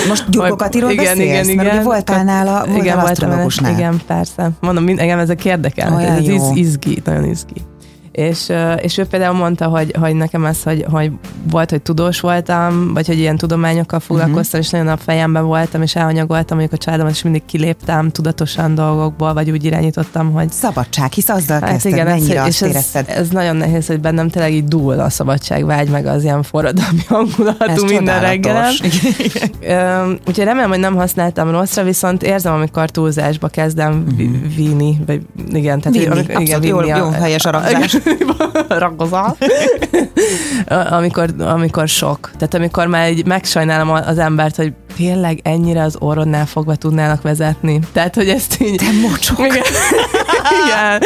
Most 0.08 0.30
Gyurkokatiról 0.30 0.90
igen, 0.90 1.04
beszélsz? 1.04 1.28
Igen, 1.28 1.48
igen. 1.48 1.64
Mert 1.64 1.84
voltál 1.84 2.24
nála, 2.24 2.66
igen, 2.76 3.00
voltál 3.00 3.70
Igen, 3.70 4.00
persze. 4.06 4.50
Mondom, 4.60 4.88
engem 4.88 5.18
ezek 5.18 5.44
érdekel. 5.44 6.00
Ez 6.00 6.28
iz, 6.28 6.42
izgi, 6.54 7.02
nagyon 7.04 7.24
izgi. 7.24 7.62
És, 8.14 8.52
és 8.80 8.98
ő 8.98 9.04
például 9.04 9.34
mondta, 9.34 9.66
hogy, 9.66 9.94
hogy 10.00 10.14
nekem 10.14 10.44
ez, 10.44 10.62
hogy, 10.62 10.84
hogy 10.90 11.10
volt, 11.50 11.70
hogy 11.70 11.82
tudós 11.82 12.20
voltam, 12.20 12.92
vagy 12.92 13.06
hogy 13.06 13.18
ilyen 13.18 13.36
tudományokkal 13.36 13.98
mhm. 13.98 14.06
foglalkoztam, 14.06 14.60
uh-huh. 14.60 14.60
és 14.60 14.70
nagyon 14.70 14.88
a 14.88 14.96
fejemben 14.96 15.44
voltam, 15.44 15.82
és 15.82 15.96
elhanyagoltam 15.96 16.56
mondjuk 16.58 16.80
a 16.80 16.84
családomat, 16.84 17.12
és 17.12 17.22
mindig 17.22 17.44
kiléptem 17.46 18.10
tudatosan 18.10 18.74
dolgokból, 18.74 19.34
vagy 19.34 19.50
úgy 19.50 19.64
irányítottam, 19.64 20.32
hogy... 20.32 20.50
Szabadság, 20.50 21.12
hisz 21.12 21.28
azzal 21.28 21.60
hát 21.60 21.70
kezdted, 21.70 21.92
igen, 21.92 22.06
mennyire 22.06 22.40
ez, 22.40 22.46
azt 22.46 22.62
és 22.62 22.74
ez, 22.92 23.04
ez, 23.06 23.28
nagyon 23.28 23.56
nehéz, 23.56 23.86
hogy 23.86 24.00
bennem 24.00 24.28
tényleg 24.28 24.52
így 24.52 24.64
dúl 24.64 25.00
a 25.00 25.10
szabadság 25.10 25.64
vágy, 25.64 25.88
meg 25.88 26.06
az 26.06 26.22
ilyen 26.22 26.42
forradalmi 26.42 27.02
hangulatú 27.08 27.84
minden 27.84 28.20
reggel. 28.20 28.70
Úgyhogy 30.28 30.44
remélem, 30.44 30.68
hogy 30.68 30.78
nem 30.78 30.96
használtam 30.96 31.50
rosszra, 31.50 31.82
viszont 31.82 32.22
érzem, 32.22 32.52
amikor 32.52 32.90
túlzásba 32.90 33.48
kezdem 33.48 34.04
uh-huh. 34.08 34.54
víni, 34.56 34.98
vagy 35.06 35.20
igen, 35.52 35.80
tehát 35.80 35.98
vinni, 35.98 36.42
igen, 36.42 36.60
vinni 36.60 36.66
jó, 36.66 36.78
a, 36.78 36.96
jó 36.96 37.08
helyes 37.08 37.44
aragzás. 37.44 37.96
ragozal. 38.68 39.36
amikor, 40.98 41.28
amikor 41.38 41.88
sok. 41.88 42.30
Tehát 42.36 42.54
amikor 42.54 42.86
már 42.86 43.06
egy 43.06 43.26
megsajnálom 43.26 43.90
az 43.90 44.18
embert, 44.18 44.56
hogy 44.56 44.72
tényleg 44.96 45.40
ennyire 45.42 45.82
az 45.82 45.96
orrodnál 45.98 46.46
fogva 46.46 46.74
tudnának 46.74 47.22
vezetni. 47.22 47.80
Tehát, 47.92 48.14
hogy 48.14 48.28
ezt 48.28 48.60
így... 48.62 48.76
Te 48.76 49.08
mocsok. 49.08 49.38
Igen. 49.38 49.62
igen. 50.64 51.02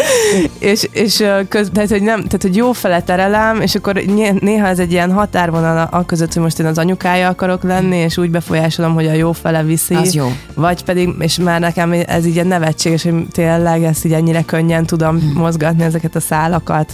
és, 0.58 0.88
és 0.92 1.24
köz, 1.48 1.70
tehát, 1.72 1.90
hogy 1.90 2.02
nem, 2.02 2.16
tehát, 2.16 2.42
hogy 2.42 2.56
jó 2.56 2.72
fele 2.72 3.02
terelem, 3.02 3.60
és 3.60 3.74
akkor 3.74 3.94
néha 4.40 4.66
ez 4.66 4.78
egy 4.78 4.92
ilyen 4.92 5.12
határvonal 5.12 5.88
a 5.90 6.04
között, 6.04 6.32
hogy 6.32 6.42
most 6.42 6.58
én 6.58 6.66
az 6.66 6.78
anyukája 6.78 7.28
akarok 7.28 7.62
lenni, 7.62 7.96
és 7.96 8.16
úgy 8.16 8.30
befolyásolom, 8.30 8.94
hogy 8.94 9.06
a 9.06 9.12
jó 9.12 9.32
fele 9.32 9.62
viszi. 9.62 9.94
Az 9.94 10.14
jó. 10.14 10.32
Vagy 10.54 10.84
pedig, 10.84 11.08
és 11.18 11.38
már 11.38 11.60
nekem 11.60 11.92
ez 12.06 12.26
így 12.26 12.38
egy 12.38 12.46
nevetséges, 12.46 13.02
hogy 13.02 13.26
tényleg 13.32 13.84
ezt 13.84 14.04
így 14.04 14.12
ennyire 14.12 14.42
könnyen 14.42 14.86
tudom 14.86 15.20
hmm. 15.20 15.32
mozgatni 15.34 15.82
ezeket 15.82 16.14
a 16.14 16.20
szálakat. 16.20 16.92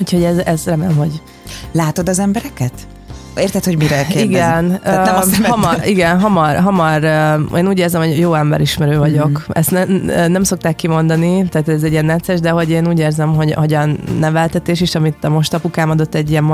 Úgyhogy 0.00 0.22
ez, 0.22 0.36
ez 0.38 0.64
remélem, 0.64 0.96
hogy... 0.96 1.22
Látod 1.72 2.08
az 2.08 2.18
embereket? 2.18 2.72
Érted, 3.36 3.64
hogy 3.64 3.76
mire 3.76 4.04
kérdezem? 4.04 4.28
Igen, 4.30 4.80
nem 4.84 5.14
azt 5.14 5.36
hamar, 5.36 5.80
igen, 5.84 6.20
hamar, 6.20 6.56
hamar, 6.56 7.02
én 7.56 7.68
úgy 7.68 7.78
érzem, 7.78 8.00
hogy 8.00 8.18
jó 8.18 8.34
emberismerő 8.34 8.98
vagyok. 8.98 9.30
Mm. 9.30 9.52
Ezt 9.52 9.70
ne, 9.70 10.26
nem 10.26 10.42
szokták 10.42 10.76
kimondani, 10.76 11.48
tehát 11.48 11.68
ez 11.68 11.82
egy 11.82 11.92
ilyen 11.92 12.04
necces, 12.04 12.40
de 12.40 12.50
hogy 12.50 12.70
én 12.70 12.88
úgy 12.88 12.98
érzem, 12.98 13.34
hogy, 13.34 13.52
hogy 13.52 13.74
a 13.74 13.86
neveltetés 14.18 14.80
is, 14.80 14.94
amit 14.94 15.24
a 15.24 15.28
most 15.28 15.54
apukám 15.54 15.90
adott 15.90 16.14
egy 16.14 16.30
ilyen, 16.30 16.46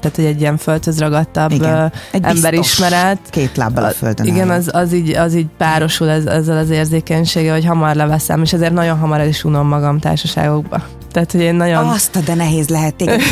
tehát 0.00 0.16
hogy 0.16 0.24
egy 0.24 0.40
ilyen 0.40 0.56
földhöz 0.56 0.98
ragadtabb 0.98 1.50
igen. 1.50 1.92
Egy 2.12 2.24
emberismeret. 2.24 3.18
Két 3.30 3.56
lábbal 3.56 3.84
a 3.84 3.90
földön. 3.90 4.26
Igen, 4.26 4.50
az, 4.50 4.70
az, 4.72 4.92
így, 4.92 5.10
az 5.10 5.34
így 5.34 5.48
párosul 5.58 6.08
ez, 6.08 6.26
ezzel 6.26 6.58
az 6.58 6.70
érzékenysége, 6.70 7.52
hogy 7.52 7.64
hamar 7.64 7.94
leveszem, 7.94 8.42
és 8.42 8.52
ezért 8.52 8.72
nagyon 8.72 8.98
hamar 8.98 9.20
el 9.20 9.28
is 9.28 9.44
unom 9.44 9.66
magam 9.66 9.98
társaságokba. 9.98 10.82
Tehát, 11.12 11.32
hogy 11.32 11.40
én 11.40 11.54
nagyon... 11.54 11.88
Azt, 11.88 12.24
de 12.24 12.34
nehéz 12.34 12.68
lehet 12.68 12.94
téged. 12.94 13.20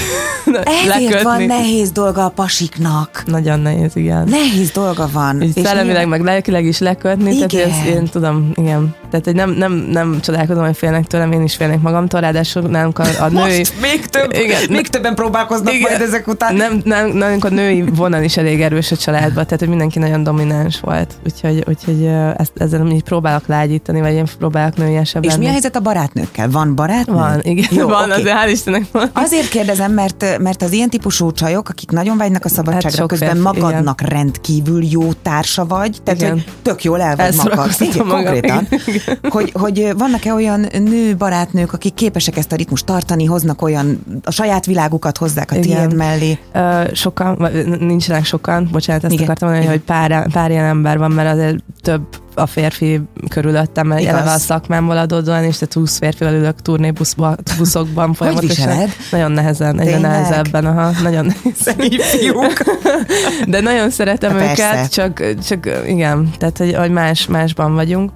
Ezért 0.88 1.22
van 1.22 1.42
nehéz 1.42 1.90
dolga 1.90 2.24
a 2.24 2.28
pasiknak. 2.28 3.22
Nagyon 3.26 3.60
nehéz, 3.60 3.96
igen. 3.96 4.28
Nehéz 4.28 4.70
dolga 4.70 5.08
van. 5.12 5.42
És, 5.42 5.50
és 5.54 5.62
szellemileg, 5.62 5.86
nyilván... 5.86 6.08
meg 6.08 6.22
lelkileg 6.22 6.64
is 6.64 6.78
lekötni, 6.78 7.34
igen. 7.34 7.48
tehát 7.48 7.66
ezt 7.66 7.86
én 7.86 8.04
tudom, 8.04 8.50
igen. 8.54 8.94
Tehát, 9.10 9.24
hogy 9.24 9.34
nem, 9.34 9.50
nem, 9.50 9.72
nem 9.72 10.20
csodálkozom, 10.20 10.64
hogy 10.64 10.76
félnek 10.76 11.06
tőlem, 11.06 11.32
én 11.32 11.42
is 11.42 11.56
félnek 11.56 11.80
magamtól, 11.80 12.20
ráadásul 12.20 12.62
nálunk 12.62 12.98
a, 12.98 13.04
a 13.20 13.28
női... 13.28 13.58
Most 13.58 13.80
még, 13.80 14.06
több, 14.06 14.32
igen, 14.32 14.62
még 14.70 14.88
többen 14.88 15.14
próbálkoznak 15.14 15.74
igen, 15.74 15.90
majd 15.90 16.02
ezek 16.02 16.28
után. 16.28 16.54
Nem, 16.54 16.80
nem, 16.84 17.08
nálunk 17.08 17.44
a 17.44 17.48
női 17.48 17.84
vonal 17.94 18.22
is 18.22 18.36
elég 18.36 18.60
erős 18.60 18.92
a 18.92 18.96
családban, 18.96 19.44
tehát, 19.44 19.58
hogy 19.58 19.68
mindenki 19.68 19.98
nagyon 19.98 20.22
domináns 20.22 20.80
volt. 20.80 21.14
Úgyhogy, 21.24 21.64
úgyhogy 21.68 22.06
ezt, 22.36 22.52
ezzel 22.56 22.86
így 22.86 23.02
próbálok 23.02 23.46
lágyítani, 23.46 24.00
vagy 24.00 24.12
én 24.12 24.26
próbálok 24.38 24.76
nőiesebb 24.76 25.24
És 25.24 25.30
lenni. 25.30 25.42
mi 25.42 25.48
a 25.48 25.50
helyzet 25.50 25.76
a 25.76 25.80
barátnőkkel? 25.80 26.50
Van 26.50 26.74
barátnő? 26.74 27.14
Van, 27.14 27.40
igen. 27.42 27.67
Jó, 27.70 27.88
van, 27.88 28.04
okay. 28.04 28.20
azért 28.20 28.37
hál' 28.37 28.50
Istennek 28.50 28.87
van. 28.92 29.11
Azért 29.12 29.48
kérdezem, 29.48 29.92
mert, 29.92 30.38
mert 30.38 30.62
az 30.62 30.72
ilyen 30.72 30.90
típusú 30.90 31.33
csajok, 31.33 31.68
akik 31.68 31.90
nagyon 31.90 32.16
vágynak 32.16 32.44
a 32.44 32.48
szabadságra, 32.48 32.98
hát 32.98 33.09
közben 33.09 33.28
férfi, 33.28 33.42
magadnak 33.42 34.00
igen. 34.00 34.12
rendkívül 34.12 34.85
jó 34.85 35.12
társa 35.12 35.66
vagy, 35.66 35.98
tehát 36.04 36.20
igen. 36.20 36.33
hogy 36.33 36.46
tök 36.62 36.85
jól 36.85 37.00
el 37.00 37.16
vagy 37.16 37.35
magad. 37.37 37.70
Igen, 37.78 38.07
magam. 38.07 38.24
konkrétan. 38.24 38.68
Igen. 38.87 39.18
Hogy, 39.28 39.52
hogy 39.54 39.92
vannak-e 39.98 40.35
olyan 40.35 40.66
nő 40.72 41.16
barátnők, 41.16 41.72
akik 41.72 41.94
képesek 41.94 42.37
ezt 42.37 42.52
a 42.52 42.57
ritmust 42.57 42.85
tartani, 42.85 43.24
hoznak 43.24 43.62
olyan, 43.62 43.98
a 44.24 44.31
saját 44.31 44.66
világukat 44.66 45.18
hozzák 45.18 45.50
a 45.50 45.57
igen. 45.57 45.88
tiéd 45.88 45.94
mellé? 45.94 46.38
Uh, 46.54 46.94
sokan, 46.94 47.48
nincsenek 47.81 48.24
sokan, 48.24 48.68
bocsánat, 48.72 49.04
ezt 49.04 49.12
igen. 49.12 49.24
akartam 49.24 49.48
mondani, 49.48 49.70
hogy 49.70 49.81
pár, 49.81 50.31
pár 50.33 50.50
ilyen 50.50 50.64
ember 50.64 50.98
van, 50.98 51.11
mert 51.11 51.33
azért 51.33 51.57
több 51.83 52.02
a 52.38 52.46
férfi 52.46 53.01
körülöttem, 53.29 53.87
mert 53.87 54.01
Igaz. 54.01 54.14
eleve 54.14 54.33
a 54.33 54.38
szakmámból 54.38 54.96
adódóan, 54.96 55.44
és 55.44 55.59
te 55.59 55.66
20 55.72 55.98
férfival 55.98 56.35
ülök 56.35 56.62
turnébuszba, 56.62 57.37
buszokban 57.57 58.14
folyamatosan. 58.14 58.79
Nagyon 59.11 59.33
nehezen, 59.33 59.81
egyre 59.81 59.98
nehezebben, 59.98 60.66
aha, 60.66 60.90
nagyon 61.03 61.27
nehéz. 61.77 62.01
fiúk. 62.01 62.62
De 63.46 63.61
nagyon 63.61 63.90
szeretem 63.90 64.33
ha 64.33 64.42
őket, 64.42 64.57
persze. 64.57 64.88
csak, 64.88 65.35
csak 65.42 65.68
igen, 65.87 66.31
tehát 66.38 66.59
hogy, 66.59 66.74
hogy 66.74 66.90
más, 66.90 67.27
másban 67.27 67.74
vagyunk 67.74 68.11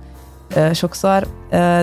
sokszor, 0.72 1.26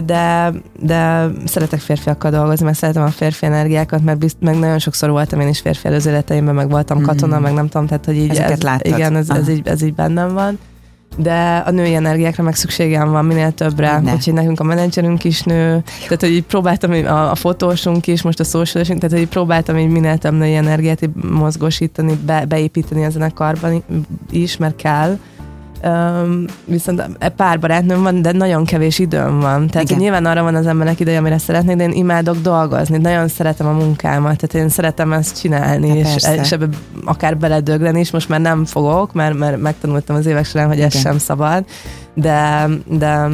de, 0.06 0.52
de 0.80 1.28
szeretek 1.46 1.80
férfiakkal 1.80 2.32
dolgozni, 2.32 2.66
mert 2.66 2.78
szeretem 2.78 3.04
a 3.04 3.10
férfi 3.10 3.46
energiákat, 3.46 4.04
mert 4.04 4.18
bizt, 4.18 4.38
meg 4.40 4.60
nagyon 4.60 4.80
sokszor 4.80 5.10
voltam 5.10 5.40
én 5.40 5.48
is 5.48 5.60
férfi 5.60 5.88
előző 5.88 6.10
életeimben, 6.10 6.56
meg 6.56 6.70
voltam 6.70 7.02
katona, 7.02 7.40
mm. 7.40 7.42
meg 7.42 7.54
nem 7.54 7.68
tudom, 7.68 7.88
tehát 7.88 8.06
hogy 8.06 8.16
így 8.16 8.30
Ezeket 8.30 8.64
ez, 8.64 8.80
igen, 8.82 9.16
ez, 9.16 9.30
ez, 9.30 9.50
így, 9.50 9.68
ez 9.68 9.82
így 9.82 9.94
bennem 9.94 10.34
van 10.34 10.60
de 11.18 11.64
a 11.66 11.72
női 11.72 11.94
energiákra 11.94 12.44
meg 12.44 12.56
szükségem 12.56 13.12
van 13.12 13.26
minél 13.26 13.52
többre, 13.52 14.00
ne. 14.00 14.14
úgyhogy 14.14 14.34
nekünk 14.34 14.60
a 14.60 14.64
menedzserünk 14.64 15.24
is 15.24 15.42
nő, 15.42 15.84
tehát 16.02 16.20
hogy 16.20 16.32
így 16.32 16.44
próbáltam 16.44 16.92
a, 16.92 17.32
a 17.32 17.36
fotósunk 17.36 18.08
is, 18.08 18.22
most 18.22 18.40
a 18.40 18.44
socialosunk, 18.44 19.00
tehát 19.00 19.16
hogy 19.16 19.24
így 19.24 19.32
próbáltam 19.32 19.78
így 19.78 19.90
minél 19.90 20.18
több 20.18 20.34
női 20.34 20.56
energiát 20.56 21.10
mozgosítani, 21.32 22.20
be, 22.26 22.46
beépíteni 22.46 23.06
a 23.06 23.10
zenekarban 23.10 23.84
is, 24.32 24.58
mert 24.58 24.76
kell, 24.76 25.18
Um, 25.84 26.46
viszont 26.66 27.04
e 27.20 27.30
pár 27.30 27.60
barátnőm 27.60 28.04
van, 28.04 28.22
de 28.22 28.32
nagyon 28.32 28.66
kevés 28.66 29.00
időm 29.00 29.40
van. 29.40 29.68
Tehát 29.68 29.98
nyilván 29.98 30.26
arra 30.26 30.44
van 30.44 30.56
az 30.56 30.68
embernek 30.68 31.00
ideje, 31.00 31.18
amire 31.18 31.38
szeretnék, 31.38 31.76
de 31.76 31.84
én 31.84 31.92
imádok 31.92 32.38
dolgozni. 32.38 32.98
Nagyon 32.98 33.28
szeretem 33.28 33.68
a 33.68 33.72
munkámat, 33.72 34.38
tehát 34.38 34.66
én 34.66 34.70
szeretem 34.70 35.14
ezt 35.14 35.40
csinálni, 35.40 35.88
és, 35.98 36.16
és 36.42 36.52
ebbe 36.52 36.68
akár 37.06 37.38
beledögleni 37.38 38.00
is. 38.00 38.12
Most 38.12 38.30
már 38.30 38.42
nem 38.42 38.66
fogok, 38.66 39.14
mert, 39.14 39.38
mert 39.38 39.62
megtanultam 39.62 40.16
az 40.16 40.26
évek 40.26 40.46
során, 40.46 40.68
hogy 40.68 40.76
Igen. 40.76 40.88
ez 40.88 41.00
sem 41.00 41.18
szabad. 41.18 41.66
De, 42.14 42.68
de 42.86 43.28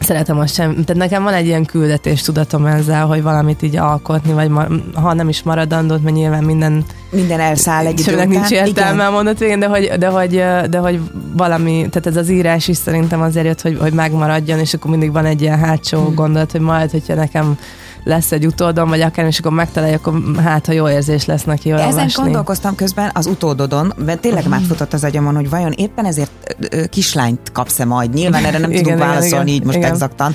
szeretem 0.00 0.38
azt 0.38 0.54
sem. 0.54 0.70
Tehát 0.72 0.94
nekem 0.94 1.22
van 1.22 1.32
egy 1.32 1.46
ilyen 1.46 1.64
küldetés 1.64 2.22
tudatom 2.22 2.66
ezzel, 2.66 3.06
hogy 3.06 3.22
valamit 3.22 3.62
így 3.62 3.76
alkotni, 3.76 4.32
vagy 4.32 4.48
ma, 4.48 4.66
ha 4.94 5.14
nem 5.14 5.28
is 5.28 5.42
maradandót, 5.42 6.02
mert 6.02 6.16
nyilván 6.16 6.44
minden... 6.44 6.84
Minden 7.10 7.40
elszáll 7.40 7.86
egy 7.86 8.00
idő 8.00 8.24
nincs 8.24 8.50
értelme 8.50 9.06
a 9.06 9.10
mondat 9.10 9.38
végén, 9.38 9.58
de 9.58 9.66
hogy, 9.66 9.92
de, 9.98 10.08
hogy, 10.08 10.44
de 10.70 10.78
hogy 10.78 11.00
valami, 11.36 11.86
tehát 11.90 12.06
ez 12.06 12.16
az 12.16 12.28
írás 12.28 12.68
is 12.68 12.76
szerintem 12.76 13.20
azért 13.20 13.46
jött, 13.46 13.60
hogy, 13.60 13.78
hogy 13.80 13.92
megmaradjon, 13.92 14.58
és 14.58 14.74
akkor 14.74 14.90
mindig 14.90 15.12
van 15.12 15.24
egy 15.24 15.42
ilyen 15.42 15.58
hátsó 15.58 15.98
hmm. 16.04 16.14
gondolat, 16.14 16.52
hogy 16.52 16.60
majd, 16.60 16.90
hogyha 16.90 17.14
nekem 17.14 17.58
lesz 18.04 18.32
egy 18.32 18.46
utódom, 18.46 18.88
vagy 18.88 19.00
akár, 19.00 19.26
és 19.26 19.38
akkor 19.38 19.52
megtalálja, 19.52 19.96
akkor 19.96 20.20
hát, 20.42 20.66
ha 20.66 20.72
jó 20.72 20.88
érzés 20.88 21.24
lesz 21.24 21.44
neki 21.44 21.70
Ezen 21.70 21.86
olvasni. 21.86 22.22
gondolkoztam 22.22 22.74
közben 22.74 23.10
az 23.14 23.26
utódodon, 23.26 23.92
mert 24.04 24.20
tényleg 24.20 24.46
mm. 24.46 24.50
megfutott 24.50 24.92
az 24.92 25.04
agyamon, 25.04 25.34
hogy 25.34 25.50
vajon 25.50 25.72
éppen 25.72 26.04
ezért 26.04 26.56
kislányt 26.90 27.52
kapsz-e 27.52 27.84
majd. 27.84 28.14
Nyilván 28.14 28.44
erre 28.44 28.58
nem 28.58 28.70
igen, 28.70 28.82
tudunk 28.82 29.00
igen, 29.00 29.08
válaszolni 29.08 29.50
igen, 29.50 29.60
így 29.60 29.64
most 29.64 29.76
igen. 29.76 29.90
exaktan. 29.90 30.34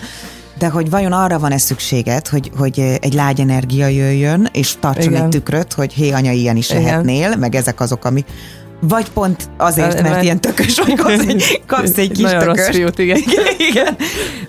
De 0.58 0.70
hogy 0.70 0.90
vajon 0.90 1.12
arra 1.12 1.40
van-e 1.40 1.58
szükséged, 1.58 2.28
hogy, 2.28 2.52
hogy 2.58 2.80
egy 3.02 3.14
lágy 3.14 3.40
energia 3.40 3.88
jöjjön, 3.88 4.50
és 4.52 4.76
tartson 4.80 5.12
Igen. 5.12 5.24
egy 5.24 5.30
tükröt, 5.30 5.74
hogy 5.74 5.94
hé, 5.94 6.12
anya, 6.12 6.32
ilyen 6.32 6.56
is 6.56 6.70
Igen. 6.70 6.84
lehetnél, 6.84 7.36
meg 7.36 7.56
ezek 7.56 7.80
azok, 7.80 8.06
ami 8.06 8.26
vagy 8.80 9.10
pont 9.10 9.50
azért, 9.58 9.94
mert, 9.94 10.10
mert 10.10 10.24
ilyen 10.24 10.42
tökös 10.42 10.80
vagy, 10.80 10.96
kapsz 10.96 11.26
egy, 11.28 11.62
kapsz 11.68 11.98
egy 11.98 12.12
kis 12.12 12.24
Nagyon 12.24 12.40
tökös. 12.40 12.66
rossz 12.66 12.76
fiút, 12.76 13.00
igen. 13.00 13.18
igen, 13.28 13.46
igen. 13.70 13.96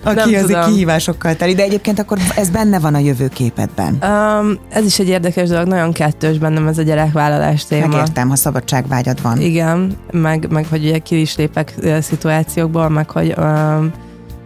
Aki 0.03 0.35
az 0.35 0.57
kihívásokkal 0.65 1.35
teli. 1.35 1.53
De 1.53 1.63
egyébként 1.63 1.99
akkor 1.99 2.17
ez 2.35 2.49
benne 2.49 2.79
van 2.79 2.95
a 2.95 2.99
jövőképedben. 2.99 3.97
Um, 4.01 4.59
ez 4.69 4.85
is 4.85 4.99
egy 4.99 5.07
érdekes 5.07 5.49
dolog, 5.49 5.67
nagyon 5.67 5.91
kettős 5.91 6.37
bennem 6.37 6.67
ez 6.67 6.77
a 6.77 6.81
gyerekvállalás 6.81 7.65
téma. 7.65 7.87
Megértem, 7.87 8.29
ha 8.29 8.35
szabadságvágyad 8.35 9.21
van. 9.21 9.41
Igen, 9.41 9.97
meg, 10.11 10.47
meg 10.49 10.65
hogy 10.69 10.83
ugye 10.85 10.97
ki 10.97 11.19
is 11.21 11.35
lépek 11.35 11.73
szituációkból, 12.01 12.89
meg 12.89 13.09
hogy 13.09 13.33
um, 13.37 13.91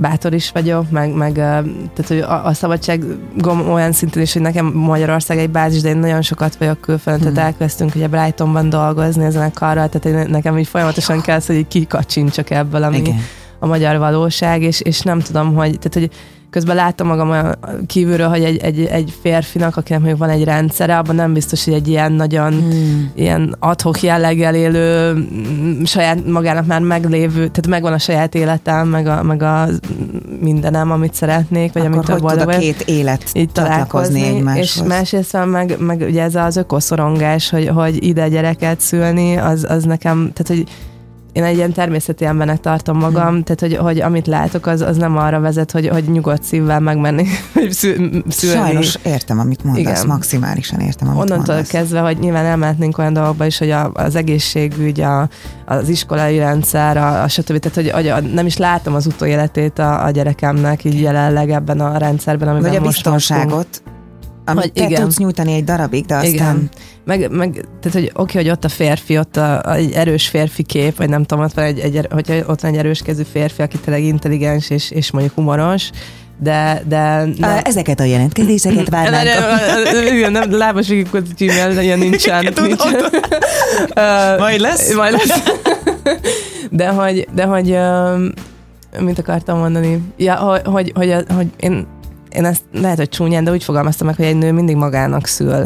bátor 0.01 0.33
is 0.33 0.51
vagyok, 0.51 0.89
meg, 0.89 1.13
meg 1.13 1.33
tehát, 1.33 2.07
hogy 2.07 2.19
a, 2.19 2.45
a 2.45 2.53
szabadságom 2.53 3.69
olyan 3.71 3.91
szinten 3.91 4.21
is, 4.21 4.33
hogy 4.33 4.41
nekem 4.41 4.65
Magyarország 4.65 5.37
egy 5.37 5.49
bázis, 5.49 5.81
de 5.81 5.89
én 5.89 5.97
nagyon 5.97 6.21
sokat 6.21 6.55
vagyok 6.55 6.81
külföldön, 6.81 7.25
hmm. 7.25 7.33
tehát 7.33 7.53
elkezdtünk 7.53 7.95
ugye 7.95 8.07
Brightonban 8.07 8.69
dolgozni 8.69 9.23
ezen 9.23 9.43
a 9.43 9.51
karral, 9.53 9.89
tehát 9.89 10.27
nekem 10.27 10.57
így 10.57 10.67
folyamatosan 10.67 11.21
kell, 11.21 11.39
hogy 11.45 11.67
kikacsintsak 11.67 12.49
ebből, 12.49 12.83
ami 12.83 12.97
Igen. 12.97 13.15
a 13.59 13.65
magyar 13.65 13.97
valóság, 13.97 14.61
és, 14.61 14.81
és 14.81 15.01
nem 15.01 15.19
tudom, 15.19 15.55
hogy, 15.55 15.79
tehát, 15.79 15.93
hogy 15.93 16.09
közben 16.51 16.75
látom 16.75 17.07
magam 17.07 17.29
olyan 17.29 17.55
kívülről, 17.87 18.27
hogy 18.27 18.43
egy, 18.43 18.57
egy, 18.57 18.85
egy 18.85 19.13
férfinak, 19.21 19.77
akinek 19.77 19.99
mondjuk 20.01 20.21
van 20.21 20.29
egy 20.29 20.43
rendszere, 20.43 20.97
abban 20.97 21.15
nem 21.15 21.33
biztos, 21.33 21.65
hogy 21.65 21.73
egy 21.73 21.87
ilyen 21.87 22.11
nagyon 22.11 22.51
hmm. 22.53 23.11
ilyen 23.15 23.55
adhok 23.59 24.01
jelleggel 24.01 24.55
élő, 24.55 25.13
mm, 25.13 25.83
saját 25.83 26.25
magának 26.27 26.65
már 26.65 26.81
meglévő, 26.81 27.37
tehát 27.37 27.67
megvan 27.67 27.93
a 27.93 27.97
saját 27.97 28.35
életem, 28.35 28.87
meg 28.87 29.07
a, 29.07 29.23
meg 29.23 29.43
a 29.43 29.67
mindenem, 30.39 30.91
amit 30.91 31.13
szeretnék, 31.13 31.73
vagy 31.73 31.85
Akkor 31.85 31.95
amit 31.95 32.09
hogy 32.09 32.37
tud 32.37 32.49
a 32.49 32.57
két 32.57 32.81
élet 32.81 33.23
így 33.33 33.51
találkozni 33.51 34.21
egymáshoz. 34.21 34.63
És 34.63 34.81
másrészt 34.87 35.45
meg, 35.45 35.75
meg 35.79 36.01
ugye 36.01 36.21
ez 36.23 36.35
az 36.35 36.55
ökoszorongás, 36.55 37.49
hogy, 37.49 37.67
hogy 37.67 38.03
ide 38.03 38.29
gyereket 38.29 38.79
szülni, 38.79 39.37
az, 39.37 39.65
az 39.69 39.83
nekem, 39.83 40.31
tehát 40.33 40.47
hogy 40.47 40.73
én 41.33 41.43
egy 41.43 41.55
ilyen 41.55 41.71
természeti 41.71 42.25
embernek 42.25 42.59
tartom 42.59 42.97
magam, 42.97 43.27
hmm. 43.27 43.43
tehát 43.43 43.59
hogy, 43.59 43.75
hogy 43.75 43.99
amit 44.01 44.27
látok, 44.27 44.65
az, 44.65 44.81
az 44.81 44.97
nem 44.97 45.17
arra 45.17 45.39
vezet, 45.39 45.71
hogy, 45.71 45.87
hogy 45.87 46.03
nyugodt 46.03 46.43
szívvel 46.43 46.79
megmenni, 46.79 47.25
szülni. 47.69 48.23
Sajnos 48.29 48.97
értem, 49.03 49.39
amit 49.39 49.63
mondasz, 49.63 49.81
Igen. 49.81 50.07
maximálisan 50.07 50.79
értem, 50.79 51.07
amit 51.07 51.21
Onnantól 51.21 51.53
mondasz. 51.55 51.69
kezdve, 51.69 51.99
hogy 51.99 52.17
nyilván 52.19 52.45
elmehetnénk 52.45 52.97
olyan 52.97 53.13
dolgokba 53.13 53.45
is, 53.45 53.57
hogy 53.57 53.69
a, 53.69 53.91
az 53.93 54.15
egészségügy, 54.15 55.01
a, 55.01 55.29
az 55.65 55.89
iskolai 55.89 56.37
rendszer, 56.37 56.97
a, 56.97 57.23
a 57.23 57.27
stb. 57.27 57.57
Tehát, 57.57 57.75
hogy, 57.75 57.89
hogy 57.89 58.07
a, 58.07 58.19
nem 58.19 58.45
is 58.45 58.57
látom 58.57 58.93
az 58.93 59.05
utóéletét 59.05 59.79
a, 59.79 60.05
a 60.05 60.09
gyerekemnek 60.09 60.83
így 60.83 61.01
jelenleg 61.01 61.49
ebben 61.49 61.79
a 61.79 61.97
rendszerben, 61.97 62.47
amiben 62.47 62.69
Vagy 62.69 62.79
a 62.79 62.83
most 62.83 62.95
biztonságot, 62.95 63.81
amit 64.51 64.63
hogy 64.63 64.73
te 64.73 64.85
igen. 64.85 65.01
tudsz 65.01 65.17
nyújtani 65.17 65.53
egy 65.53 65.63
darabig, 65.63 66.05
de 66.05 66.15
aztán... 66.15 66.31
Igen. 66.33 66.69
Meg, 67.05 67.31
meg 67.31 67.65
tehát, 67.81 67.99
hogy 67.99 68.11
oké, 68.13 68.37
hogy 68.37 68.49
ott 68.49 68.63
a 68.63 68.69
férfi, 68.69 69.17
ott 69.17 69.37
a, 69.37 69.61
a, 69.63 69.73
egy 69.73 69.91
erős 69.91 70.27
férfi 70.27 70.63
kép, 70.63 70.97
vagy 70.97 71.09
nem 71.09 71.23
tudom, 71.23 71.43
ott 71.43 71.53
van 71.53 71.65
egy, 71.65 71.79
egy, 71.79 72.07
hogy 72.09 72.43
ott 72.47 72.61
van 72.61 72.71
egy 72.71 72.77
erős 72.77 73.01
kezű 73.01 73.23
férfi, 73.31 73.61
aki 73.61 73.77
tényleg 73.77 74.03
intelligens 74.03 74.69
és, 74.69 74.91
és 74.91 75.11
mondjuk 75.11 75.33
humoros, 75.35 75.89
de, 76.39 76.83
de 76.87 77.23
nem. 77.37 77.59
Ezeket 77.63 77.99
a 77.99 78.03
jelentkezéseket 78.03 78.89
várnánk. 78.95 79.27
Igen, 80.13 80.31
nem, 80.31 80.57
lábas 80.57 80.93
címmel, 81.35 81.81
ilyen 81.81 81.99
nincsen. 81.99 82.53
nincsen. 82.55 82.95
Majd 84.39 84.59
lesz? 84.59 84.93
Majd 84.93 85.11
lesz. 85.11 85.43
De 86.69 86.87
hogy, 86.87 87.27
de 87.33 87.43
hogy 87.43 87.77
mit 88.99 89.19
akartam 89.19 89.57
mondani? 89.57 90.01
Ja, 90.17 90.35
hogy, 90.35 90.61
hogy, 90.63 90.91
hogy, 90.95 91.25
hogy 91.35 91.47
én 91.59 91.87
én 92.35 92.45
ezt 92.45 92.63
lehet, 92.73 92.97
hogy 92.97 93.09
csúnyán, 93.09 93.43
de 93.43 93.51
úgy 93.51 93.63
fogalmaztam 93.63 94.07
meg, 94.07 94.15
hogy 94.15 94.25
egy 94.25 94.37
nő 94.37 94.51
mindig 94.51 94.75
magának 94.75 95.25
szül. 95.25 95.65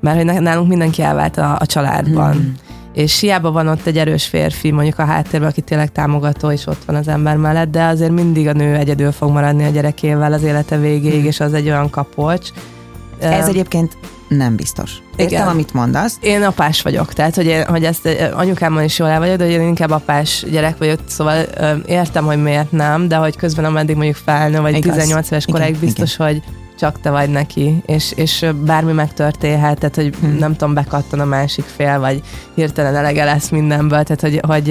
Mert 0.00 0.16
hogy 0.16 0.40
nálunk 0.40 0.68
mindenki 0.68 1.02
elvált 1.02 1.38
a, 1.38 1.56
a 1.58 1.66
családban. 1.66 2.32
Hmm. 2.32 2.54
És 2.94 3.20
hiába 3.20 3.50
van 3.50 3.68
ott 3.68 3.86
egy 3.86 3.98
erős 3.98 4.26
férfi, 4.26 4.70
mondjuk 4.70 4.98
a 4.98 5.04
háttérben, 5.04 5.48
aki 5.48 5.60
tényleg 5.60 5.92
támogató, 5.92 6.50
és 6.50 6.66
ott 6.66 6.84
van 6.84 6.96
az 6.96 7.08
ember 7.08 7.36
mellett, 7.36 7.70
de 7.70 7.84
azért 7.84 8.10
mindig 8.10 8.48
a 8.48 8.52
nő 8.52 8.74
egyedül 8.74 9.12
fog 9.12 9.30
maradni 9.30 9.64
a 9.64 9.68
gyerekével 9.68 10.32
az 10.32 10.42
élete 10.42 10.78
végéig, 10.78 11.18
hmm. 11.18 11.26
és 11.26 11.40
az 11.40 11.54
egy 11.54 11.66
olyan 11.66 11.90
kapocs. 11.90 12.48
Ez 13.18 13.48
egyébként 13.48 13.96
nem 14.36 14.56
biztos. 14.56 14.92
Értem, 15.16 15.26
Igen. 15.26 15.48
amit 15.48 15.72
mondasz. 15.72 16.18
Én 16.20 16.42
apás 16.42 16.82
vagyok, 16.82 17.12
tehát 17.12 17.34
hogy, 17.34 17.46
én, 17.46 17.66
hogy 17.66 17.84
ezt 17.84 18.08
anyukámmal 18.34 18.82
is 18.82 18.98
jól 18.98 19.08
el 19.08 19.18
vagyok, 19.18 19.36
de 19.36 19.48
én 19.48 19.60
inkább 19.60 19.90
apás 19.90 20.44
gyerek 20.50 20.78
vagyok, 20.78 20.98
szóval 21.06 21.44
értem, 21.86 22.24
hogy 22.24 22.42
miért 22.42 22.72
nem, 22.72 23.08
de 23.08 23.16
hogy 23.16 23.36
közben 23.36 23.64
ameddig 23.64 23.96
mondjuk 23.96 24.16
felnő, 24.24 24.60
vagy 24.60 24.76
Igaz. 24.76 24.92
18 24.94 25.30
éves 25.30 25.44
koráig 25.44 25.76
biztos, 25.76 26.14
Igen. 26.14 26.26
hogy 26.26 26.42
csak 26.78 27.00
te 27.00 27.10
vagy 27.10 27.30
neki, 27.30 27.82
és, 27.86 28.12
és 28.16 28.46
bármi 28.64 28.92
megtörténhet, 28.92 29.78
tehát 29.78 29.94
hogy 29.94 30.14
hmm. 30.20 30.36
nem 30.38 30.56
tudom, 30.56 30.74
bekattan 30.74 31.20
a 31.20 31.24
másik 31.24 31.64
fél, 31.76 32.00
vagy 32.00 32.22
hirtelen 32.54 32.96
elege 32.96 33.24
lesz 33.24 33.48
mindenből, 33.48 34.02
tehát 34.02 34.20
hogy, 34.20 34.40
hogy 34.46 34.70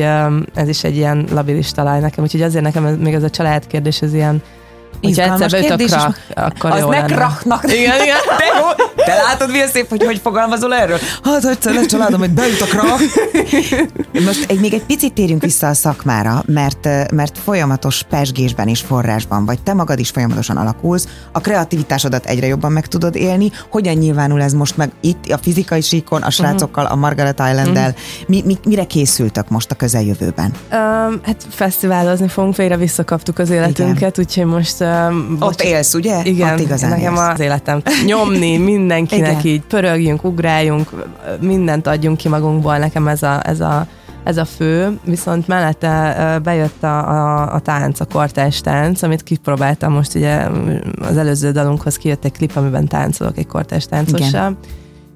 ez 0.53 0.68
is 0.68 0.84
egy 0.84 0.95
ilyen 0.95 1.28
labilis 1.32 1.72
talaj 1.72 1.99
nekem, 1.99 2.24
úgyhogy 2.24 2.41
azért 2.41 2.64
nekem 2.64 2.86
ez, 2.86 2.95
még 2.97 3.14
ez 3.14 3.24
a 3.24 3.30
család 3.30 3.68
kérdés, 3.68 4.01
ez 4.01 4.14
ilyen 4.14 4.41
Hogyha 5.01 5.24
egyszer 5.24 5.49
beüt 5.49 5.91
a 5.91 5.97
krak, 5.97 6.18
akkor 6.36 6.72
az 6.72 6.80
jó 6.80 6.89
ne 6.89 7.05
kraknak. 7.05 7.64
Igen, 7.64 8.01
igen. 8.01 8.18
De 8.38 8.45
jó. 8.45 8.86
Te 9.06 9.14
látod, 9.16 9.52
milyen 9.52 9.68
szép, 9.68 9.89
hogy 9.89 10.04
hogy 10.04 10.20
fogalmazol 10.24 10.74
erről? 10.74 10.97
Hát 11.24 11.45
egyszer 11.45 11.74
lesz 11.74 11.86
családom, 11.86 12.20
hogy 12.20 12.30
beüt 12.32 12.62
a 12.62 12.66
krak. 12.66 12.99
Most 14.26 14.45
egy, 14.52 14.60
még 14.60 14.74
egy 14.74 14.84
picit 14.84 15.14
térjünk 15.14 15.41
vissza 15.41 15.68
a 15.68 15.74
szakmára, 15.74 16.43
mert, 16.45 17.12
mert 17.12 17.38
folyamatos 17.38 18.04
pesgésben 18.10 18.68
és 18.68 18.80
forrásban 18.82 19.45
vagy. 19.45 19.62
Te 19.62 19.74
magad 19.74 19.99
is 19.99 20.10
folyamatosan 20.10 20.58
alakulsz, 20.58 21.08
a 21.32 21.39
kreativitásodat 21.39 22.26
egyre 22.26 22.47
jobban 22.47 22.72
meg 22.72 22.88
tudod 22.88 23.16
élni. 23.16 23.52
Hogyan 23.70 23.95
nyilvánul 23.95 24.41
ez 24.41 24.54
most 24.54 24.78
meg 24.78 24.91
itt 25.02 25.32
a 25.32 25.38
fizikai 25.41 25.82
síkon, 25.82 26.22
a 26.22 26.30
srácokkal, 26.30 26.86
a 26.86 26.95
Margaret 26.95 27.39
Island-del? 27.49 27.89
Uh-huh. 27.89 28.28
Mi, 28.28 28.41
mi, 28.45 28.58
mire 28.66 28.84
készültök 28.84 29.49
most 29.49 29.72
a 29.72 29.76
közeljövőben? 29.76 30.52
Um, 30.72 31.20
hát 31.24 31.45
fesztiválozni 31.49 32.28
fogunk, 32.28 32.56
végre 32.56 32.78
visszakaptuk 32.78 33.39
az 33.39 33.49
életünket, 33.49 33.97
Igen. 33.97 34.12
úgyhogy 34.18 34.45
most 34.45 34.82
uh, 34.82 35.14
Ott 35.39 35.62
élsz, 35.62 35.93
ugye? 35.93 36.22
Igen, 36.24 36.54
Ott 36.54 36.60
igazán 36.60 36.89
nekem 36.89 37.14
élsz. 37.14 37.22
az 37.34 37.39
életem. 37.39 37.82
Nyomni 38.06 38.58
mindenkinek 38.91 39.43
Igen. 39.43 39.55
így, 39.55 39.61
pörögjünk, 39.61 40.23
ugráljunk, 40.23 40.89
mindent 41.39 41.87
adjunk 41.87 42.17
ki 42.17 42.29
magunkból, 42.29 42.77
nekem 42.77 43.07
ez 43.07 43.23
a, 43.23 43.39
ez 43.43 43.59
a 43.59 43.87
ez 44.23 44.37
a 44.37 44.45
fő, 44.45 44.99
viszont 45.03 45.47
mellette 45.47 46.39
bejött 46.43 46.83
a, 46.83 47.09
a, 47.09 47.53
a 47.53 47.59
tánc, 47.59 47.99
a 47.99 48.05
kortárs 48.05 48.61
tánc, 48.61 49.01
amit 49.01 49.23
kipróbáltam 49.23 49.93
most 49.93 50.15
ugye 50.15 50.47
az 51.01 51.17
előző 51.17 51.51
dalunkhoz 51.51 51.97
kijött 51.97 52.25
egy 52.25 52.31
klip, 52.31 52.55
amiben 52.55 52.87
táncolok 52.87 53.37
egy 53.37 53.47
kortárs 53.47 53.85
táncossal. 53.85 54.27
Igen 54.27 54.57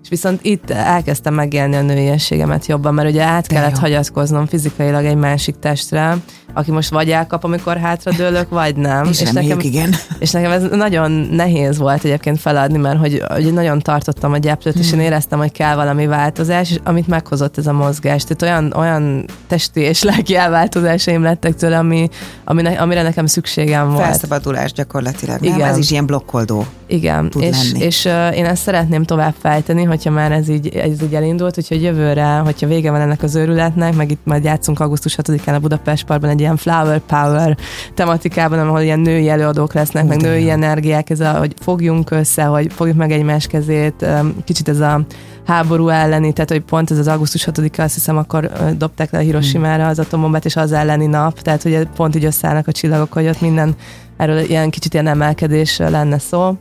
és 0.06 0.12
viszont 0.12 0.40
itt 0.44 0.70
elkezdtem 0.70 1.34
megélni 1.34 1.76
a 1.76 1.82
nőiességemet 1.82 2.66
jobban, 2.66 2.94
mert 2.94 3.10
ugye 3.10 3.24
át 3.24 3.48
kellett 3.48 3.78
hagyatkoznom 3.78 4.46
fizikailag 4.46 5.06
egy 5.06 5.16
másik 5.16 5.56
testre, 5.60 6.18
aki 6.56 6.72
most 6.72 6.90
vagy 6.90 7.12
elkap, 7.12 7.44
amikor 7.44 7.78
hátradőlök, 7.78 8.50
vagy 8.50 8.76
nem. 8.76 9.06
És, 9.06 9.22
és 9.22 9.32
nekem, 9.32 9.60
igen. 9.60 9.96
És 10.20 10.32
nekem 10.32 10.52
ez 10.52 10.64
nagyon 10.72 11.12
nehéz 11.12 11.78
volt 11.78 12.04
egyébként 12.04 12.40
feladni, 12.40 12.78
mert 12.78 13.00
hogy, 13.00 13.24
hogy 13.28 13.54
nagyon 13.54 13.80
tartottam 13.80 14.32
a 14.32 14.38
gyeplőt, 14.38 14.74
hmm. 14.74 14.84
és 14.84 14.88
én 14.92 14.98
hmm. 14.98 15.06
éreztem, 15.06 15.40
hogy 15.40 15.52
kell 15.52 15.76
valami 15.76 16.06
változás, 16.08 16.72
és 16.72 16.80
amit 16.84 17.08
meghozott 17.08 17.58
ez 17.58 17.68
a 17.68 17.74
mozgás. 17.74 18.24
Tehát 18.24 18.42
olyan, 18.42 18.74
olyan 18.74 19.26
testi 19.48 19.80
és 19.80 20.04
lelki 20.04 20.36
elváltozásaim 20.36 21.24
lettek 21.24 21.56
tőle, 21.56 21.78
ami, 21.78 22.10
ami 22.44 22.62
ne, 22.62 22.72
amire 22.72 23.02
nekem 23.02 23.26
szükségem 23.26 23.90
volt. 23.90 24.04
Felszabadulás 24.04 24.72
gyakorlatilag, 24.72 25.40
nem? 25.40 25.54
Igen. 25.54 25.68
Ez 25.68 25.78
is 25.78 25.92
ilyen 25.92 26.06
blokkoldó 26.06 26.66
Igen, 26.88 27.32
és, 27.40 27.72
lenni. 27.72 27.86
és 27.86 28.06
uh, 28.06 28.38
én 28.38 28.46
ezt 28.46 28.62
szeretném 28.62 29.04
tovább 29.04 29.34
fejteni, 29.42 29.84
hogyha 29.96 30.12
már 30.12 30.32
ez 30.32 30.50
így, 30.50 30.68
ez 30.68 31.02
így 31.02 31.16
elindult, 31.16 31.58
úgyhogy 31.58 31.82
jövőre, 31.82 32.38
hogyha 32.38 32.68
vége 32.68 32.92
van 32.92 33.02
ennek 33.02 33.24
az 33.24 33.36
őrületnek, 33.36 33.96
meg 33.96 34.12
itt 34.12 34.22
majd 34.24 34.44
játszunk 34.44 34.80
augusztus 34.80 35.18
6-án 35.22 35.56
a 35.56 35.60
Budapest 35.60 36.06
Parkban 36.06 36.30
egy 36.30 36.40
ilyen 36.40 36.58
flower 36.58 37.00
power 37.00 37.58
tematikában, 37.94 38.60
ahol 38.60 38.82
ilyen 38.82 39.00
női 39.00 39.30
előadók 39.30 39.74
lesznek, 39.74 40.04
Úgy 40.04 40.10
meg 40.10 40.22
női 40.22 40.44
jó. 40.44 40.50
energiák, 40.50 41.10
ez 41.10 41.20
a, 41.20 41.32
hogy 41.32 41.54
fogjunk 41.60 42.12
össze, 42.12 42.44
hogy 42.44 42.74
fogjuk 42.74 42.98
meg 42.98 43.12
egymás 43.12 43.48
kezét, 43.48 44.06
kicsit 44.44 44.70
ez 44.70 44.80
a 44.80 45.06
háború 45.46 45.88
elleni, 45.88 46.34
tehát 46.34 46.52
hogy 46.52 46.64
pont 46.64 46.92
ez 46.92 46.98
az 46.98 47.08
augusztus 47.08 47.44
6 47.44 47.60
azt 47.78 47.94
hiszem, 47.94 48.18
akkor 48.18 48.52
dobták 48.78 49.12
le 49.12 49.18
a 49.18 49.22
Hiroshima-ra 49.22 49.88
az 49.88 50.00
atombombát, 50.00 50.46
és 50.46 50.56
az 50.56 50.72
elleni 50.72 51.06
nap, 51.06 51.42
tehát 51.42 51.64
hogy 51.64 51.88
pont 51.96 52.16
így 52.16 52.26
összeállnak 52.26 52.68
a 52.68 52.72
csillagok, 52.72 53.14
hogy 53.14 53.28
ott 53.28 53.42
minden 53.42 53.76
erről 54.18 54.40
ilyen 54.40 54.70
kicsit 54.70 54.94
ilyen 54.94 55.08
emelkedés 55.08 55.78
lenne 55.78 56.18
szó, 56.18 56.56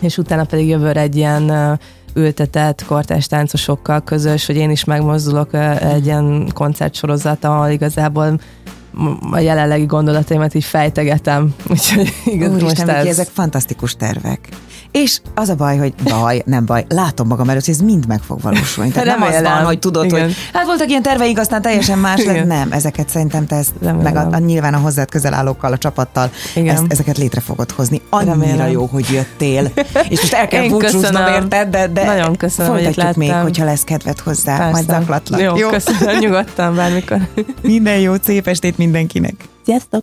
és 0.00 0.18
utána 0.18 0.44
pedig 0.44 0.68
jövőre 0.68 1.00
egy 1.00 1.16
ilyen 1.16 1.78
ültetett 2.14 2.84
kortás 2.84 3.26
táncosokkal 3.26 4.00
közös, 4.00 4.46
hogy 4.46 4.56
én 4.56 4.70
is 4.70 4.84
megmozdulok 4.84 5.54
egy 5.80 6.04
ilyen 6.04 6.50
koncertsorozat, 6.54 7.44
ahol 7.44 7.68
igazából 7.68 8.40
a 9.30 9.38
jelenlegi 9.38 9.86
gondolataimat 9.86 10.54
így 10.54 10.64
fejtegetem. 10.64 11.54
Úgyhogy 11.70 12.12
igaz, 12.24 12.48
Úristen, 12.48 12.86
most 12.86 12.98
ez... 12.98 13.06
ezek 13.06 13.28
fantasztikus 13.32 13.96
tervek. 13.96 14.48
És 14.92 15.20
az 15.34 15.48
a 15.48 15.54
baj, 15.54 15.78
hogy 15.78 15.94
baj, 16.04 16.42
nem 16.46 16.66
baj, 16.66 16.84
látom 16.88 17.26
magam 17.26 17.48
előtt, 17.48 17.64
hogy 17.64 17.74
ez 17.74 17.80
mind 17.80 18.06
meg 18.06 18.20
fog 18.22 18.40
valósulni. 18.40 18.90
Tehát 18.90 19.18
nem 19.18 19.22
az 19.22 19.42
van, 19.42 19.64
hogy 19.64 19.78
tudod, 19.78 20.04
Igen. 20.04 20.22
hogy 20.22 20.34
hát 20.52 20.64
voltak 20.64 20.88
ilyen 20.88 21.02
terveink, 21.02 21.38
aztán 21.38 21.62
teljesen 21.62 21.98
más 21.98 22.24
lett. 22.24 22.46
Nem, 22.46 22.72
ezeket 22.72 23.08
szerintem 23.08 23.46
te 23.46 23.56
ezt, 23.56 23.72
meg 24.02 24.16
a, 24.16 24.28
a, 24.32 24.38
nyilván 24.38 24.74
a 24.74 24.78
hozzád 24.78 25.08
közel 25.08 25.34
állókkal, 25.34 25.72
a 25.72 25.78
csapattal, 25.78 26.30
ezt, 26.54 26.84
ezeket 26.88 27.18
létre 27.18 27.40
fogod 27.40 27.70
hozni. 27.70 28.00
Annyira 28.10 28.30
Remélem. 28.30 28.70
jó, 28.70 28.86
hogy 28.86 29.08
jöttél. 29.10 29.70
És 30.08 30.20
most 30.20 30.32
el 30.32 30.48
kell 30.48 30.68
búcsúznom 30.68 31.26
érted, 31.26 31.68
de, 31.68 31.86
de 31.86 32.04
Nagyon 32.04 32.36
köszönöm, 32.36 32.72
hogy 32.72 33.16
még, 33.16 33.32
hogyha 33.32 33.64
lesz 33.64 33.84
kedved 33.84 34.18
hozzá, 34.18 34.56
Persze. 34.56 34.70
majd 34.70 34.88
zaklatlak. 34.88 35.40
Jó, 35.40 35.56
jó, 35.56 35.68
köszönöm, 35.68 36.18
nyugodtan 36.18 36.74
bármikor. 36.74 37.18
Minden 37.62 37.98
jó, 37.98 38.14
szép 38.22 38.46
estét 38.46 38.78
mindenkinek. 38.78 39.34
Sziasztok! 39.64 40.02